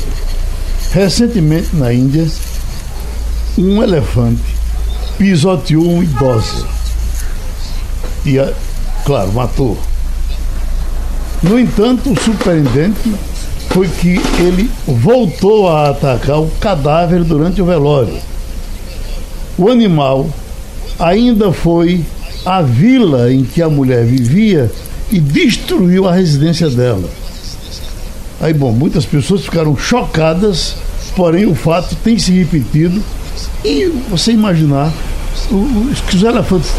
Recentemente 0.94 1.76
na 1.76 1.94
Índia, 1.94 2.24
um 3.58 3.84
elefante 3.84 4.57
pisoteou 5.18 5.88
um 5.88 6.04
idoso. 6.04 6.68
E, 8.26 8.38
claro, 9.06 9.32
matou. 9.34 9.78
No 11.42 11.60
entanto, 11.60 12.12
o 12.12 12.20
surpreendente 12.20 13.14
foi 13.70 13.88
que 13.88 14.20
ele 14.40 14.70
voltou 14.88 15.70
a 15.70 15.90
atacar 15.90 16.40
o 16.40 16.50
cadáver 16.60 17.24
durante 17.24 17.62
o 17.62 17.66
velório. 17.66 18.18
O 19.58 19.70
animal 19.70 20.30
ainda 21.00 21.52
foi 21.52 22.04
à 22.46 22.62
vila 22.62 23.32
em 23.32 23.44
que 23.44 23.62
a 23.62 23.70
mulher 23.70 24.06
vivia 24.06 24.72
e 25.12 25.20
destruiu 25.20 26.08
a 26.08 26.14
residência 26.14 26.70
dela. 26.70 27.10
Aí, 28.40 28.54
bom, 28.54 28.72
muitas 28.72 29.06
pessoas 29.06 29.44
ficaram 29.44 29.76
chocadas, 29.76 30.76
porém 31.16 31.46
o 31.46 31.56
fato 31.56 31.96
tem 32.04 32.18
se 32.20 32.32
repetido. 32.32 33.02
E 33.68 33.92
você 34.10 34.32
imaginar, 34.32 34.94
os, 35.52 36.24
elefantes 36.24 36.72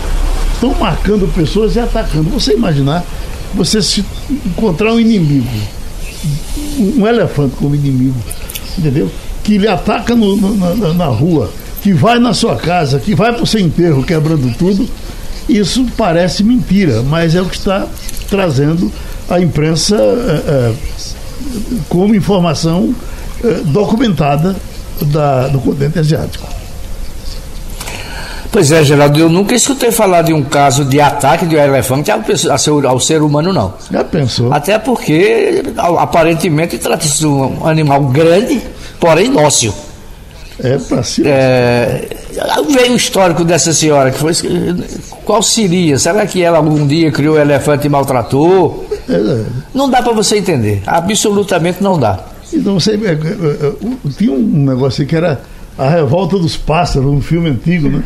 estão 0.54 0.74
marcando 0.76 1.30
pessoas 1.34 1.76
e 1.76 1.80
atacando. 1.80 2.30
Você 2.30 2.54
imaginar 2.54 3.04
você 3.52 3.82
se 3.82 4.02
encontrar 4.46 4.94
um 4.94 4.98
inimigo, 4.98 5.46
um 6.96 7.06
elefante 7.06 7.56
como 7.56 7.74
inimigo, 7.74 8.16
entendeu? 8.78 9.10
Que 9.44 9.58
lhe 9.58 9.68
ataca 9.68 10.14
no, 10.14 10.34
na, 10.56 10.94
na, 10.94 11.06
rua, 11.06 11.50
que 11.82 11.92
vai 11.92 12.18
na 12.18 12.32
sua 12.32 12.56
casa, 12.56 12.98
que 12.98 13.14
vai 13.14 13.34
para 13.34 13.42
o 13.42 13.46
seu 13.46 13.60
enterro 13.60 14.02
quebrando 14.02 14.50
tudo, 14.56 14.88
isso 15.46 15.86
parece 15.94 16.42
mentira, 16.42 17.02
mas 17.02 17.34
é 17.34 17.42
o 17.42 17.46
que 17.46 17.56
está 17.56 17.86
trazendo 18.30 18.90
a 19.28 19.38
imprensa 19.38 19.94
é, 19.96 20.42
é, 20.46 20.74
como 21.86 22.14
informação 22.14 22.94
é, 23.44 23.60
documentada 23.66 24.56
da, 25.02 25.48
do 25.48 25.58
continente 25.60 25.98
asiático. 25.98 26.57
Pois 28.50 28.72
é, 28.72 28.82
Geraldo, 28.82 29.18
eu 29.18 29.28
nunca 29.28 29.54
escutei 29.54 29.90
falar 29.92 30.22
de 30.22 30.32
um 30.32 30.42
caso 30.42 30.84
de 30.84 31.00
ataque 31.00 31.44
de 31.46 31.56
um 31.56 31.60
elefante 31.60 32.10
ao, 32.10 32.20
ao 32.86 33.00
ser 33.00 33.22
humano, 33.22 33.52
não. 33.52 33.74
Já 33.90 34.02
pensou? 34.02 34.52
Até 34.52 34.78
porque, 34.78 35.62
aparentemente, 35.76 36.78
trata-se 36.78 37.18
de 37.20 37.26
um 37.26 37.66
animal 37.66 38.04
grande, 38.04 38.62
porém 38.98 39.30
dócil. 39.30 39.72
É, 40.60 40.76
para 40.76 41.02
cima. 41.04 41.28
É, 41.28 42.08
veio 42.68 42.92
o 42.92 42.96
histórico 42.96 43.44
dessa 43.44 43.72
senhora, 43.72 44.10
que 44.10 44.18
foi. 44.18 44.32
Qual 45.24 45.42
seria? 45.42 45.98
Será 45.98 46.26
que 46.26 46.42
ela 46.42 46.56
algum 46.58 46.84
dia 46.86 47.12
criou 47.12 47.36
um 47.36 47.38
elefante 47.38 47.86
e 47.86 47.90
maltratou? 47.90 48.84
É, 49.08 49.12
é. 49.12 49.44
Não 49.72 49.88
dá 49.88 50.02
para 50.02 50.12
você 50.12 50.38
entender. 50.38 50.82
Absolutamente 50.84 51.82
não 51.82 51.98
dá. 51.98 52.18
Então 52.52 52.80
você. 52.80 52.92
É, 52.92 53.12
é, 53.12 54.10
tinha 54.16 54.32
um 54.32 54.64
negócio 54.64 55.06
que 55.06 55.14
era 55.14 55.40
a 55.76 55.88
revolta 55.88 56.36
dos 56.38 56.56
pássaros, 56.56 57.08
um 57.08 57.20
filme 57.20 57.50
antigo, 57.50 57.88
né? 57.88 58.02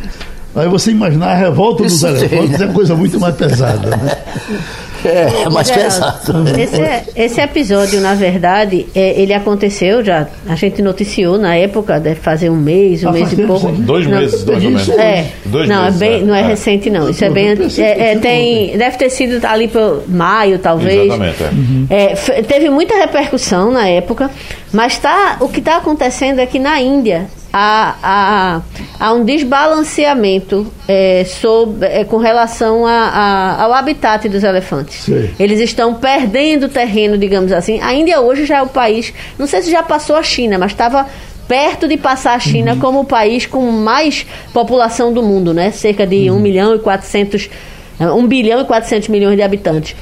Aí 0.55 0.67
você 0.67 0.91
imaginar 0.91 1.31
a 1.31 1.35
revolta 1.35 1.83
dos 1.83 2.03
elefantes 2.03 2.61
é 2.61 2.67
coisa 2.67 2.95
muito 2.95 3.19
mais 3.19 3.35
pesada, 3.35 3.89
né? 3.97 4.17
É, 5.05 5.49
mais 5.49 5.69
pesado. 5.69 6.47
Esse, 6.57 6.81
é, 6.81 7.03
esse, 7.15 7.41
episódio, 7.41 7.99
na 7.99 8.15
verdade, 8.15 8.87
é, 8.95 9.21
ele 9.21 9.33
aconteceu 9.33 10.03
já. 10.03 10.27
A 10.47 10.55
gente 10.55 10.81
noticiou 10.81 11.37
na 11.37 11.55
época, 11.55 11.99
deve 11.99 12.21
fazer 12.21 12.49
um 12.49 12.55
mês, 12.55 13.03
um 13.03 13.09
ah, 13.09 13.11
mês 13.11 13.33
e 13.33 13.35
pouco. 13.43 13.69
Dois 13.69 14.07
não, 14.07 14.17
meses, 14.17 14.43
dois 14.43 14.63
meses. 14.63 14.89
É, 14.89 15.25
dois 15.45 15.67
não, 15.67 15.83
meses, 15.83 16.01
é 16.01 16.05
bem, 16.05 16.21
é. 16.21 16.23
não 16.23 16.33
é, 16.33 16.41
recente, 16.41 16.89
não. 16.89 17.09
Isso 17.09 17.25
é 17.25 17.29
bem. 17.29 17.49
É, 17.79 18.15
tem, 18.17 18.77
deve 18.77 18.97
ter 18.97 19.09
sido 19.09 19.45
ali 19.45 19.67
por 19.67 20.03
maio, 20.07 20.57
talvez. 20.57 21.05
Exatamente. 21.05 21.43
É. 21.89 22.41
teve 22.43 22.69
muita 22.69 22.95
repercussão 22.95 23.71
na 23.71 23.87
época, 23.87 24.31
mas 24.71 24.97
tá, 24.97 25.35
o 25.41 25.49
que 25.49 25.59
está 25.59 25.77
acontecendo 25.77 26.39
é 26.39 26.45
que 26.45 26.59
na 26.59 26.79
Índia 26.79 27.27
há, 27.53 27.95
há, 28.01 28.61
há 28.99 29.13
um 29.13 29.23
desbalanceamento 29.23 30.65
é, 30.87 31.23
sobre, 31.23 31.87
é, 31.87 32.03
com 32.03 32.17
relação 32.17 32.87
a, 32.87 32.91
a, 32.91 33.63
ao 33.63 33.73
habitat 33.73 34.27
dos 34.27 34.43
elefantes. 34.43 35.03
Sim. 35.03 35.29
Eles 35.39 35.59
estão 35.59 35.93
perdendo 35.93 36.67
terreno, 36.67 37.15
digamos 37.15 37.51
assim. 37.51 37.79
A 37.79 37.93
Índia 37.93 38.19
hoje 38.19 38.45
já 38.45 38.57
é 38.57 38.61
o 38.63 38.67
país, 38.67 39.13
não 39.37 39.45
sei 39.45 39.61
se 39.61 39.69
já 39.69 39.83
passou 39.83 40.15
a 40.15 40.23
China, 40.23 40.57
mas 40.57 40.71
estava 40.71 41.05
perto 41.47 41.87
de 41.87 41.97
passar 41.97 42.33
a 42.33 42.39
China 42.39 42.73
uhum. 42.73 42.79
como 42.79 42.99
o 43.01 43.05
país 43.05 43.45
com 43.45 43.61
mais 43.69 44.25
população 44.51 45.13
do 45.13 45.21
mundo, 45.21 45.53
né? 45.53 45.69
Cerca 45.69 46.07
de 46.07 46.31
uhum. 46.31 46.37
1 46.37 46.39
milhão 46.39 46.75
e 46.75 46.79
400 46.79 47.49
1 47.99 48.27
bilhão 48.27 48.59
e 48.59 48.65
400 48.65 49.07
milhões 49.07 49.35
de 49.35 49.43
habitantes. 49.43 49.95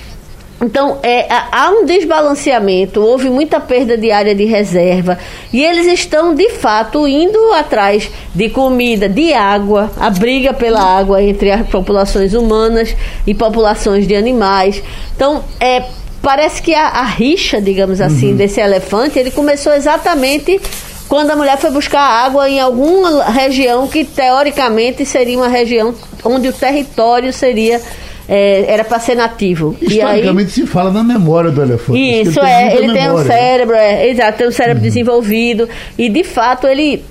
Então, 0.63 0.99
é, 1.01 1.25
há 1.29 1.71
um 1.71 1.85
desbalanceamento, 1.85 3.01
houve 3.01 3.31
muita 3.31 3.59
perda 3.59 3.97
de 3.97 4.11
área 4.11 4.35
de 4.35 4.45
reserva 4.45 5.17
e 5.51 5.63
eles 5.63 5.87
estão, 5.87 6.35
de 6.35 6.51
fato, 6.51 7.07
indo 7.07 7.51
atrás 7.53 8.11
de 8.35 8.47
comida, 8.49 9.09
de 9.09 9.33
água, 9.33 9.91
a 9.97 10.11
briga 10.11 10.53
pela 10.53 10.81
água 10.81 11.21
entre 11.23 11.49
as 11.49 11.67
populações 11.67 12.35
humanas 12.35 12.95
e 13.25 13.33
populações 13.33 14.07
de 14.07 14.15
animais. 14.15 14.83
Então, 15.15 15.43
é, 15.59 15.83
parece 16.21 16.61
que 16.61 16.75
a, 16.75 16.89
a 16.89 17.05
rixa, 17.05 17.59
digamos 17.59 17.99
assim, 17.99 18.29
uhum. 18.29 18.37
desse 18.37 18.61
elefante, 18.61 19.17
ele 19.17 19.31
começou 19.31 19.73
exatamente 19.73 20.61
quando 21.07 21.31
a 21.31 21.35
mulher 21.35 21.57
foi 21.57 21.71
buscar 21.71 22.01
água 22.01 22.47
em 22.47 22.59
alguma 22.59 23.23
região 23.25 23.87
que, 23.87 24.05
teoricamente, 24.05 25.05
seria 25.07 25.37
uma 25.37 25.47
região 25.47 25.93
onde 26.23 26.47
o 26.47 26.53
território 26.53 27.33
seria 27.33 27.81
é, 28.27 28.71
era 28.71 28.83
para 28.83 28.99
ser 28.99 29.15
nativo. 29.15 29.75
Historicamente 29.81 30.47
aí, 30.47 30.49
se 30.49 30.67
fala 30.67 30.91
na 30.91 31.03
memória 31.03 31.51
do 31.51 31.61
elefante. 31.61 31.99
Isso, 31.99 32.39
é, 32.39 32.75
ele 32.75 32.93
tem 32.93 33.09
um 33.09 33.17
né? 33.17 33.25
cérebro, 33.25 33.75
é, 33.75 34.07
exato, 34.09 34.37
tem 34.37 34.47
um 34.47 34.51
cérebro 34.51 34.77
uhum. 34.77 34.87
desenvolvido 34.87 35.67
e 35.97 36.09
de 36.09 36.23
fato 36.23 36.67
ele 36.67 37.03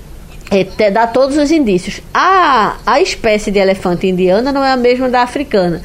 é, 0.51 0.91
dá 0.91 1.07
todos 1.07 1.37
os 1.37 1.49
indícios. 1.49 2.01
A, 2.13 2.75
a 2.85 2.99
espécie 2.99 3.49
de 3.51 3.59
elefante 3.59 4.05
indiana 4.05 4.51
não 4.51 4.63
é 4.63 4.71
a 4.71 4.77
mesma 4.77 5.09
da 5.09 5.21
africana. 5.21 5.81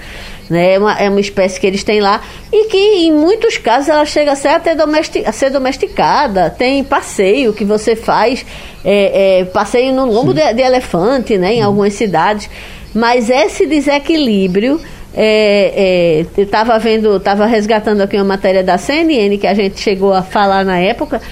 Né? 0.51 0.75
É, 0.75 0.79
uma, 0.79 0.93
é 0.99 1.09
uma 1.09 1.21
espécie 1.21 1.61
que 1.61 1.67
eles 1.67 1.85
têm 1.85 2.01
lá 2.01 2.21
e 2.53 2.67
que 2.69 2.77
em 2.77 3.13
muitos 3.13 3.59
casos 3.59 3.89
ela 3.89 4.05
chega 4.05 4.33
a 4.33 4.37
ser 4.37 4.49
até 4.49 4.75
domestic, 4.75 5.27
a 5.27 5.33
ser 5.33 5.51
domesticada. 5.51 6.51
Tem 6.51 6.83
passeio 6.83 7.53
que 7.53 7.65
você 7.65 7.95
faz, 7.95 8.45
é, 8.85 9.41
é, 9.41 9.45
passeio 9.45 9.93
no 9.93 10.05
lombo 10.07 10.35
de, 10.35 10.53
de, 10.53 10.63
elefante, 10.63 11.39
né? 11.39 11.55
em 11.55 11.61
uhum. 11.61 11.67
algumas 11.67 11.95
cidades. 11.95 12.51
Mas 12.93 13.29
esse 13.29 13.67
desequilíbrio 13.67 14.81
é, 15.19 16.21
é, 16.21 16.27
eu 16.37 16.45
estava 16.45 16.79
vendo, 16.79 17.17
estava 17.17 17.47
resgatando 17.47 18.03
aqui 18.03 18.17
uma 18.17 18.25
matéria 18.25 18.63
da 18.63 18.77
CNN 18.77 19.39
que 19.39 19.47
a 19.47 19.55
gente 19.55 19.81
chegou 19.81 20.13
a 20.13 20.23
falar 20.23 20.63
na 20.63 20.79
época. 20.79 21.23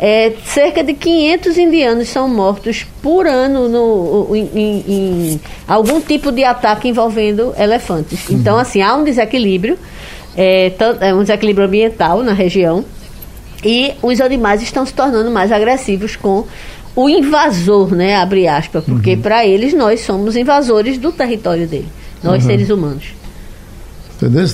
É, 0.00 0.32
cerca 0.44 0.82
de 0.82 0.94
500 0.94 1.58
indianos 1.58 2.08
são 2.08 2.26
mortos 2.26 2.84
por 3.02 3.26
ano 3.26 3.68
no, 3.68 4.34
em, 4.34 4.50
em, 4.54 4.84
em 4.88 5.40
algum 5.68 6.00
tipo 6.00 6.32
de 6.32 6.42
ataque 6.42 6.88
envolvendo 6.88 7.54
elefantes. 7.58 8.28
Uhum. 8.28 8.36
Então, 8.36 8.58
assim, 8.58 8.80
há 8.80 8.96
um 8.96 9.04
desequilíbrio, 9.04 9.78
é, 10.36 10.72
é, 11.00 11.14
um 11.14 11.20
desequilíbrio 11.20 11.66
ambiental 11.66 12.22
na 12.22 12.32
região 12.32 12.84
e 13.62 13.92
os 14.02 14.20
animais 14.20 14.62
estão 14.62 14.84
se 14.84 14.92
tornando 14.92 15.30
mais 15.30 15.52
agressivos 15.52 16.16
com 16.16 16.44
o 16.96 17.08
invasor, 17.08 17.94
né, 17.94 18.16
abre 18.16 18.48
aspas, 18.48 18.84
porque 18.84 19.14
uhum. 19.14 19.20
para 19.20 19.44
eles 19.44 19.74
nós 19.74 20.00
somos 20.00 20.36
invasores 20.36 20.96
do 20.96 21.12
território 21.12 21.66
dele, 21.66 21.88
nós 22.22 22.42
uhum. 22.42 22.50
seres 22.50 22.70
humanos. 22.70 23.23
Entendeu? 24.16 24.46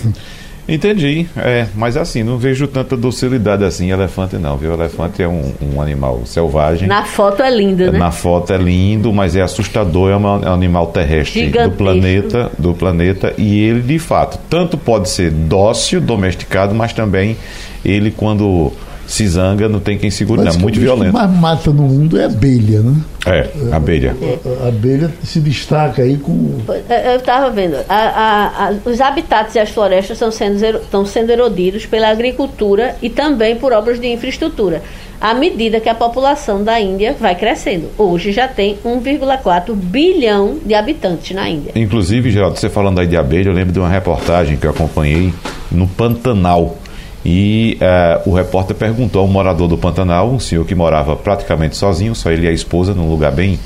Entendi, 0.69 1.27
é, 1.37 1.67
mas 1.75 1.97
assim, 1.97 2.23
não 2.23 2.39
vejo 2.39 2.69
tanta 2.69 2.97
docilidade 2.97 3.65
assim 3.65 3.91
elefante 3.91 4.37
não, 4.37 4.57
viu? 4.57 4.73
Elefante 4.73 5.21
é 5.21 5.27
um, 5.27 5.53
um 5.61 5.83
animal 5.83 6.23
selvagem. 6.25 6.87
Na 6.87 7.03
foto 7.03 7.43
é 7.43 7.51
lindo, 7.51 7.91
né? 7.91 7.99
Na 7.99 8.13
foto 8.13 8.53
é 8.53 8.57
lindo, 8.57 9.13
mas 9.13 9.35
é 9.35 9.43
assustador, 9.43 10.13
é, 10.13 10.17
uma, 10.17 10.41
é 10.45 10.49
um 10.49 10.55
animal 10.55 10.87
terrestre 10.89 11.47
Gigantesco. 11.47 11.71
do 11.71 11.77
planeta, 11.77 12.53
do 12.57 12.73
planeta, 12.73 13.35
e 13.37 13.61
ele 13.61 13.81
de 13.81 13.99
fato, 13.99 14.39
tanto 14.49 14.79
pode 14.79 15.09
ser 15.09 15.33
dócil, 15.33 16.01
domesticado, 16.01 16.73
mas 16.73 16.93
também 16.93 17.37
ele 17.85 18.13
quando 18.13 18.73
se 19.11 19.27
zanga, 19.27 19.69
não 19.69 19.81
tem 19.81 19.99
quem 19.99 20.09
segure, 20.09 20.41
não. 20.41 20.57
Muito 20.57 20.79
violento. 20.79 21.09
O 21.09 21.19
que 21.19 21.27
mais 21.27 21.31
mata 21.31 21.73
no 21.73 21.83
mundo 21.83 22.17
é 22.17 22.27
abelha, 22.27 22.81
né? 22.81 22.95
É, 23.27 23.51
abelha. 23.73 24.17
A, 24.21 24.49
a, 24.49 24.67
a 24.67 24.69
abelha 24.69 25.11
se 25.25 25.41
destaca 25.41 26.03
aí 26.03 26.17
com. 26.17 26.61
Eu 26.89 27.17
estava 27.17 27.51
vendo, 27.51 27.77
a, 27.89 28.69
a, 28.69 28.89
os 28.89 29.01
habitats 29.01 29.57
e 29.57 29.59
as 29.59 29.71
florestas 29.71 30.17
estão 30.17 30.31
sendo, 30.31 30.65
estão 30.65 31.05
sendo 31.05 31.31
erodidos 31.31 31.87
pela 31.87 32.09
agricultura 32.09 32.95
e 33.03 33.11
também 33.11 33.57
por 33.57 33.73
obras 33.73 34.01
de 34.01 34.07
infraestrutura 34.07 34.81
à 35.21 35.35
medida 35.35 35.81
que 35.81 35.89
a 35.89 35.95
população 35.95 36.65
da 36.65 36.81
Índia 36.81 37.15
vai 37.19 37.35
crescendo. 37.35 37.89
Hoje 37.99 38.33
já 38.33 38.49
tem 38.49 38.79
1,4 38.85 39.75
bilhão 39.75 40.59
de 40.65 40.73
habitantes 40.73 41.37
na 41.37 41.49
Índia. 41.49 41.73
Inclusive, 41.77 42.31
Geraldo, 42.31 42.59
você 42.59 42.71
falando 42.71 43.01
aí 43.01 43.07
de 43.07 43.17
abelha, 43.17 43.51
eu 43.51 43.53
lembro 43.53 43.73
de 43.73 43.79
uma 43.79 43.89
reportagem 43.89 44.57
que 44.57 44.67
eu 44.67 44.71
acompanhei 44.71 45.33
no 45.71 45.87
Pantanal. 45.87 46.79
E 47.25 47.77
uh, 47.81 48.31
o 48.31 48.35
repórter 48.35 48.75
perguntou 48.75 49.23
ao 49.23 49.29
morador 49.29 49.69
do 49.69 49.77
Pantanal, 49.77 50.31
um 50.31 50.41
senhor 50.41 50.65
que 50.65 50.75
morava 50.75 51.15
praticamente 51.15 51.77
sozinho, 51.77 52.15
só 52.15 52.31
ele 52.31 52.47
e 52.47 52.49
a 52.49 52.53
esposa, 52.53 52.95
num 52.95 53.11
lugar 53.11 53.31
bem, 53.31 53.59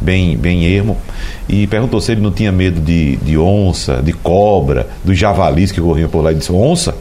bem, 0.00 0.36
bem 0.36 0.64
ermo, 0.66 0.96
e 1.48 1.66
perguntou 1.68 2.00
se 2.00 2.12
ele 2.12 2.20
não 2.20 2.32
tinha 2.32 2.50
medo 2.50 2.80
de, 2.80 3.16
de 3.16 3.38
onça, 3.38 4.02
de 4.02 4.12
cobra, 4.12 4.88
dos 5.04 5.16
javalis 5.16 5.70
que 5.70 5.80
corriam 5.80 6.08
por 6.08 6.22
lá. 6.22 6.32
E 6.32 6.34
disse: 6.34 6.52
Onça? 6.52 6.96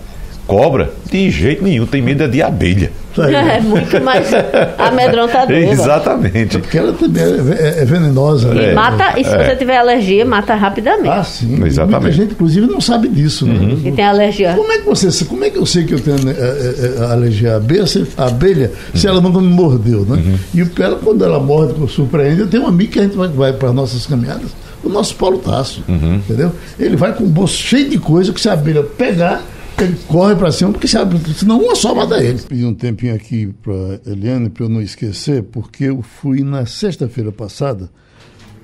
Cobra? 0.45 0.93
De 1.11 1.31
jeito 1.31 1.63
nenhum, 1.63 1.87
tem 1.87 2.03
medo 2.03 2.23
é 2.23 2.27
de 2.27 2.41
abelha. 2.41 2.91
É 3.21 3.59
muito 3.61 4.01
mais 4.01 4.29
amedrontador. 4.77 5.55
Exatamente. 5.55 6.57
É 6.57 6.59
porque 6.59 6.77
ela 6.77 6.93
também 6.93 7.23
é, 7.23 7.81
é 7.81 7.85
venenosa. 7.85 8.49
E, 8.49 8.53
né? 8.53 8.73
mata, 8.73 9.19
e 9.19 9.23
se 9.23 9.33
é. 9.33 9.43
você 9.43 9.55
tiver 9.55 9.77
alergia, 9.77 10.25
mata 10.25 10.55
rapidamente. 10.55 11.09
Ah, 11.09 11.23
sim. 11.23 11.63
Exatamente. 11.63 12.01
Muita 12.01 12.11
gente, 12.11 12.31
inclusive, 12.33 12.67
não 12.67 12.81
sabe 12.81 13.07
disso. 13.07 13.45
Né? 13.45 13.53
Uhum. 13.53 13.81
E 13.85 13.91
tem 13.91 14.05
alergia. 14.05 14.53
Como 14.53 14.71
é 14.71 14.77
que 14.79 14.85
você, 14.85 15.25
como 15.25 15.43
é 15.43 15.49
que 15.49 15.57
eu 15.57 15.65
sei 15.65 15.83
que 15.83 15.93
eu 15.93 15.99
tenho 15.99 16.17
é, 16.29 16.33
é, 16.33 17.11
alergia 17.11 17.53
à 17.53 17.55
abelha, 17.57 17.87
se, 17.87 18.05
a 18.17 18.27
abelha, 18.27 18.71
uhum. 18.93 18.99
se 18.99 19.07
ela 19.07 19.21
nunca 19.21 19.39
me 19.39 19.47
mordeu, 19.47 20.05
né? 20.05 20.15
Uhum. 20.15 20.37
E 20.53 20.61
o 20.61 20.67
pior, 20.67 20.97
quando 21.03 21.23
ela 21.23 21.39
morde, 21.39 21.73
que 21.73 21.81
eu 21.81 21.87
surpreendo, 21.87 22.41
eu 22.41 22.47
tenho 22.47 22.63
um 22.63 22.67
amigo 22.67 22.91
que 22.91 22.99
a 22.99 23.03
gente 23.03 23.15
vai, 23.15 23.27
vai 23.27 23.53
para 23.53 23.69
as 23.69 23.75
nossas 23.75 24.05
caminhadas, 24.05 24.51
o 24.83 24.89
nosso 24.89 25.15
Paulo 25.15 25.39
Tasso, 25.39 25.83
uhum. 25.87 26.15
entendeu? 26.15 26.51
Ele 26.79 26.95
vai 26.95 27.13
com 27.13 27.23
um 27.23 27.29
bolso 27.29 27.55
cheio 27.55 27.89
de 27.89 27.97
coisa 27.97 28.31
que 28.31 28.39
se 28.39 28.49
a 28.49 28.53
abelha 28.53 28.83
pegar, 28.83 29.41
ele 29.83 29.97
corre 30.07 30.35
para 30.35 30.51
cima, 30.51 30.71
porque 30.71 30.87
senão 30.87 31.59
uma 31.59 31.75
só 31.75 31.93
mata 31.93 32.23
ele. 32.23 32.41
Pedi 32.41 32.65
um 32.65 32.73
tempinho 32.73 33.13
aqui 33.13 33.47
para 33.61 33.99
Eliane, 34.05 34.49
para 34.49 34.65
eu 34.65 34.69
não 34.69 34.81
esquecer, 34.81 35.43
porque 35.43 35.85
eu 35.85 36.01
fui 36.01 36.41
na 36.41 36.65
sexta-feira 36.65 37.31
passada 37.31 37.89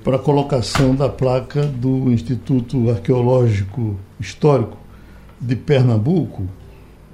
para 0.02 0.16
a 0.16 0.18
colocação 0.18 0.94
da 0.94 1.08
placa 1.08 1.62
do 1.62 2.10
Instituto 2.10 2.90
Arqueológico 2.90 3.96
Histórico 4.18 4.76
de 5.40 5.54
Pernambuco 5.54 6.42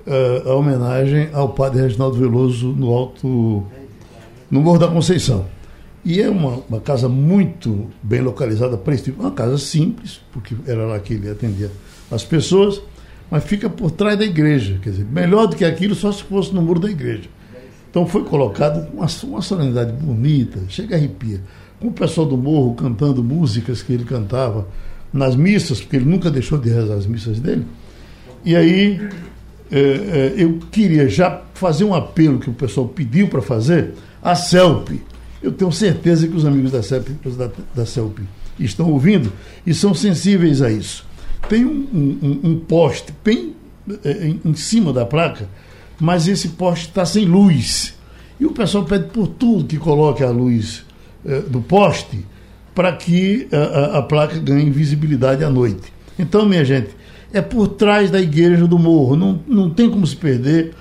uh, 0.09 0.49
a 0.51 0.55
homenagem 0.55 1.29
ao 1.33 1.51
padre 1.51 1.83
Reginaldo 1.83 2.17
Veloso 2.17 2.69
no 2.69 2.93
alto 2.93 3.67
no 4.51 4.61
Morro 4.61 4.79
da 4.79 4.89
Conceição. 4.89 5.47
E 6.05 6.23
é 6.23 6.31
uma, 6.31 6.63
uma 6.69 6.81
casa 6.81 7.09
muito 7.09 7.87
bem 8.03 8.23
localizada 8.23 8.79
para 8.79 8.95
esse 8.95 9.05
tipo. 9.05 9.21
Uma 9.21 9.33
casa 9.33 9.59
simples, 9.59 10.21
porque 10.33 10.55
era 10.67 10.87
lá 10.87 10.99
que 10.99 11.15
ele 11.15 11.29
atendia 11.29 11.71
as 12.11 12.25
pessoas, 12.25 12.81
mas 13.31 13.45
fica 13.45 13.69
por 13.69 13.91
trás 13.91 14.19
da 14.19 14.25
igreja. 14.25 14.79
Quer 14.83 14.91
dizer, 14.91 15.07
melhor 15.07 15.47
do 15.47 15.57
que 15.57 15.65
aquilo 15.65 15.95
só 15.95 16.11
se 16.13 16.23
fosse 16.23 16.55
no 16.55 16.63
muro 16.63 16.81
da 16.81 16.91
igreja. 16.91 17.29
Então 17.91 18.07
foi 18.07 18.25
colocado 18.25 18.87
uma, 18.93 19.07
uma 19.25 19.43
solenidade 19.43 19.93
bonita, 19.93 20.61
chega 20.69 20.95
a 20.95 20.99
arrepia, 20.99 21.41
com 21.81 21.89
o 21.89 21.93
pessoal 21.93 22.27
do 22.27 22.37
morro 22.37 22.75
cantando 22.75 23.25
músicas 23.25 23.83
que 23.83 23.93
ele 23.93 24.05
cantava 24.05 24.67
nas 25.13 25.35
missas, 25.35 25.81
porque 25.81 25.97
ele 25.97 26.05
nunca 26.05 26.31
deixou 26.31 26.59
de 26.59 26.69
rezar 26.69 26.95
as 26.95 27.07
missas 27.07 27.41
dele. 27.41 27.65
E 28.45 28.55
aí 28.55 29.09
é, 29.71 29.79
é, 29.81 30.35
eu 30.37 30.59
queria 30.71 31.09
já 31.09 31.43
fazer 31.55 31.85
um 31.85 31.95
apelo 31.95 32.39
que 32.39 32.51
o 32.51 32.53
pessoal 32.53 32.87
pediu 32.89 33.29
para 33.29 33.43
fazer, 33.43 33.95
a 34.23 34.35
CELP. 34.35 35.01
Eu 35.43 35.53
tenho 35.53 35.71
certeza 35.73 36.27
que 36.27 36.37
os 36.37 36.45
amigos 36.45 36.73
da 36.73 36.83
CELP, 36.83 37.09
da, 37.37 37.51
da 37.75 37.87
CELP 37.87 38.19
estão 38.59 38.91
ouvindo 38.91 39.33
e 39.67 39.73
são 39.73 39.95
sensíveis 39.95 40.61
a 40.61 40.71
isso. 40.71 41.08
Tem 41.49 41.65
um, 41.65 41.87
um, 41.93 42.41
um 42.51 42.59
poste 42.59 43.13
bem 43.25 43.55
é, 44.05 44.27
em, 44.27 44.41
em 44.45 44.55
cima 44.55 44.93
da 44.93 45.05
placa, 45.05 45.49
mas 46.01 46.29
esse 46.29 46.49
poste 46.51 46.89
está 46.89 47.05
sem 47.05 47.25
luz. 47.25 47.95
E 48.39 48.47
o 48.47 48.53
pessoal 48.53 48.85
pede 48.85 49.09
por 49.09 49.27
tudo 49.27 49.65
que 49.65 49.77
coloque 49.77 50.23
a 50.23 50.31
luz 50.31 50.85
é, 51.25 51.41
do 51.41 51.61
poste 51.61 52.25
para 52.75 52.93
que 52.93 53.49
a, 53.51 53.57
a, 53.57 53.99
a 53.99 54.03
placa 54.03 54.39
ganhe 54.39 54.71
visibilidade 54.71 55.43
à 55.43 55.51
noite. 55.51 55.93
Então, 56.19 56.47
minha 56.47 56.65
gente, 56.65 56.91
é 57.33 57.41
por 57.41 57.69
trás 57.69 58.11
da 58.11 58.21
igreja 58.21 58.67
do 58.67 58.79
morro, 58.79 59.17
não, 59.17 59.41
não 59.47 59.71
tem 59.71 59.91
como 59.91 60.07
se 60.07 60.17
perder. 60.17 60.75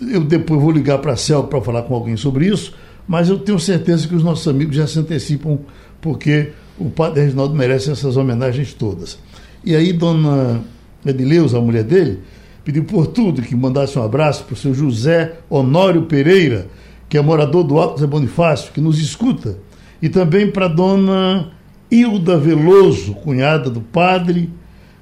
Eu 0.00 0.24
depois 0.24 0.60
vou 0.60 0.70
ligar 0.70 0.98
para 0.98 1.12
a 1.12 1.16
CEL 1.16 1.44
para 1.44 1.60
falar 1.60 1.82
com 1.82 1.94
alguém 1.94 2.16
sobre 2.16 2.46
isso, 2.46 2.74
mas 3.06 3.28
eu 3.28 3.38
tenho 3.38 3.58
certeza 3.58 4.06
que 4.06 4.14
os 4.14 4.22
nossos 4.22 4.46
amigos 4.48 4.76
já 4.76 4.86
se 4.86 4.98
antecipam, 4.98 5.58
porque 6.00 6.50
o 6.78 6.90
padre 6.90 7.22
Reginaldo 7.22 7.54
merece 7.54 7.90
essas 7.90 8.16
homenagens 8.16 8.74
todas. 8.74 9.18
E 9.66 9.74
aí, 9.74 9.92
dona 9.92 10.62
Edileuza, 11.04 11.58
a 11.58 11.60
mulher 11.60 11.82
dele, 11.82 12.20
pediu 12.64 12.84
por 12.84 13.08
tudo 13.08 13.42
que 13.42 13.56
mandasse 13.56 13.98
um 13.98 14.02
abraço 14.04 14.44
para 14.44 14.54
o 14.54 14.56
seu 14.56 14.72
José 14.72 15.40
Honório 15.50 16.02
Pereira, 16.02 16.68
que 17.08 17.18
é 17.18 17.20
morador 17.20 17.64
do 17.64 17.76
Alto 17.76 17.98
Zé 17.98 18.06
Bonifácio, 18.06 18.72
que 18.72 18.80
nos 18.80 19.00
escuta, 19.00 19.58
e 20.00 20.08
também 20.08 20.48
para 20.48 20.68
dona 20.68 21.50
Hilda 21.90 22.38
Veloso, 22.38 23.14
cunhada 23.14 23.68
do 23.68 23.80
padre, 23.80 24.52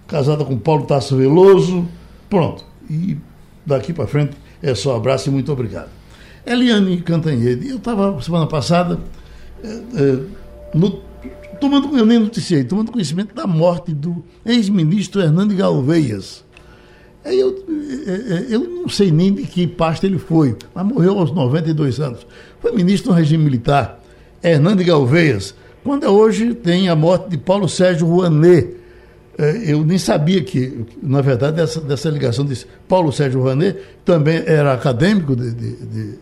casada 0.06 0.46
com 0.46 0.56
Paulo 0.56 0.86
Tasso 0.86 1.14
Veloso. 1.14 1.86
Pronto. 2.30 2.64
E 2.88 3.18
daqui 3.66 3.92
para 3.92 4.06
frente 4.06 4.32
é 4.62 4.74
só 4.74 4.96
abraço 4.96 5.28
e 5.28 5.32
muito 5.32 5.52
obrigado. 5.52 5.90
Eliane 6.46 7.02
Cantanhede, 7.02 7.68
eu 7.68 7.76
estava 7.76 8.18
semana 8.22 8.46
passada 8.46 8.98
é, 9.62 9.68
é, 9.68 10.18
no, 10.74 11.00
tomando, 11.64 11.96
eu 11.96 12.04
nem 12.04 12.18
noticiei, 12.18 12.62
tomando 12.62 12.92
conhecimento 12.92 13.34
da 13.34 13.46
morte 13.46 13.92
do 13.92 14.22
ex-ministro 14.44 15.22
Hernando 15.22 15.54
Galveias. 15.54 16.44
Eu, 17.24 17.64
eu 18.50 18.60
não 18.60 18.88
sei 18.88 19.10
nem 19.10 19.32
de 19.32 19.44
que 19.44 19.66
pasta 19.66 20.06
ele 20.06 20.18
foi, 20.18 20.56
mas 20.74 20.84
morreu 20.84 21.18
aos 21.18 21.32
92 21.32 21.98
anos. 22.00 22.26
Foi 22.60 22.72
ministro 22.72 23.12
do 23.12 23.16
regime 23.16 23.44
militar, 23.44 23.98
Hernando 24.42 24.84
Galveias, 24.84 25.54
quando 25.82 26.06
hoje 26.06 26.54
tem 26.54 26.90
a 26.90 26.94
morte 26.94 27.30
de 27.30 27.38
Paulo 27.38 27.66
Sérgio 27.66 28.06
Rouanet, 28.06 28.76
é, 29.38 29.72
eu 29.72 29.82
nem 29.84 29.98
sabia 29.98 30.42
que, 30.42 30.84
na 31.02 31.22
verdade, 31.22 31.56
dessa, 31.56 31.80
dessa 31.80 32.10
ligação 32.10 32.44
desse 32.44 32.66
Paulo 32.86 33.10
Sérgio 33.10 33.40
Rouanet 33.40 33.78
também 34.04 34.42
era 34.46 34.74
acadêmico, 34.74 35.34
de, 35.34 35.52
de, 35.52 35.76
de, 35.86 36.14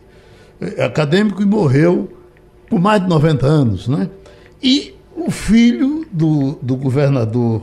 é, 0.61 0.85
acadêmico 0.85 1.43
e 1.43 1.45
morreu 1.45 2.09
com 2.71 2.79
mais 2.79 3.03
de 3.03 3.09
90 3.09 3.45
anos. 3.45 3.89
Né? 3.89 4.09
E 4.63 4.95
o 5.17 5.31
filho 5.31 6.07
do, 6.11 6.59
do 6.63 6.77
governador 6.77 7.63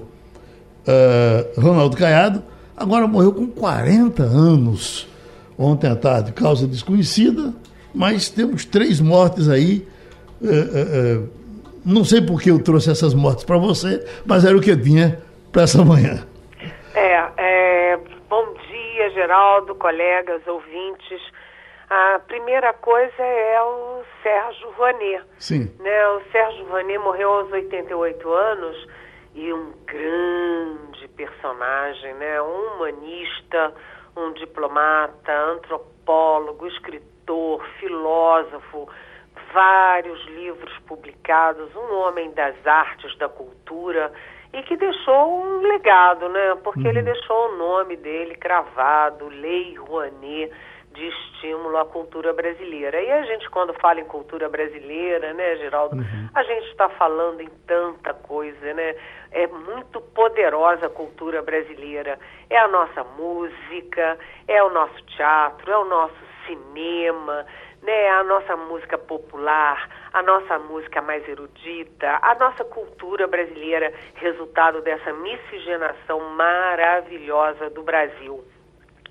uh, 0.88 1.62
Ronaldo 1.62 1.98
Caiado 1.98 2.44
agora 2.76 3.08
morreu 3.08 3.34
com 3.34 3.48
40 3.48 4.24
anos 4.24 5.08
ontem 5.58 5.90
à 5.90 5.96
tarde, 5.96 6.32
causa 6.32 6.66
desconhecida, 6.66 7.54
mas 7.94 8.30
temos 8.30 8.64
três 8.64 9.02
mortes 9.02 9.50
aí. 9.50 9.86
Uh, 10.42 11.26
uh, 11.26 11.30
não 11.86 12.06
sei 12.06 12.22
por 12.22 12.42
que 12.42 12.50
eu 12.50 12.62
trouxe 12.62 12.90
essas 12.90 13.14
mortes 13.14 13.44
para 13.44 13.58
você, 13.58 14.06
mas 14.26 14.46
era 14.46 14.56
o 14.56 14.62
que 14.62 14.72
eu 14.72 14.82
tinha 14.82 15.20
para 15.52 15.64
essa 15.64 15.84
manhã. 15.84 16.26
É, 16.96 17.24
é, 17.38 18.00
bom 18.30 18.54
dia, 18.70 19.10
Geraldo, 19.12 19.76
colegas, 19.76 20.42
ouvintes. 20.48 21.22
A 21.90 22.20
primeira 22.20 22.72
coisa 22.74 23.24
é 23.24 23.62
o 23.64 24.04
Sérgio 24.22 24.70
Rouanet. 24.72 25.24
Sim. 25.40 25.76
Né? 25.80 26.08
O 26.10 26.22
Sérgio 26.32 26.66
Rouanet 26.68 27.00
morreu 27.00 27.34
aos 27.34 27.52
88 27.52 28.32
anos 28.32 28.88
e 29.34 29.52
um 29.52 29.74
grande 29.86 31.08
personagem, 31.10 32.14
né? 32.14 32.42
um 32.42 32.76
humanista, 32.76 33.74
um 34.16 34.34
diplomata, 34.34 35.34
antropólogo, 35.52 36.68
escritor, 36.68 37.66
filósofo, 37.80 38.88
vários 39.52 40.24
livros 40.28 40.78
publicados, 40.86 41.76
um 41.76 41.94
homem 42.02 42.32
das 42.32 42.56
artes, 42.68 43.18
da 43.18 43.28
cultura 43.28 44.12
e 44.54 44.62
que 44.64 44.76
deixou 44.76 45.42
um 45.42 45.62
legado, 45.62 46.28
né? 46.30 46.56
Porque 46.64 46.82
uhum. 46.82 46.88
ele 46.88 47.02
deixou 47.04 47.50
o 47.50 47.58
nome 47.58 47.96
dele 47.96 48.36
cravado, 48.36 49.28
Lei 49.28 49.76
Rouanet, 49.76 50.52
de 51.00 51.08
estímulo 51.08 51.78
à 51.78 51.86
cultura 51.86 52.34
brasileira. 52.34 53.02
E 53.02 53.10
a 53.10 53.24
gente, 53.24 53.50
quando 53.50 53.74
fala 53.76 54.02
em 54.02 54.06
cultura 54.06 54.50
brasileira, 54.50 55.34
né, 55.34 55.56
Geraldo, 55.56 55.96
uhum. 55.96 56.30
a 56.36 56.44
gente 56.44 56.68
está 56.68 56.90
falando 56.90 57.40
em 57.40 57.50
tanta 57.66 58.14
coisa, 58.14 58.74
né? 58.74 58.96
É 59.32 59.48
muito 59.48 60.02
poderosa 60.02 60.88
a 60.88 60.90
cultura 60.90 61.42
brasileira. 61.42 62.20
É 62.50 62.58
a 62.58 62.68
nossa 62.68 63.04
música, 63.04 64.18
é 64.48 64.62
o 64.62 64.70
nosso 64.70 65.02
teatro, 65.06 65.72
é 65.72 65.78
o 65.78 65.86
nosso 65.86 66.30
cinema, 66.46 67.46
né, 67.82 68.10
a 68.10 68.24
nossa 68.24 68.58
música 68.58 68.98
popular, 68.98 69.90
a 70.12 70.22
nossa 70.22 70.60
música 70.60 71.02
mais 71.02 71.28
erudita, 71.30 72.20
a 72.22 72.36
nossa 72.36 72.66
cultura 72.66 73.28
brasileira, 73.28 73.94
resultado 74.16 74.82
dessa 74.82 75.14
miscigenação 75.14 76.20
maravilhosa 76.36 77.70
do 77.70 77.84
Brasil, 77.84 78.44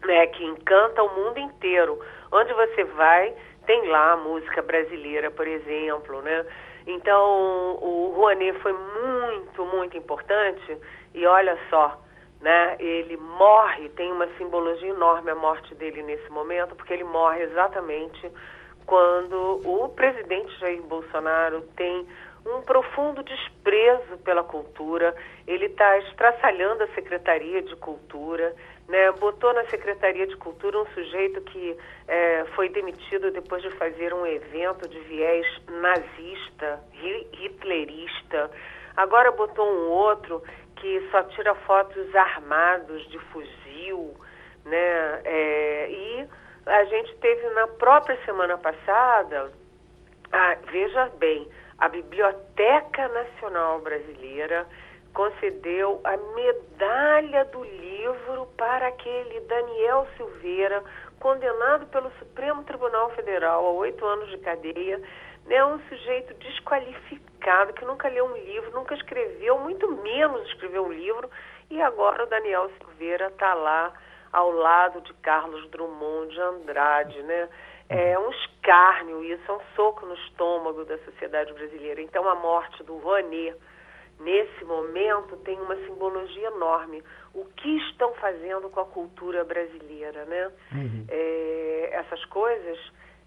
né, 0.05 0.27
que 0.29 0.45
encanta 0.45 1.03
o 1.03 1.15
mundo 1.15 1.39
inteiro. 1.39 1.99
Onde 2.31 2.53
você 2.53 2.85
vai, 2.85 3.35
tem 3.67 3.87
lá 3.89 4.17
música 4.17 4.63
brasileira, 4.63 5.31
por 5.31 5.47
exemplo, 5.47 6.23
né? 6.23 6.45
Então, 6.87 7.79
o 7.83 8.13
Rouanet 8.17 8.59
foi 8.61 8.73
muito, 8.73 9.65
muito 9.67 9.97
importante 9.97 10.79
e 11.15 11.27
olha 11.27 11.59
só, 11.69 12.01
né? 12.41 12.77
Ele 12.79 13.17
morre, 13.17 13.91
tem 13.91 14.11
uma 14.11 14.27
simbologia 14.39 14.89
enorme 14.89 15.31
a 15.31 15.35
morte 15.35 15.75
dele 15.75 16.03
nesse 16.03 16.31
momento, 16.31 16.75
porque 16.75 16.95
ele 16.95 17.05
morre 17.05 17.43
exatamente 17.43 18.33
quando 18.87 19.61
o 19.67 19.91
presidente 19.91 20.59
Jair 20.59 20.83
Bolsonaro 20.83 21.61
tem 21.77 22.07
um 22.47 22.63
profundo 22.63 23.23
desprezo 23.23 24.17
pela 24.25 24.43
cultura, 24.43 25.15
ele 25.47 25.67
está 25.67 25.99
estraçalhando 25.99 26.85
a 26.85 26.89
Secretaria 26.95 27.61
de 27.61 27.77
Cultura, 27.77 28.55
né? 28.89 29.13
botou 29.13 29.53
na 29.53 29.65
Secretaria 29.67 30.27
de 30.27 30.37
Cultura 30.37 30.81
um 30.81 30.87
sujeito 30.87 31.41
que 31.43 31.77
é, 32.09 32.45
foi 32.57 32.71
demitido 32.71 33.31
depois 33.31 33.63
de 33.63 33.71
fazer 33.73 34.15
um 34.15 34.27
evento 34.27 34.89
de 34.89 34.99
viés 35.01 35.47
nazista, 35.69 36.81
hitlerista, 37.35 38.51
agora 38.97 39.31
botou 39.31 39.71
um 39.71 39.91
outro 39.91 40.43
que 40.77 41.07
só 41.11 41.23
tira 41.25 41.55
fotos 41.55 42.15
armados 42.15 43.07
de 43.09 43.19
fuzil, 43.19 44.15
né? 44.65 45.21
É, 45.25 45.91
e 45.91 46.29
a 46.67 46.85
gente 46.85 47.15
teve 47.17 47.49
na 47.51 47.67
própria 47.67 48.17
semana 48.25 48.57
passada, 48.57 49.51
a, 50.33 50.55
veja 50.71 51.11
bem, 51.19 51.49
a 51.79 51.89
Biblioteca 51.89 53.09
Nacional 53.09 53.81
Brasileira 53.81 54.67
concedeu 55.19 56.01
a 56.05 56.17
medalha 56.17 57.45
do 57.47 57.65
livro 57.65 58.47
para 58.57 58.87
aquele 58.87 59.41
Daniel 59.41 60.07
Silveira, 60.17 60.81
condenado 61.19 61.87
pelo 61.87 62.09
Supremo 62.21 62.63
Tribunal 62.63 63.11
Federal 63.11 63.67
a 63.67 63.71
oito 63.73 64.07
anos 64.07 64.31
de 64.31 64.39
cadeia, 64.39 65.03
né, 65.47 65.65
um 65.65 65.81
sujeito 65.89 66.35
desqualificado 66.35 67.73
que 67.73 67.85
nunca 67.85 68.09
leu 68.09 68.27
um 68.27 68.37
livro, 68.37 68.71
nunca 68.71 68.95
escreveu, 68.95 69.59
muito 69.59 69.91
menos 70.03 70.47
escreveu 70.51 70.85
um 70.85 70.93
livro, 70.93 71.29
e 71.69 71.83
agora 71.83 72.23
o 72.23 72.29
Daniel 72.29 72.71
Silveira 72.79 73.27
está 73.27 73.55
lá 73.55 73.93
ao 74.33 74.53
lado 74.53 75.01
de 75.01 75.13
Carlos 75.15 75.69
Drummond 75.71 76.33
de 76.33 76.41
Andrade, 76.41 77.21
né? 77.25 77.49
É 77.89 78.17
um 78.17 78.31
escárnio 78.31 79.25
isso, 79.25 79.43
é 79.51 79.53
um 79.53 79.61
soco 79.75 80.07
no 80.07 80.15
estômago 80.15 80.85
da 80.85 80.97
sociedade 80.99 81.53
brasileira. 81.55 82.03
Então, 82.03 82.29
a 82.29 82.37
morte 82.37 82.85
do 82.85 82.99
Rouanet, 82.99 83.57
nesse 84.21 84.65
momento 84.65 85.37
tem 85.39 85.59
uma 85.61 85.77
simbologia 85.77 86.49
enorme. 86.49 87.03
O 87.35 87.45
que 87.45 87.77
estão 87.89 88.13
fazendo 88.15 88.69
com 88.71 88.81
a 88.81 88.87
cultura 88.87 89.45
brasileira, 89.45 90.25
né? 90.25 90.51
Uhum. 90.73 91.07
É, 91.09 91.91
essas 91.93 92.25
coisas 92.27 92.79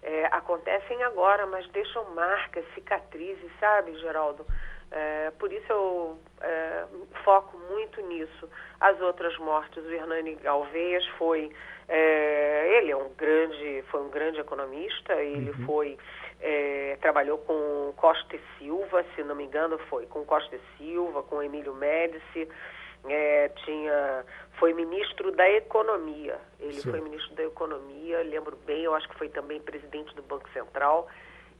é, 0.02 0.26
acontecem 0.26 1.02
agora, 1.04 1.46
mas 1.46 1.66
deixam 1.68 2.04
marcas, 2.14 2.64
cicatrizes, 2.74 3.50
sabe, 3.60 3.96
Geraldo? 3.98 4.44
É, 4.90 5.32
por 5.38 5.50
isso 5.50 5.72
eu 5.72 6.18
é, 6.42 6.84
foco 7.24 7.56
muito 7.70 8.00
nisso. 8.02 8.48
As 8.78 9.00
outras 9.00 9.36
mortes, 9.38 9.82
o 9.82 9.90
Hernani 9.90 10.34
Galvez 10.34 11.06
foi, 11.16 11.50
é, 11.88 12.78
ele 12.78 12.90
é 12.90 12.96
um 12.96 13.08
grande, 13.14 13.82
foi 13.90 14.02
um 14.02 14.10
grande 14.10 14.40
economista, 14.40 15.14
ele 15.14 15.50
uhum. 15.50 15.66
foi, 15.66 15.98
é, 16.42 16.98
trabalhou 17.00 17.38
com 17.38 17.94
Costa 17.96 18.36
e 18.36 18.40
Silva, 18.58 19.04
se 19.14 19.22
não 19.22 19.34
me 19.34 19.44
engano, 19.44 19.78
foi 19.88 20.06
com 20.06 20.24
Costa 20.24 20.56
e 20.56 20.60
Silva, 20.76 21.22
com 21.22 21.42
Emílio 21.42 21.72
Médici, 21.74 22.48
é, 23.08 23.48
tinha, 23.64 24.24
foi 24.58 24.74
ministro 24.74 25.32
da 25.32 25.48
Economia. 25.50 26.38
Ele 26.60 26.80
Sim. 26.80 26.90
foi 26.90 27.00
ministro 27.00 27.34
da 27.34 27.44
Economia, 27.44 28.22
lembro 28.22 28.56
bem, 28.66 28.82
eu 28.82 28.94
acho 28.94 29.08
que 29.08 29.16
foi 29.16 29.28
também 29.28 29.60
presidente 29.60 30.14
do 30.14 30.22
Banco 30.22 30.48
Central. 30.50 31.08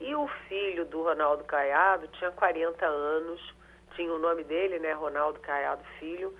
E 0.00 0.14
o 0.14 0.26
filho 0.48 0.84
do 0.84 1.02
Ronaldo 1.02 1.44
Caiado 1.44 2.08
tinha 2.18 2.30
40 2.32 2.84
anos, 2.84 3.54
tinha 3.94 4.12
o 4.12 4.18
nome 4.18 4.42
dele, 4.42 4.80
né, 4.80 4.92
Ronaldo 4.92 5.38
Caiado 5.40 5.84
Filho, 6.00 6.34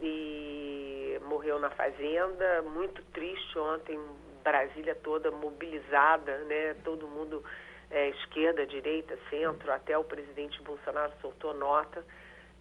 e 0.00 1.18
morreu 1.24 1.58
na 1.60 1.70
fazenda, 1.70 2.62
muito 2.62 3.02
triste 3.12 3.58
ontem, 3.58 3.98
Brasília 4.42 4.94
toda 4.96 5.30
mobilizada, 5.30 6.38
né, 6.44 6.74
todo 6.84 7.06
mundo, 7.06 7.44
é, 7.90 8.08
esquerda, 8.10 8.66
direita, 8.66 9.18
centro, 9.30 9.72
até 9.72 9.96
o 9.96 10.04
presidente 10.04 10.60
Bolsonaro 10.62 11.12
soltou 11.20 11.54
nota. 11.54 12.04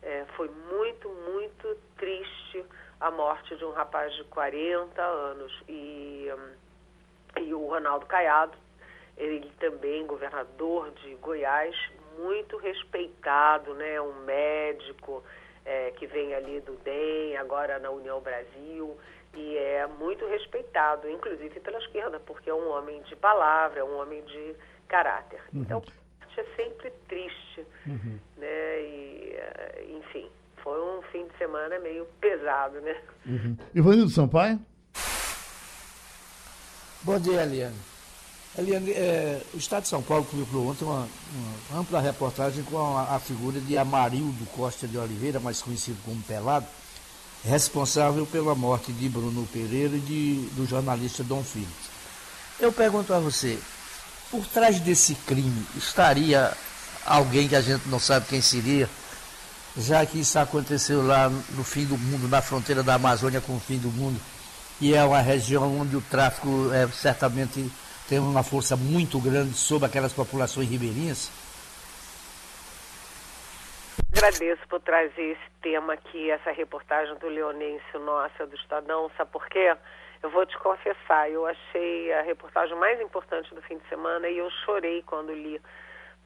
É, 0.01 0.25
foi 0.35 0.49
muito, 0.49 1.09
muito 1.09 1.77
triste 1.97 2.65
a 2.99 3.11
morte 3.11 3.55
de 3.55 3.65
um 3.65 3.71
rapaz 3.71 4.13
de 4.15 4.23
40 4.25 5.01
anos. 5.01 5.51
E, 5.67 6.29
um, 6.31 7.41
e 7.41 7.53
o 7.53 7.67
Ronaldo 7.67 8.05
Caiado 8.05 8.57
ele 9.17 9.51
também 9.59 10.05
governador 10.05 10.91
de 10.91 11.15
Goiás, 11.15 11.75
muito 12.17 12.55
respeitado, 12.57 13.73
né? 13.73 13.99
Um 13.99 14.13
médico 14.23 15.23
é, 15.65 15.91
que 15.91 16.05
vem 16.05 16.33
ali 16.35 16.61
do 16.61 16.73
DEM, 16.83 17.35
agora 17.37 17.79
na 17.79 17.89
União 17.89 18.21
Brasil, 18.21 18.97
e 19.33 19.57
é 19.57 19.87
muito 19.87 20.25
respeitado, 20.27 21.09
inclusive 21.09 21.59
pela 21.59 21.79
esquerda, 21.79 22.19
porque 22.19 22.49
é 22.49 22.53
um 22.53 22.69
homem 22.69 23.01
de 23.03 23.15
palavra, 23.15 23.79
é 23.79 23.83
um 23.83 23.99
homem 23.99 24.23
de 24.23 24.55
caráter. 24.87 25.41
Uhum. 25.53 25.61
Então, 25.61 25.83
é 26.37 26.43
sempre 26.55 26.91
triste, 27.07 27.65
uhum. 27.87 28.19
né? 28.37 28.81
E, 28.81 29.33
é, 29.35 29.85
enfim, 29.97 30.29
foi 30.63 30.79
um 30.79 31.01
fim 31.11 31.25
de 31.27 31.37
semana 31.37 31.79
meio 31.79 32.05
pesado, 32.21 32.79
né? 32.81 32.95
Uhum. 33.25 33.57
Ivanildo 33.73 34.11
Sampaio? 34.11 34.59
Bom 37.01 37.19
dia, 37.19 37.41
Eliane. 37.41 37.75
Eliane, 38.57 38.91
é, 38.91 39.41
o 39.53 39.57
Estado 39.57 39.83
de 39.83 39.89
São 39.89 40.01
Paulo 40.01 40.25
publicou 40.25 40.67
ontem 40.67 40.83
uma, 40.83 41.07
uma 41.69 41.79
ampla 41.79 42.01
reportagem 42.01 42.63
com 42.63 42.97
a, 42.97 43.15
a, 43.15 43.19
figura 43.19 43.59
de 43.59 43.77
Amarildo 43.77 44.45
Costa 44.47 44.87
de 44.87 44.97
Oliveira, 44.97 45.39
mais 45.39 45.61
conhecido 45.61 45.97
como 46.03 46.21
Pelado, 46.23 46.65
responsável 47.43 48.25
pela 48.25 48.55
morte 48.55 48.91
de 48.91 49.07
Bruno 49.07 49.47
Pereira 49.53 49.95
e 49.95 49.99
de, 49.99 50.49
do 50.55 50.65
jornalista 50.65 51.23
Dom 51.23 51.43
Phillips. 51.43 51.89
Eu 52.59 52.71
pergunto 52.71 53.13
a 53.13 53.19
você, 53.19 53.59
por 54.29 54.45
trás 54.47 54.79
desse 54.79 55.15
crime 55.15 55.65
estaria 55.75 56.51
alguém 57.05 57.47
que 57.47 57.55
a 57.55 57.61
gente 57.61 57.87
não 57.87 57.99
sabe 57.99 58.27
quem 58.27 58.41
seria, 58.41 58.89
já 59.77 60.05
que 60.05 60.19
isso 60.19 60.37
aconteceu 60.39 61.05
lá 61.05 61.29
no 61.29 61.63
fim 61.63 61.85
do 61.85 61.97
mundo, 61.97 62.27
na 62.27 62.41
fronteira 62.41 62.83
da 62.83 62.95
Amazônia 62.95 63.41
com 63.41 63.55
o 63.55 63.59
fim 63.59 63.77
do 63.77 63.89
mundo, 63.89 64.19
e 64.81 64.93
é 64.93 65.03
uma 65.03 65.21
região 65.21 65.79
onde 65.79 65.95
o 65.95 66.01
tráfico 66.01 66.71
é 66.73 66.87
certamente 66.87 67.71
tem 68.07 68.19
uma 68.19 68.43
força 68.43 68.75
muito 68.75 69.19
grande 69.19 69.53
sobre 69.53 69.85
aquelas 69.85 70.13
populações 70.13 70.69
ribeirinhas? 70.69 71.29
Agradeço 74.15 74.61
por 74.69 74.79
trazer 74.79 75.31
esse 75.31 75.51
tema 75.61 75.93
aqui, 75.93 76.31
essa 76.31 76.51
reportagem 76.51 77.15
do 77.17 77.27
Leonêncio 77.27 77.99
Nossa, 77.99 78.47
do 78.47 78.55
Estadão. 78.55 79.11
Sabe 79.17 79.29
por 79.31 79.47
quê? 79.47 79.75
Eu 80.21 80.29
vou 80.31 80.45
te 80.45 80.57
confessar, 80.57 81.29
eu 81.29 81.45
achei 81.45 82.11
a 82.13 82.21
reportagem 82.21 82.75
mais 82.77 82.99
importante 82.99 83.53
do 83.53 83.61
fim 83.61 83.77
de 83.77 83.87
semana 83.87 84.27
e 84.27 84.37
eu 84.37 84.49
chorei 84.65 85.03
quando 85.03 85.31
li, 85.31 85.61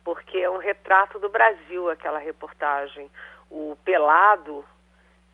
porque 0.04 0.38
é 0.38 0.50
um 0.50 0.58
retrato 0.58 1.20
do 1.20 1.30
Brasil 1.30 1.90
aquela 1.90 2.20
reportagem. 2.20 3.12
O 3.50 3.78
Pelado, 3.84 4.64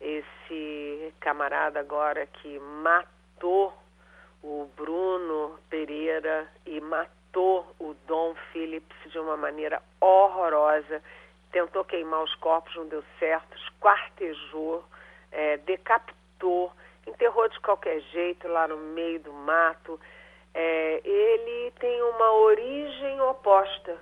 esse 0.00 1.14
camarada 1.20 1.78
agora 1.78 2.26
que 2.26 2.58
matou 2.58 3.72
o 4.42 4.68
Bruno 4.76 5.58
Pereira 5.68 6.48
e 6.66 6.80
matou 6.80 7.66
o 7.78 7.94
Dom 8.06 8.34
Phillips 8.52 8.96
de 9.10 9.18
uma 9.18 9.36
maneira 9.36 9.80
horrorosa. 10.00 11.02
Tentou 11.52 11.84
queimar 11.84 12.22
os 12.22 12.34
corpos, 12.36 12.74
não 12.74 12.88
deu 12.88 13.04
certo, 13.18 13.56
esquartejou, 13.56 14.84
é, 15.30 15.56
decapitou, 15.58 16.72
enterrou 17.08 17.48
de 17.48 17.58
qualquer 17.60 18.00
jeito 18.12 18.46
lá 18.48 18.68
no 18.68 18.76
meio 18.76 19.20
do 19.20 19.32
mato. 19.32 19.98
É, 20.54 21.00
ele 21.04 21.70
tem 21.78 22.02
uma 22.02 22.32
origem 22.32 23.20
oposta. 23.22 23.96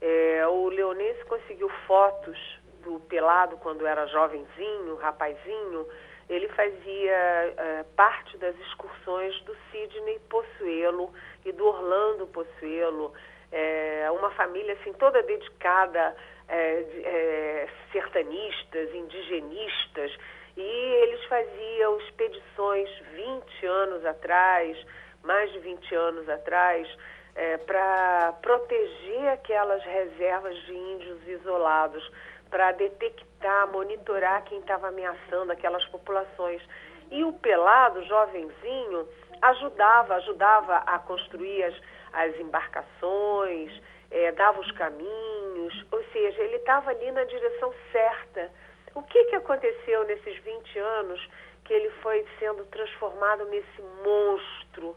É, 0.00 0.46
o 0.46 0.68
Leonense 0.68 1.24
conseguiu 1.24 1.68
fotos 1.86 2.38
do 2.82 3.00
Pelado 3.00 3.56
quando 3.58 3.86
era 3.86 4.06
jovenzinho, 4.06 4.96
rapazinho, 4.96 5.86
ele 6.28 6.48
fazia 6.48 7.54
uh, 7.54 7.84
parte 7.94 8.36
das 8.38 8.56
excursões 8.58 9.40
do 9.42 9.56
Sidney 9.70 10.18
Possuelo 10.28 11.12
e 11.44 11.52
do 11.52 11.64
Orlando 11.66 12.26
Possuelo, 12.26 13.12
é, 13.52 14.08
uma 14.10 14.30
família 14.32 14.74
assim 14.74 14.92
toda 14.94 15.22
dedicada 15.22 16.16
é, 16.48 16.56
é, 16.58 17.68
sertanistas, 17.92 18.92
indigenistas, 18.92 20.12
e 20.56 20.62
eles 20.62 21.24
faziam 21.26 21.98
expedições 21.98 22.88
20 23.14 23.66
anos 23.66 24.04
atrás, 24.04 24.76
mais 25.22 25.52
de 25.52 25.58
20 25.58 25.94
anos 25.94 26.28
atrás, 26.28 26.88
é, 27.34 27.58
para 27.58 28.34
proteger 28.40 29.28
aquelas 29.28 29.82
reservas 29.84 30.56
de 30.64 30.74
índios 30.74 31.28
isolados 31.28 32.10
para 32.48 32.72
detectar, 32.72 33.70
monitorar 33.70 34.44
quem 34.44 34.58
estava 34.60 34.88
ameaçando 34.88 35.52
aquelas 35.52 35.84
populações. 35.86 36.62
E 37.10 37.22
o 37.22 37.32
pelado, 37.34 38.02
jovenzinho, 38.04 39.08
ajudava, 39.42 40.14
ajudava 40.14 40.76
a 40.78 40.98
construir 41.00 41.62
as, 41.64 41.74
as 42.12 42.40
embarcações, 42.40 43.70
é, 44.10 44.32
dava 44.32 44.60
os 44.60 44.70
caminhos, 44.72 45.86
ou 45.90 46.02
seja, 46.12 46.42
ele 46.42 46.56
estava 46.56 46.90
ali 46.90 47.10
na 47.10 47.24
direção 47.24 47.72
certa. 47.92 48.50
O 48.96 49.02
que, 49.02 49.24
que 49.26 49.36
aconteceu 49.36 50.04
nesses 50.06 50.38
20 50.38 50.78
anos 50.78 51.28
que 51.66 51.74
ele 51.74 51.90
foi 52.00 52.26
sendo 52.38 52.64
transformado 52.64 53.44
nesse 53.44 53.82
monstro? 54.02 54.96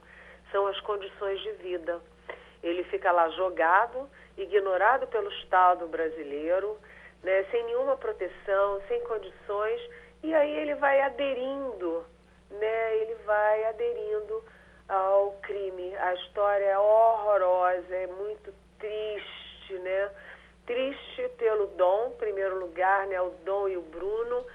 São 0.53 0.65
as 0.67 0.79
condições 0.79 1.37
de 1.41 1.51
vida. 1.63 1.99
Ele 2.63 2.81
fica 2.85 3.11
lá 3.11 3.27
jogado, 3.31 4.09
ignorado 4.37 5.05
pelo 5.07 5.29
Estado 5.33 5.85
brasileiro, 5.87 6.79
né, 7.21 7.43
sem 7.51 7.61
nenhuma 7.65 7.97
proteção, 7.97 8.81
sem 8.87 9.03
condições, 9.03 9.81
e 10.23 10.33
aí 10.33 10.49
ele 10.49 10.75
vai 10.75 11.01
aderindo, 11.01 12.05
né, 12.51 12.97
ele 12.99 13.15
vai 13.25 13.65
aderindo 13.65 14.41
ao 14.87 15.33
crime. 15.41 15.93
A 15.97 16.13
história 16.13 16.63
é 16.63 16.79
horrorosa, 16.79 17.93
é 17.93 18.07
muito 18.07 18.53
triste, 18.79 19.73
né? 19.73 20.09
Triste 20.69 21.27
pelo 21.39 21.65
Dom, 21.65 22.11
em 22.13 22.17
primeiro 22.19 22.59
lugar, 22.59 23.07
né, 23.07 23.19
o 23.19 23.31
Dom 23.43 23.67
e 23.69 23.75
o 23.75 23.81
Bruno, 23.81 24.45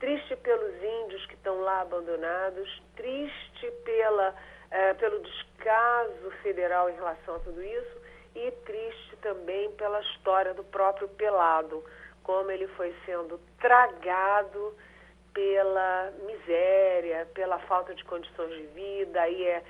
triste 0.00 0.34
pelos 0.34 0.74
índios 0.82 1.24
que 1.26 1.34
estão 1.34 1.60
lá 1.60 1.82
abandonados, 1.82 2.82
triste 2.96 3.70
pela, 3.84 4.34
eh, 4.68 4.94
pelo 4.94 5.20
descaso 5.20 6.28
federal 6.42 6.90
em 6.90 6.94
relação 6.94 7.36
a 7.36 7.38
tudo 7.38 7.62
isso. 7.62 8.02
E 8.34 8.50
triste 8.50 9.16
também 9.18 9.70
pela 9.76 10.00
história 10.00 10.52
do 10.54 10.64
próprio 10.64 11.06
Pelado. 11.10 11.84
Como 12.24 12.50
ele 12.50 12.66
foi 12.76 12.92
sendo 13.06 13.38
tragado 13.60 14.76
pela 15.32 16.12
miséria, 16.26 17.28
pela 17.32 17.60
falta 17.60 17.94
de 17.94 18.04
condições 18.06 18.56
de 18.56 18.66
vida, 18.74 19.22
aí 19.22 19.46
é 19.46 19.62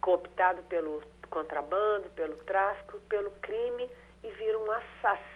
cooptado 0.00 0.62
pelo 0.62 1.02
contrabando, 1.28 2.08
pelo 2.16 2.36
tráfico, 2.38 2.98
pelo 3.00 3.30
crime 3.42 3.90
e 4.24 4.30
vira 4.30 4.58
um 4.58 4.70
assassino 4.70 5.31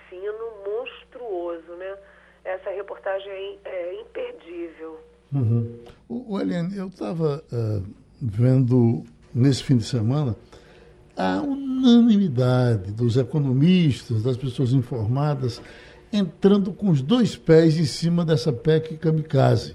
monstruoso, 0.64 1.72
né? 1.78 1.96
Essa 2.44 2.70
reportagem 2.70 3.58
é, 3.64 3.68
é 3.68 4.00
imperdível. 4.00 5.00
Uhum. 5.32 5.78
O, 6.08 6.40
Eliane, 6.40 6.76
eu 6.76 6.88
estava 6.88 7.42
uh, 7.52 7.82
vendo 8.20 9.04
nesse 9.34 9.64
fim 9.64 9.76
de 9.76 9.84
semana 9.84 10.36
a 11.16 11.40
unanimidade 11.40 12.92
dos 12.92 13.16
economistas, 13.16 14.22
das 14.22 14.36
pessoas 14.36 14.72
informadas 14.72 15.60
entrando 16.12 16.72
com 16.72 16.90
os 16.90 17.02
dois 17.02 17.36
pés 17.36 17.78
em 17.78 17.84
cima 17.84 18.24
dessa 18.24 18.52
PEC 18.52 18.96
kamikaze. 18.96 19.74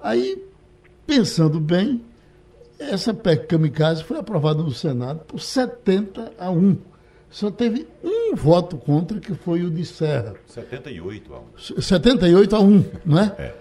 Aí, 0.00 0.44
pensando 1.06 1.60
bem, 1.60 2.02
essa 2.78 3.12
PEC 3.12 3.46
kamikaze 3.46 4.04
foi 4.04 4.18
aprovada 4.18 4.62
no 4.62 4.70
Senado 4.70 5.20
por 5.26 5.40
70 5.40 6.32
a 6.38 6.50
1. 6.50 6.76
Só 7.30 7.50
teve 7.50 7.86
um 8.02 8.34
voto 8.34 8.78
contra, 8.78 9.20
que 9.20 9.34
foi 9.34 9.62
o 9.62 9.70
de 9.70 9.84
Serra. 9.84 10.34
78 10.46 11.34
a 11.34 11.38
1. 11.38 11.82
78 11.82 12.56
a 12.56 12.60
1, 12.60 12.84
não 13.04 13.18
é? 13.18 13.34
É. 13.38 13.54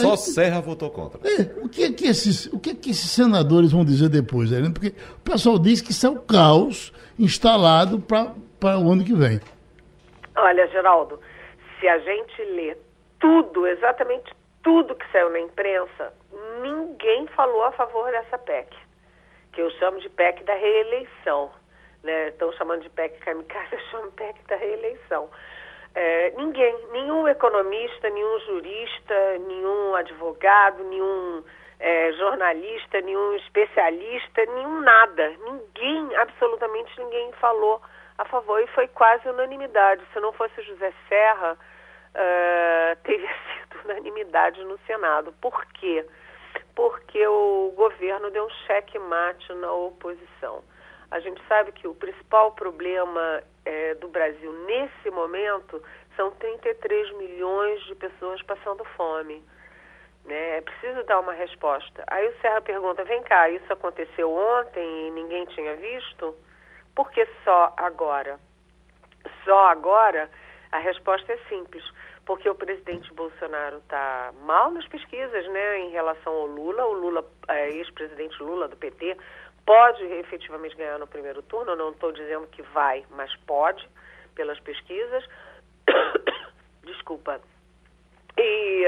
Só 0.00 0.16
Serra 0.16 0.60
votou 0.60 0.90
contra. 0.90 1.20
É, 1.28 1.62
o, 1.62 1.68
que 1.68 1.84
é 1.84 1.92
que 1.92 2.06
esses, 2.06 2.46
o 2.46 2.58
que 2.58 2.70
é 2.70 2.74
que 2.74 2.90
esses 2.90 3.10
senadores 3.10 3.72
vão 3.72 3.84
dizer 3.84 4.08
depois, 4.08 4.50
Helena? 4.50 4.72
Porque 4.72 4.88
o 4.88 5.20
pessoal 5.20 5.58
diz 5.58 5.80
que 5.80 5.92
isso 5.92 6.06
é 6.06 6.10
o 6.10 6.20
caos 6.20 6.92
instalado 7.18 8.00
para 8.00 8.78
o 8.78 8.90
ano 8.90 9.04
que 9.04 9.14
vem. 9.14 9.40
Olha, 10.36 10.66
Geraldo, 10.68 11.20
se 11.78 11.88
a 11.88 11.98
gente 11.98 12.42
lê 12.54 12.76
tudo, 13.20 13.66
exatamente 13.66 14.34
tudo 14.62 14.94
que 14.94 15.10
saiu 15.12 15.30
na 15.30 15.40
imprensa, 15.40 16.12
ninguém 16.62 17.26
falou 17.28 17.64
a 17.64 17.72
favor 17.72 18.10
dessa 18.10 18.36
PEC, 18.38 18.68
que 19.52 19.60
eu 19.60 19.70
chamo 19.78 20.00
de 20.00 20.08
PEC 20.08 20.42
da 20.44 20.54
reeleição. 20.54 21.50
Né? 22.06 22.28
Estão 22.28 22.52
chamando 22.52 22.82
de 22.82 22.90
PEC 22.90 23.18
kamikaze, 23.18 23.76
eu 23.92 24.12
PEC 24.12 24.42
da 24.46 24.56
reeleição. 24.56 25.28
É, 25.94 26.30
ninguém, 26.36 26.76
nenhum 26.92 27.26
economista, 27.26 28.08
nenhum 28.10 28.38
jurista, 28.40 29.38
nenhum 29.46 29.94
advogado, 29.94 30.84
nenhum 30.84 31.42
é, 31.80 32.12
jornalista, 32.12 33.00
nenhum 33.00 33.34
especialista, 33.36 34.44
nenhum 34.46 34.80
nada. 34.82 35.34
Ninguém, 35.44 36.14
absolutamente 36.16 36.92
ninguém 36.98 37.32
falou 37.40 37.80
a 38.18 38.24
favor 38.24 38.62
e 38.62 38.66
foi 38.68 38.88
quase 38.88 39.28
unanimidade. 39.28 40.02
Se 40.12 40.20
não 40.20 40.32
fosse 40.32 40.62
José 40.62 40.92
Serra, 41.08 41.52
uh, 41.54 42.96
teria 43.04 43.28
sido 43.28 43.84
unanimidade 43.84 44.62
no 44.64 44.78
Senado. 44.86 45.32
Por 45.40 45.64
quê? 45.72 46.04
Porque 46.74 47.26
o 47.26 47.72
governo 47.76 48.30
deu 48.30 48.44
um 48.44 48.50
cheque-mate 48.66 49.52
na 49.54 49.72
oposição. 49.72 50.62
A 51.10 51.20
gente 51.20 51.40
sabe 51.46 51.72
que 51.72 51.86
o 51.86 51.94
principal 51.94 52.52
problema 52.52 53.42
é, 53.64 53.94
do 53.94 54.08
Brasil 54.08 54.52
nesse 54.66 55.10
momento 55.10 55.82
são 56.16 56.30
33 56.32 57.16
milhões 57.16 57.82
de 57.84 57.94
pessoas 57.94 58.42
passando 58.42 58.84
fome. 58.96 59.42
Né? 60.24 60.58
É 60.58 60.60
preciso 60.60 61.04
dar 61.04 61.20
uma 61.20 61.32
resposta. 61.32 62.04
Aí 62.08 62.28
o 62.28 62.40
Serra 62.40 62.60
pergunta: 62.60 63.04
vem 63.04 63.22
cá, 63.22 63.48
isso 63.48 63.72
aconteceu 63.72 64.30
ontem 64.32 65.08
e 65.08 65.10
ninguém 65.12 65.44
tinha 65.46 65.76
visto? 65.76 66.34
Por 66.94 67.10
que 67.10 67.26
só 67.44 67.72
agora? 67.76 68.40
Só 69.44 69.68
agora? 69.68 70.28
A 70.72 70.78
resposta 70.78 71.32
é 71.32 71.38
simples, 71.48 71.84
porque 72.24 72.48
o 72.48 72.54
presidente 72.54 73.12
Bolsonaro 73.14 73.78
está 73.78 74.32
mal 74.42 74.70
nas 74.70 74.86
pesquisas, 74.88 75.46
né, 75.48 75.78
em 75.80 75.90
relação 75.90 76.32
ao 76.32 76.46
Lula. 76.46 76.84
O 76.86 76.92
Lula, 76.92 77.24
é, 77.48 77.70
ex-presidente 77.70 78.42
Lula 78.42 78.66
do 78.66 78.76
PT, 78.76 79.16
pode 79.66 80.04
efetivamente 80.04 80.76
ganhar 80.76 80.98
no 80.98 81.08
primeiro 81.08 81.42
turno, 81.42 81.74
não 81.74 81.90
estou 81.90 82.12
dizendo 82.12 82.46
que 82.46 82.62
vai, 82.62 83.04
mas 83.10 83.34
pode, 83.46 83.86
pelas 84.34 84.58
pesquisas. 84.60 85.24
Desculpa. 86.84 87.40
E, 88.38 88.84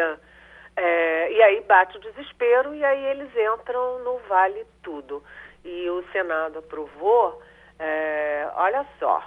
é, 0.76 1.32
e 1.32 1.42
aí 1.42 1.60
bate 1.62 1.96
o 1.96 2.00
desespero 2.00 2.74
e 2.74 2.84
aí 2.84 3.04
eles 3.06 3.30
entram 3.36 3.98
no 4.04 4.18
vale 4.28 4.64
tudo. 4.82 5.22
E 5.64 5.90
o 5.90 6.04
Senado 6.12 6.60
aprovou, 6.60 7.42
é, 7.78 8.48
olha 8.54 8.86
só, 9.00 9.22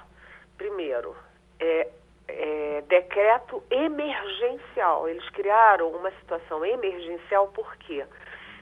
primeiro, 0.57 1.15
é, 1.59 1.89
é, 2.29 2.83
decreto 2.87 3.61
emergencial. 3.69 5.09
Eles 5.09 5.27
criaram 5.29 5.89
uma 5.89 6.11
situação 6.11 6.65
emergencial 6.65 7.49
porque 7.49 8.05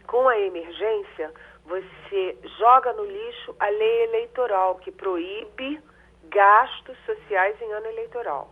com 0.07 0.27
a 0.27 0.39
emergência 0.39 1.31
você 1.69 2.35
joga 2.57 2.91
no 2.93 3.05
lixo 3.05 3.55
a 3.59 3.69
lei 3.69 4.03
eleitoral 4.05 4.75
que 4.79 4.91
proíbe 4.91 5.79
gastos 6.23 6.97
sociais 7.05 7.55
em 7.61 7.71
ano 7.71 7.85
eleitoral. 7.85 8.51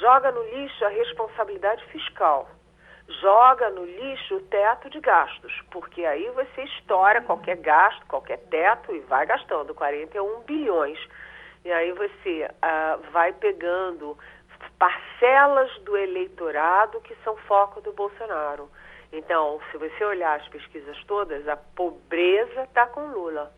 Joga 0.00 0.30
no 0.30 0.42
lixo 0.42 0.84
a 0.84 0.88
responsabilidade 0.88 1.84
fiscal. 1.86 2.48
Joga 3.20 3.68
no 3.70 3.84
lixo 3.84 4.36
o 4.36 4.40
teto 4.42 4.88
de 4.88 5.00
gastos, 5.00 5.52
porque 5.70 6.04
aí 6.06 6.30
você 6.30 6.62
estoura 6.62 7.20
qualquer 7.20 7.56
gasto, 7.56 8.06
qualquer 8.06 8.38
teto 8.48 8.94
e 8.94 9.00
vai 9.00 9.26
gastando 9.26 9.74
41 9.74 10.40
bilhões. 10.42 10.98
E 11.64 11.72
aí 11.72 11.92
você 11.92 12.48
ah, 12.62 12.98
vai 13.12 13.32
pegando 13.32 14.16
parcelas 14.78 15.70
do 15.80 15.96
eleitorado 15.96 17.00
que 17.00 17.14
são 17.24 17.36
foco 17.48 17.80
do 17.80 17.92
Bolsonaro. 17.92 18.70
Então, 19.16 19.60
se 19.70 19.78
você 19.78 20.04
olhar 20.04 20.40
as 20.40 20.48
pesquisas 20.48 20.96
todas, 21.04 21.46
a 21.46 21.56
pobreza 21.56 22.62
está 22.64 22.84
com 22.88 23.06
Lula. 23.06 23.52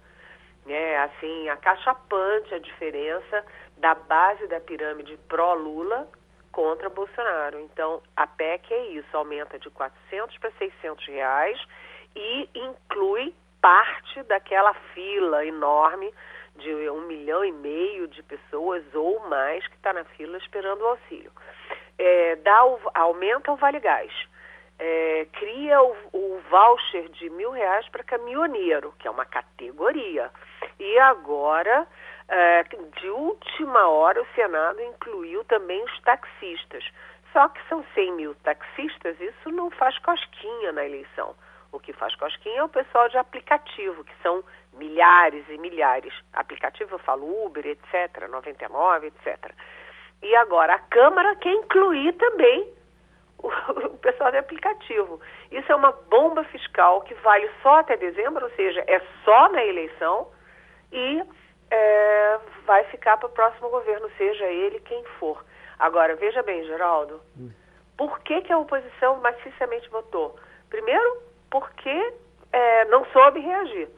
É 0.67 0.99
assim, 0.99 1.49
acachapante 1.49 2.55
a 2.55 2.59
diferença 2.59 3.45
da 3.79 3.95
base 3.95 4.47
da 4.49 4.61
pirâmide 4.61 5.17
pró-Lula 5.29 6.09
contra 6.53 6.91
Bolsonaro. 6.91 7.59
Então, 7.61 8.03
a 8.15 8.27
PEC 8.27 8.75
é 8.75 8.87
isso, 8.89 9.17
aumenta 9.17 9.59
de 9.59 9.71
400 9.71 10.37
para 10.39 10.51
600 10.59 11.07
reais 11.07 11.59
e 12.15 12.51
inclui 12.55 13.35
parte 13.61 14.23
daquela 14.25 14.75
fila 14.93 15.47
enorme 15.47 16.13
de 16.57 16.91
um 16.91 17.03
milhão 17.03 17.45
e 17.45 17.53
meio 17.53 18.09
de 18.09 18.23
pessoas 18.23 18.83
ou 18.95 19.27
mais 19.29 19.67
que 19.69 19.77
está 19.77 19.93
na 19.93 20.05
fila 20.05 20.37
esperando 20.37 20.83
o 20.83 20.89
auxílio. 20.89 21.33
É, 21.99 22.37
dá 22.37 22.65
o, 22.67 22.79
aumenta 22.93 23.53
o 23.53 23.57
Vale 23.57 23.81
Gás 23.81 24.13
é, 24.79 25.27
cria 25.33 25.83
o, 25.83 25.97
o, 26.13 26.43
voucher 26.51 27.09
de 27.11 27.31
mil 27.31 27.51
reais 27.51 27.89
para 27.89 28.05
caminhoneiro, 28.05 28.95
que 28.99 29.09
é 29.09 29.11
uma 29.11 29.25
categoria. 29.25 30.31
E 30.79 30.99
agora, 30.99 31.87
é, 32.29 32.63
de 33.01 33.09
última 33.09 33.89
hora, 33.89 34.23
o 34.23 34.27
Senado 34.35 34.81
incluiu 34.83 35.45
também 35.45 35.83
os 35.83 36.01
taxistas. 36.03 36.85
Só 37.33 37.49
que 37.49 37.61
são 37.69 37.85
100 37.95 38.13
mil 38.13 38.35
taxistas, 38.37 39.21
isso 39.21 39.51
não 39.51 39.71
faz 39.71 39.99
cosquinha 39.99 40.73
na 40.73 40.85
eleição. 40.85 41.35
O 41.73 41.81
que 41.81 41.93
faz 41.93 42.15
cosquinha 42.15 42.61
é 42.61 42.65
o 42.65 42.69
pessoal 42.69 43.09
de 43.09 43.19
aplicativo, 43.19 44.05
que 44.05 44.15
são 44.23 44.43
milhares 44.75 45.45
e 45.49 45.59
milhares. 45.59 46.15
Aplicativo, 46.33 46.95
eu 46.95 46.99
falo 46.99 47.45
Uber, 47.45 47.67
etc., 47.67 48.29
99, 48.29 49.09
etc. 49.09 49.53
E 50.23 50.35
agora 50.37 50.75
a 50.75 50.79
Câmara 50.79 51.37
quer 51.37 51.53
incluir 51.53 52.13
também 52.15 52.73
o, 53.43 53.99
pessoal 53.99 54.31
de 54.31 54.39
aplicativo. 54.39 55.21
Isso 55.51 55.71
é 55.71 55.75
uma 55.75 55.93
bomba 55.93 56.45
fiscal 56.45 57.03
que 57.03 57.15
vale 57.15 57.51
só 57.63 57.81
até 57.81 57.97
dezembro, 57.97 58.45
ou 58.45 58.51
seja, 58.53 58.85
é 58.87 59.01
só 59.25 59.49
na 59.51 59.65
eleição 59.65 60.29
e 60.93 61.23
é, 61.71 62.39
vai 62.65 62.85
ficar 62.85 63.17
para 63.17 63.27
o 63.27 63.33
próximo 63.33 63.69
governo, 63.69 64.11
seja 64.17 64.47
ele 64.47 64.81
quem 64.81 65.05
for. 65.19 65.45
Agora, 65.79 66.15
veja 66.17 66.43
bem, 66.43 66.65
Geraldo, 66.65 67.21
por 67.97 68.21
que, 68.21 68.41
que 68.43 68.53
a 68.53 68.59
oposição 68.59 69.21
maciçamente 69.21 69.89
votou? 69.91 70.37
Primeiro, 70.71 71.23
porque 71.51 72.15
é, 72.53 72.85
não 72.87 73.05
soube 73.07 73.41
reagir. 73.41 73.89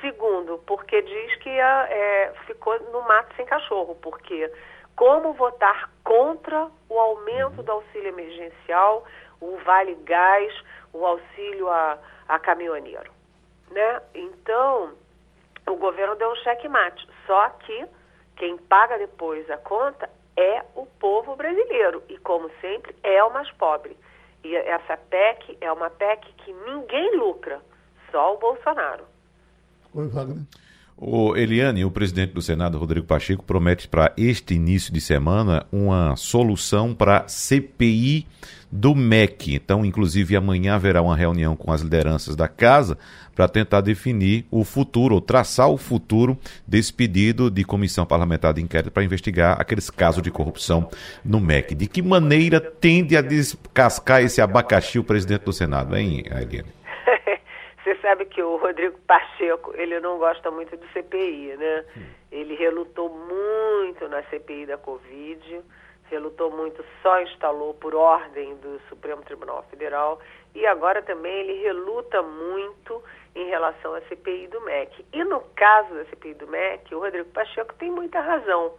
Segundo, 0.00 0.58
porque 0.66 1.00
diz 1.00 1.36
que 1.36 1.48
é, 1.48 2.32
ficou 2.46 2.76
no 2.90 3.02
mato 3.02 3.34
sem 3.36 3.46
cachorro, 3.46 3.94
porque 4.02 4.50
como 4.96 5.32
votar 5.32 5.90
contra 6.04 6.68
o 6.88 6.98
aumento 6.98 7.62
do 7.62 7.72
auxílio 7.72 8.08
emergencial, 8.08 9.04
o 9.40 9.56
vale 9.64 9.94
gás, 10.04 10.52
o 10.92 11.04
auxílio 11.04 11.68
a, 11.68 11.98
a 12.28 12.38
caminhoneiro. 12.38 13.10
Né? 13.70 14.02
Então, 14.14 14.92
o 15.66 15.76
governo 15.76 16.14
deu 16.16 16.30
um 16.30 16.36
cheque-mate. 16.36 17.06
Só 17.26 17.48
que 17.50 17.86
quem 18.36 18.56
paga 18.56 18.98
depois 18.98 19.48
a 19.50 19.56
conta 19.56 20.08
é 20.36 20.62
o 20.74 20.86
povo 20.86 21.36
brasileiro. 21.36 22.02
E, 22.08 22.18
como 22.18 22.50
sempre, 22.60 22.94
é 23.02 23.22
o 23.24 23.32
mais 23.32 23.50
pobre. 23.52 23.96
E 24.44 24.54
essa 24.56 24.96
PEC 24.96 25.56
é 25.60 25.72
uma 25.72 25.88
PEC 25.88 26.32
que 26.38 26.52
ninguém 26.52 27.16
lucra, 27.16 27.60
só 28.10 28.34
o 28.34 28.38
Bolsonaro. 28.38 29.04
Oi, 29.94 30.08
Wagner. 30.08 30.44
O 31.04 31.34
Eliane, 31.36 31.84
o 31.84 31.90
presidente 31.90 32.32
do 32.32 32.40
Senado, 32.40 32.78
Rodrigo 32.78 33.04
Pacheco, 33.04 33.42
promete 33.42 33.88
para 33.88 34.12
este 34.16 34.54
início 34.54 34.92
de 34.92 35.00
semana 35.00 35.66
uma 35.72 36.14
solução 36.14 36.94
para 36.94 37.26
CPI 37.26 38.24
do 38.70 38.94
MEC. 38.94 39.52
Então, 39.56 39.84
inclusive, 39.84 40.36
amanhã 40.36 40.76
haverá 40.76 41.02
uma 41.02 41.16
reunião 41.16 41.56
com 41.56 41.72
as 41.72 41.80
lideranças 41.80 42.36
da 42.36 42.46
casa 42.46 42.96
para 43.34 43.48
tentar 43.48 43.80
definir 43.80 44.46
o 44.48 44.62
futuro, 44.62 45.16
ou 45.16 45.20
traçar 45.20 45.68
o 45.68 45.76
futuro 45.76 46.38
desse 46.64 46.92
pedido 46.92 47.50
de 47.50 47.64
comissão 47.64 48.06
parlamentar 48.06 48.54
de 48.54 48.62
inquérito 48.62 48.92
para 48.92 49.02
investigar 49.02 49.60
aqueles 49.60 49.90
casos 49.90 50.22
de 50.22 50.30
corrupção 50.30 50.88
no 51.24 51.40
MEC. 51.40 51.74
De 51.74 51.88
que 51.88 52.00
maneira 52.00 52.60
tende 52.60 53.16
a 53.16 53.20
descascar 53.20 54.22
esse 54.22 54.40
abacaxi 54.40 55.00
o 55.00 55.04
presidente 55.04 55.46
do 55.46 55.52
Senado, 55.52 55.96
hein, 55.96 56.22
Eliane? 56.30 56.81
Sabe 58.02 58.26
que 58.26 58.42
o 58.42 58.56
Rodrigo 58.56 58.98
Pacheco, 59.06 59.72
ele 59.74 59.98
não 60.00 60.18
gosta 60.18 60.50
muito 60.50 60.76
de 60.76 60.92
CPI, 60.92 61.56
né? 61.56 61.84
Hum. 61.96 62.02
Ele 62.32 62.54
relutou 62.56 63.08
muito 63.08 64.08
na 64.08 64.22
CPI 64.24 64.66
da 64.66 64.76
Covid, 64.76 65.62
relutou 66.10 66.50
muito, 66.50 66.84
só 67.00 67.22
instalou 67.22 67.74
por 67.74 67.94
ordem 67.94 68.56
do 68.56 68.80
Supremo 68.88 69.22
Tribunal 69.22 69.64
Federal 69.70 70.20
e 70.54 70.66
agora 70.66 71.00
também 71.02 71.32
ele 71.32 71.62
reluta 71.62 72.20
muito 72.22 73.02
em 73.34 73.48
relação 73.48 73.94
à 73.94 74.00
CPI 74.02 74.48
do 74.48 74.60
MEC. 74.62 75.06
E 75.12 75.24
no 75.24 75.40
caso 75.54 75.94
da 75.94 76.04
CPI 76.06 76.34
do 76.34 76.46
MEC, 76.48 76.94
o 76.94 76.98
Rodrigo 76.98 77.30
Pacheco 77.30 77.72
tem 77.74 77.90
muita 77.90 78.20
razão. 78.20 78.74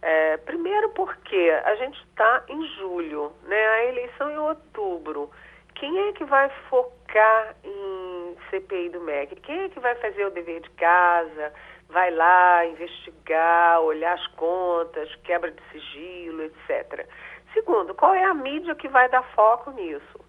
É, 0.00 0.36
primeiro 0.38 0.90
porque 0.90 1.50
a 1.64 1.74
gente 1.76 1.98
está 2.08 2.44
em 2.48 2.66
julho, 2.76 3.32
né? 3.44 3.66
a 3.66 3.84
eleição 3.86 4.30
é 4.30 4.34
em 4.34 4.38
outubro. 4.38 5.30
Quem 5.74 6.08
é 6.08 6.12
que 6.12 6.24
vai 6.24 6.48
focar 6.68 7.56
em 7.64 8.36
CPI 8.50 8.90
do 8.90 9.00
MEC? 9.00 9.36
Quem 9.36 9.64
é 9.64 9.68
que 9.68 9.80
vai 9.80 9.94
fazer 9.96 10.24
o 10.24 10.30
dever 10.30 10.60
de 10.60 10.70
casa? 10.70 11.52
Vai 11.88 12.10
lá 12.10 12.64
investigar, 12.66 13.80
olhar 13.80 14.14
as 14.14 14.26
contas, 14.28 15.14
quebra 15.24 15.50
de 15.50 15.62
sigilo, 15.70 16.42
etc. 16.42 17.08
Segundo, 17.52 17.94
qual 17.94 18.14
é 18.14 18.24
a 18.24 18.34
mídia 18.34 18.74
que 18.74 18.88
vai 18.88 19.08
dar 19.08 19.22
foco 19.34 19.70
nisso? 19.72 20.20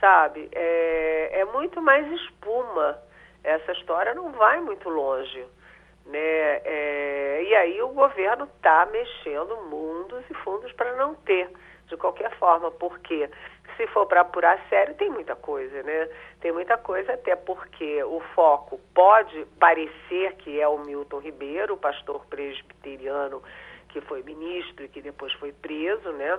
Sabe? 0.00 0.48
É, 0.52 1.40
é 1.40 1.44
muito 1.44 1.80
mais 1.80 2.06
espuma. 2.12 2.98
Essa 3.42 3.72
história 3.72 4.14
não 4.14 4.30
vai 4.32 4.60
muito 4.60 4.88
longe. 4.88 5.46
Né? 6.06 6.60
É, 6.64 7.42
e 7.42 7.54
aí 7.54 7.82
o 7.82 7.88
governo 7.88 8.44
está 8.44 8.86
mexendo 8.86 9.56
mundos 9.68 10.24
e 10.28 10.34
fundos 10.34 10.72
para 10.72 10.94
não 10.96 11.14
ter, 11.14 11.50
de 11.90 11.96
qualquer 11.96 12.30
forma, 12.36 12.70
porque 12.70 13.28
se 13.76 13.86
for 13.88 14.06
para 14.06 14.22
apurar 14.22 14.58
sério, 14.68 14.94
tem 14.94 15.10
muita 15.10 15.34
coisa, 15.36 15.82
né? 15.82 16.08
Tem 16.40 16.52
muita 16.52 16.78
coisa, 16.78 17.12
até 17.12 17.36
porque 17.36 18.02
o 18.04 18.20
foco 18.34 18.80
pode 18.94 19.44
parecer 19.58 20.34
que 20.36 20.60
é 20.60 20.66
o 20.66 20.78
Milton 20.78 21.18
Ribeiro, 21.18 21.74
o 21.74 21.78
pastor 21.78 22.24
presbiteriano 22.26 23.42
que 23.88 24.00
foi 24.02 24.22
ministro 24.22 24.84
e 24.84 24.88
que 24.88 25.02
depois 25.02 25.32
foi 25.34 25.52
preso, 25.52 26.12
né? 26.12 26.38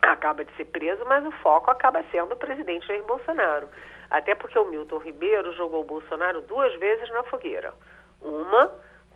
Acaba 0.00 0.44
de 0.44 0.52
ser 0.56 0.64
preso, 0.66 1.04
mas 1.06 1.24
o 1.24 1.30
foco 1.42 1.70
acaba 1.70 2.02
sendo 2.10 2.32
o 2.32 2.36
presidente 2.36 2.86
Jair 2.86 3.04
Bolsonaro. 3.04 3.68
Até 4.10 4.34
porque 4.34 4.58
o 4.58 4.64
Milton 4.64 4.98
Ribeiro 4.98 5.52
jogou 5.54 5.82
o 5.82 5.84
Bolsonaro 5.84 6.40
duas 6.42 6.74
vezes 6.78 7.08
na 7.10 7.22
fogueira. 7.24 7.72
Uma, 8.20 8.70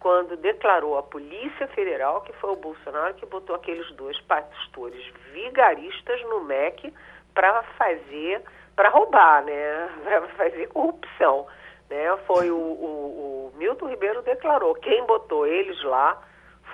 quando 0.07 0.37
declarou 0.37 0.97
à 0.97 1.03
Polícia 1.03 1.67
Federal 1.67 2.21
que 2.21 2.33
foi 2.35 2.51
o 2.51 2.55
Bolsonaro 2.57 3.15
que 3.15 3.27
botou 3.27 3.57
aqueles 3.57 3.91
dois 3.97 4.17
pastores 4.21 5.05
vigaristas 5.33 6.23
no 6.29 6.45
MEC 6.45 6.95
para 7.35 7.65
fazer, 7.77 8.41
para 8.77 8.89
roubar, 8.89 9.43
né? 9.43 9.89
Para 10.05 10.29
fazer 10.29 10.69
corrupção. 10.69 11.49
Né? 11.91 12.17
Foi 12.25 12.53
o, 12.53 12.57
o, 12.57 13.51
o 13.53 13.59
Milton 13.59 13.89
Ribeiro 13.89 14.23
declarou, 14.23 14.77
quem 14.77 15.05
botou 15.07 15.45
eles 15.45 15.83
lá 15.83 16.23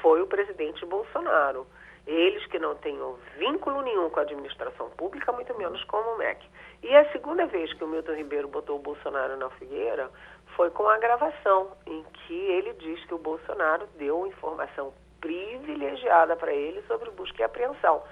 foi 0.02 0.20
o 0.20 0.26
presidente 0.26 0.84
Bolsonaro. 0.84 1.66
Eles 2.06 2.44
que 2.48 2.58
não 2.58 2.74
tenham 2.74 3.16
vínculo 3.38 3.80
nenhum 3.80 4.10
com 4.10 4.20
a 4.20 4.24
administração 4.24 4.90
pública, 4.90 5.32
muito 5.32 5.56
menos 5.56 5.82
com 5.84 5.96
o 5.96 6.18
MEC. 6.18 6.46
E 6.82 6.94
a 6.94 7.10
segunda 7.12 7.46
vez 7.46 7.72
que 7.72 7.82
o 7.82 7.88
Milton 7.88 8.12
Ribeiro 8.12 8.48
botou 8.48 8.76
o 8.76 8.82
Bolsonaro 8.82 9.38
na 9.38 9.48
figueira 9.50 10.10
foi 10.56 10.70
com 10.70 10.88
a 10.88 10.98
gravação, 10.98 11.72
em 11.86 12.02
que 12.12 12.34
ele 12.34 12.72
diz 12.74 13.04
que 13.06 13.14
o 13.14 13.18
Bolsonaro 13.18 13.86
deu 13.96 14.26
informação 14.26 14.92
privilegiada 15.20 16.36
para 16.36 16.52
ele 16.52 16.82
sobre 16.82 17.10
busca 17.10 17.42
e 17.42 17.44
apreensão. 17.44 18.02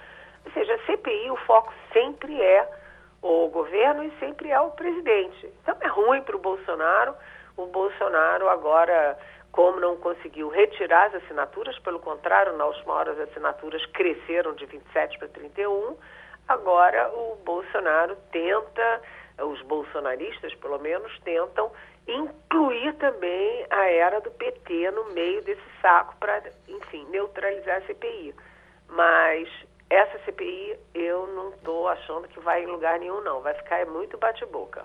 Ou 0.45 0.53
seja, 0.53 0.75
a 0.75 0.87
CPI, 0.87 1.31
o 1.31 1.37
foco 1.39 1.73
sempre 1.93 2.41
é 2.41 2.69
o 3.23 3.49
governo 3.49 4.05
e 4.05 4.11
sempre 4.19 4.51
é 4.51 4.61
o 4.61 4.71
presidente. 4.71 5.53
Então 5.63 5.77
é 5.81 5.89
ruim 5.89 6.23
para 6.23 6.37
o 6.37 6.39
Bolsonaro. 6.39 7.15
O 7.57 7.67
Bolsonaro 7.67 8.49
agora, 8.49 9.19
como 9.53 9.81
não 9.81 9.97
conseguiu 9.97 10.49
retirar 10.49 11.09
as 11.09 11.17
assinaturas, 11.17 11.79
pelo 11.81 11.99
contrário, 11.99 12.57
na 12.57 12.65
última 12.65 12.95
hora 12.95 13.13
as 13.13 13.21
assinaturas 13.21 13.85
cresceram 13.87 14.55
de 14.55 14.65
27 14.67 15.19
para 15.19 15.29
31, 15.29 15.97
agora 16.49 17.11
o 17.13 17.37
Bolsonaro 17.45 18.17
tenta, 18.33 19.03
os 19.39 19.61
bolsonaristas 19.63 20.55
pelo 20.55 20.79
menos 20.79 21.19
tentam 21.21 21.71
incluir 22.13 22.95
também 22.95 23.67
a 23.71 23.87
era 23.87 24.21
do 24.21 24.31
PT 24.31 24.91
no 24.91 25.13
meio 25.13 25.43
desse 25.43 25.63
saco 25.81 26.15
para, 26.19 26.43
enfim, 26.69 27.07
neutralizar 27.11 27.79
a 27.79 27.87
CPI. 27.87 28.35
Mas 28.89 29.49
essa 29.89 30.19
CPI 30.25 30.77
eu 30.95 31.27
não 31.35 31.51
estou 31.51 31.89
achando 31.89 32.29
que 32.29 32.41
vai 32.41 32.63
em 32.63 32.67
lugar 32.67 32.99
nenhum, 32.99 33.23
não. 33.23 33.41
Vai 33.41 33.55
ficar 33.55 33.85
muito 33.87 34.19
bate-boca. 34.19 34.85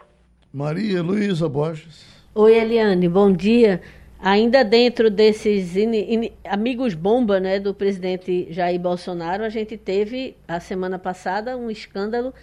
Maria 0.53 1.01
Luísa 1.01 1.49
Borges. 1.49 2.05
Oi, 2.33 2.57
Eliane, 2.57 3.07
bom 3.07 3.31
dia. 3.31 3.81
Ainda 4.19 4.63
dentro 4.63 5.09
desses 5.09 5.75
in, 5.75 5.93
in, 5.93 6.33
amigos 6.45 6.93
bomba 6.93 7.39
né, 7.39 7.59
do 7.59 7.73
presidente 7.73 8.47
Jair 8.51 8.79
Bolsonaro, 8.79 9.43
a 9.43 9.49
gente 9.49 9.77
teve, 9.77 10.35
a 10.47 10.59
semana 10.59 10.97
passada, 10.97 11.57
um 11.57 11.69
escândalo 11.69 12.33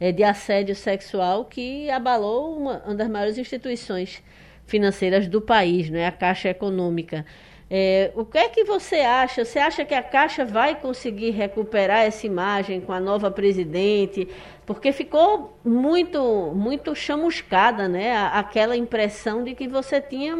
é, 0.00 0.10
de 0.10 0.24
assédio 0.24 0.74
sexual 0.74 1.44
que 1.44 1.90
abalou 1.90 2.56
uma, 2.56 2.82
uma 2.84 2.94
das 2.94 3.08
maiores 3.08 3.38
instituições 3.38 4.22
financeiras 4.66 5.28
do 5.28 5.40
país, 5.40 5.90
né, 5.90 6.06
a 6.06 6.12
Caixa 6.12 6.48
Econômica. 6.48 7.26
É, 7.72 8.10
o 8.16 8.24
que 8.24 8.36
é 8.36 8.48
que 8.48 8.64
você 8.64 8.96
acha? 8.96 9.44
Você 9.44 9.58
acha 9.60 9.84
que 9.84 9.94
a 9.94 10.02
Caixa 10.02 10.44
vai 10.44 10.74
conseguir 10.74 11.30
recuperar 11.30 12.00
essa 12.00 12.26
imagem 12.26 12.80
com 12.80 12.92
a 12.92 12.98
nova 12.98 13.30
presidente? 13.30 14.26
Porque 14.66 14.90
ficou 14.90 15.56
muito, 15.64 16.52
muito 16.52 16.96
chamuscada, 16.96 17.86
né? 17.86 18.16
Aquela 18.32 18.76
impressão 18.76 19.44
de 19.44 19.54
que 19.54 19.68
você 19.68 20.00
tinha 20.00 20.36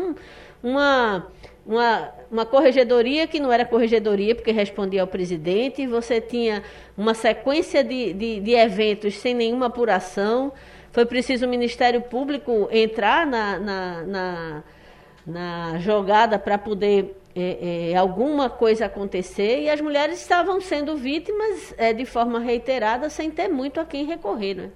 uma, 0.60 1.26
uma, 1.64 2.12
uma 2.30 2.46
corregedoria 2.46 3.26
que 3.26 3.40
não 3.40 3.52
era 3.52 3.64
corregedoria, 3.64 4.34
porque 4.34 4.52
respondia 4.52 5.00
ao 5.00 5.06
presidente, 5.06 5.86
você 5.86 6.20
tinha 6.20 6.62
uma 6.96 7.12
sequência 7.12 7.82
de, 7.82 8.12
de, 8.12 8.40
de 8.40 8.54
eventos 8.54 9.16
sem 9.16 9.34
nenhuma 9.34 9.66
apuração. 9.66 10.52
Foi 10.92 11.04
preciso 11.04 11.46
o 11.46 11.48
Ministério 11.48 12.00
Público 12.02 12.68
entrar 12.70 13.26
na, 13.26 13.58
na, 13.58 14.02
na, 14.02 14.62
na 15.26 15.78
jogada 15.78 16.38
para 16.38 16.56
poder 16.56 17.16
é, 17.34 17.92
é, 17.92 17.96
alguma 17.96 18.48
coisa 18.48 18.86
acontecer 18.86 19.62
e 19.62 19.70
as 19.70 19.80
mulheres 19.80 20.20
estavam 20.20 20.60
sendo 20.60 20.96
vítimas 20.96 21.74
é, 21.78 21.92
de 21.92 22.04
forma 22.04 22.38
reiterada 22.38 23.08
sem 23.08 23.30
ter 23.30 23.48
muito 23.48 23.80
a 23.80 23.84
quem 23.84 24.04
recorrer, 24.04 24.54
né? 24.54 24.70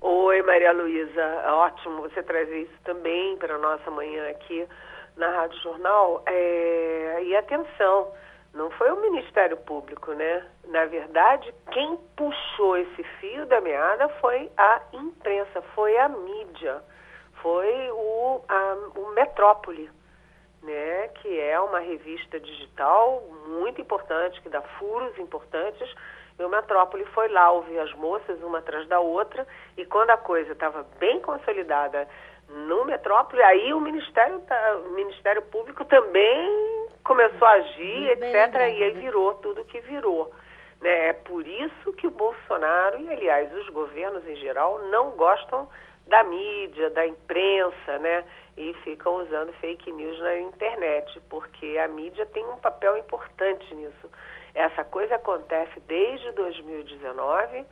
Oi, 0.00 0.42
Maria 0.42 0.72
Luísa, 0.72 1.24
ótimo 1.46 2.02
você 2.02 2.22
trazer 2.22 2.62
isso 2.62 2.78
também 2.82 3.36
para 3.36 3.54
a 3.54 3.58
nossa 3.58 3.90
manhã 3.90 4.28
aqui 4.30 4.66
na 5.16 5.28
Rádio 5.28 5.58
Jornal. 5.60 6.22
É, 6.26 7.22
e 7.24 7.36
atenção, 7.36 8.12
não 8.54 8.70
foi 8.72 8.90
o 8.90 9.00
Ministério 9.00 9.56
Público, 9.56 10.12
né? 10.12 10.46
Na 10.68 10.84
verdade, 10.86 11.52
quem 11.70 11.96
puxou 12.16 12.76
esse 12.76 13.02
fio 13.20 13.46
da 13.46 13.60
meada 13.60 14.08
foi 14.20 14.50
a 14.56 14.80
imprensa, 14.92 15.62
foi 15.74 15.96
a 15.98 16.08
mídia, 16.08 16.82
foi 17.42 17.90
o, 17.90 18.42
a, 18.48 18.76
o 18.96 19.10
Metrópole 19.12 19.90
né, 20.62 21.08
que 21.08 21.40
é 21.40 21.58
uma 21.60 21.80
revista 21.80 22.38
digital 22.38 23.22
muito 23.46 23.80
importante, 23.80 24.40
que 24.40 24.48
dá 24.48 24.62
furos 24.78 25.18
importantes. 25.18 25.92
E 26.38 26.44
o 26.44 26.48
Metrópole 26.48 27.04
foi 27.06 27.28
lá 27.28 27.50
ouvir 27.50 27.78
as 27.78 27.92
moças 27.94 28.40
uma 28.42 28.58
atrás 28.58 28.86
da 28.88 29.00
outra, 29.00 29.46
e 29.76 29.84
quando 29.84 30.10
a 30.10 30.16
coisa 30.16 30.52
estava 30.52 30.86
bem 30.98 31.20
consolidada 31.20 32.08
no 32.52 32.84
Metrópole, 32.84 33.42
aí 33.42 33.72
o 33.72 33.80
Ministério, 33.80 34.42
o 34.86 34.90
Ministério 34.90 35.42
Público 35.42 35.84
também 35.84 36.88
começou 37.02 37.46
a 37.46 37.52
agir, 37.52 38.10
etc., 38.10 38.54
e 38.54 38.84
aí 38.84 38.90
virou 38.92 39.34
tudo 39.34 39.64
que 39.64 39.80
virou. 39.80 40.32
Né? 40.80 41.08
É 41.08 41.12
por 41.12 41.46
isso 41.46 41.92
que 41.94 42.06
o 42.06 42.10
Bolsonaro, 42.10 43.00
e 43.00 43.10
aliás 43.10 43.52
os 43.54 43.68
governos 43.70 44.26
em 44.26 44.36
geral, 44.36 44.78
não 44.90 45.10
gostam 45.12 45.68
da 46.06 46.24
mídia, 46.24 46.90
da 46.90 47.06
imprensa, 47.06 47.98
né? 48.00 48.24
E 48.56 48.74
ficam 48.84 49.22
usando 49.22 49.52
fake 49.54 49.90
news 49.92 50.18
na 50.18 50.40
internet, 50.40 51.20
porque 51.30 51.78
a 51.78 51.88
mídia 51.88 52.26
tem 52.26 52.44
um 52.44 52.56
papel 52.56 52.98
importante 52.98 53.74
nisso. 53.74 54.10
Essa 54.54 54.84
coisa 54.84 55.14
acontece 55.14 55.80
desde 55.86 56.30
2019, 56.32 57.64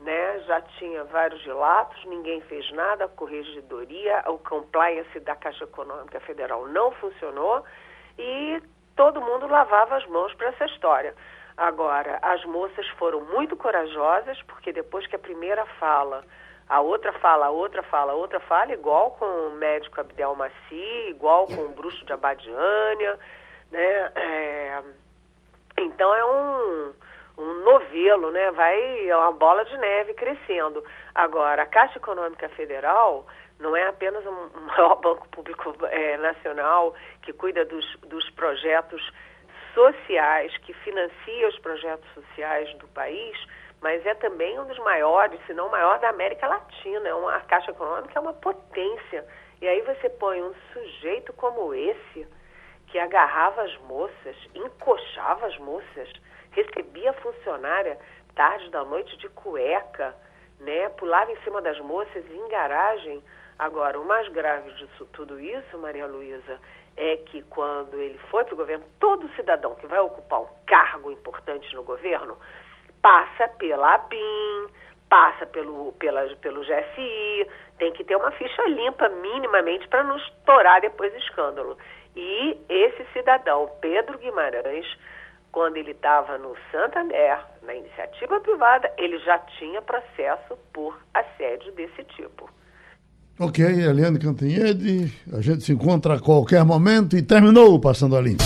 né? 0.00 0.40
Já 0.46 0.60
tinha 0.78 1.04
vários 1.04 1.42
relatos, 1.44 2.04
ninguém 2.06 2.40
fez 2.42 2.70
nada, 2.72 3.04
a 3.04 3.08
corregedoria, 3.08 4.22
o 4.26 4.38
compliance 4.38 5.20
da 5.20 5.36
Caixa 5.36 5.64
Econômica 5.64 6.20
Federal 6.20 6.66
não 6.68 6.90
funcionou 6.92 7.64
e 8.18 8.62
todo 8.96 9.20
mundo 9.20 9.46
lavava 9.46 9.96
as 9.96 10.06
mãos 10.06 10.32
para 10.34 10.48
essa 10.48 10.66
história. 10.66 11.14
Agora, 11.56 12.18
as 12.22 12.44
moças 12.44 12.86
foram 12.98 13.20
muito 13.20 13.56
corajosas, 13.56 14.40
porque 14.42 14.72
depois 14.72 15.06
que 15.06 15.16
a 15.16 15.18
primeira 15.18 15.66
fala 15.78 16.24
a 16.70 16.80
outra 16.80 17.12
fala, 17.14 17.46
a 17.46 17.50
outra 17.50 17.82
fala, 17.82 18.12
a 18.12 18.14
outra 18.14 18.38
fala, 18.38 18.72
igual 18.72 19.10
com 19.18 19.26
o 19.26 19.50
médico 19.56 20.00
Abdel 20.00 20.36
Maci, 20.36 21.08
igual 21.08 21.48
com 21.48 21.62
o 21.62 21.70
bruxo 21.70 22.04
de 22.04 22.12
Abadiânia, 22.12 23.18
né? 23.72 24.12
É, 24.14 24.82
então 25.78 26.14
é 26.14 26.24
um, 26.24 26.92
um 27.38 27.64
novelo, 27.64 28.30
né? 28.30 28.50
Vai, 28.50 29.08
é 29.08 29.16
uma 29.16 29.32
bola 29.32 29.64
de 29.64 29.76
neve 29.78 30.14
crescendo. 30.14 30.84
Agora, 31.14 31.62
a 31.62 31.66
Caixa 31.66 31.98
Econômica 31.98 32.48
Federal 32.50 33.26
não 33.58 33.76
é 33.76 33.86
apenas 33.86 34.24
um, 34.26 34.48
maior 34.66 34.96
banco 34.96 35.28
público 35.28 35.74
é, 35.86 36.16
nacional 36.16 36.94
que 37.22 37.32
cuida 37.32 37.64
dos, 37.64 37.96
dos 38.06 38.28
projetos 38.30 39.02
sociais, 39.74 40.56
que 40.58 40.72
financia 40.72 41.48
os 41.48 41.58
projetos 41.58 42.08
sociais 42.14 42.72
do 42.78 42.88
país, 42.88 43.36
mas 43.80 44.04
é 44.04 44.14
também 44.14 44.58
um 44.58 44.66
dos 44.66 44.78
maiores, 44.78 45.40
se 45.46 45.54
não 45.54 45.68
o 45.68 45.70
maior 45.70 45.98
da 46.00 46.10
América 46.10 46.46
Latina. 46.46 47.08
É 47.08 47.14
uma 47.14 47.36
a 47.36 47.40
Caixa 47.40 47.70
Econômica 47.70 48.18
é 48.18 48.20
uma 48.20 48.34
potência. 48.34 49.24
E 49.60 49.68
aí 49.68 49.80
você 49.82 50.08
põe 50.08 50.42
um 50.42 50.54
sujeito 50.72 51.32
como 51.34 51.74
esse, 51.74 52.26
que 52.88 52.98
agarrava 52.98 53.62
as 53.62 53.76
moças, 53.82 54.36
encoxava 54.54 55.46
as 55.46 55.56
moças, 55.58 56.12
recebia 56.52 57.12
funcionária 57.14 57.98
tarde 58.34 58.70
da 58.70 58.84
noite 58.84 59.16
de 59.18 59.28
cueca, 59.30 60.14
né? 60.60 60.88
Pulava 60.90 61.30
em 61.30 61.40
cima 61.42 61.60
das 61.60 61.78
moças 61.80 62.24
em 62.30 62.48
garagem. 62.48 63.22
Agora, 63.58 64.00
o 64.00 64.04
mais 64.06 64.28
grave 64.28 64.70
disso 64.72 65.04
tudo 65.12 65.38
isso, 65.38 65.78
Maria 65.78 66.06
Luísa, 66.06 66.58
é 66.96 67.16
que 67.16 67.42
quando 67.42 68.00
ele 68.00 68.18
foi 68.30 68.44
para 68.44 68.54
o 68.54 68.56
governo, 68.56 68.84
todo 68.98 69.28
cidadão 69.34 69.74
que 69.74 69.86
vai 69.86 70.00
ocupar 70.00 70.40
um 70.42 70.48
cargo 70.66 71.10
importante 71.10 71.74
no 71.74 71.82
governo 71.82 72.38
passa 73.02 73.48
pela 73.48 73.94
ABIN, 73.94 74.68
passa 75.08 75.46
pelo, 75.46 75.92
pela, 75.92 76.24
pelo 76.36 76.62
GSI, 76.62 77.46
tem 77.78 77.92
que 77.92 78.04
ter 78.04 78.16
uma 78.16 78.30
ficha 78.32 78.62
limpa 78.68 79.08
minimamente 79.08 79.88
para 79.88 80.04
não 80.04 80.16
estourar 80.16 80.80
depois 80.80 81.14
escândalo. 81.14 81.76
E 82.14 82.58
esse 82.68 83.04
cidadão, 83.12 83.70
Pedro 83.80 84.18
Guimarães, 84.18 84.86
quando 85.52 85.76
ele 85.76 85.92
estava 85.92 86.38
no 86.38 86.54
Santander, 86.70 87.38
na 87.62 87.74
iniciativa 87.74 88.40
privada, 88.40 88.92
ele 88.98 89.18
já 89.18 89.38
tinha 89.58 89.82
processo 89.82 90.56
por 90.72 90.98
assédio 91.14 91.72
desse 91.72 92.04
tipo. 92.16 92.48
Ok, 93.38 93.64
Eliane 93.64 94.18
Cantanhede, 94.18 95.12
a 95.32 95.40
gente 95.40 95.64
se 95.64 95.72
encontra 95.72 96.14
a 96.14 96.20
qualquer 96.20 96.62
momento 96.64 97.16
e 97.16 97.22
terminou 97.22 97.74
o 97.74 97.80
Passando 97.80 98.16
a 98.16 98.20
Limpo. 98.20 98.44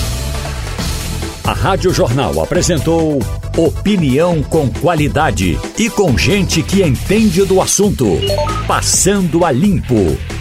A 1.46 1.52
Rádio 1.52 1.92
Jornal 1.92 2.40
apresentou 2.40 3.18
opinião 3.58 4.42
com 4.42 4.70
qualidade 4.72 5.58
e 5.78 5.90
com 5.90 6.16
gente 6.16 6.62
que 6.62 6.82
entende 6.82 7.44
do 7.44 7.60
assunto. 7.60 8.06
Passando 8.66 9.44
a 9.44 9.50
Limpo. 9.50 10.33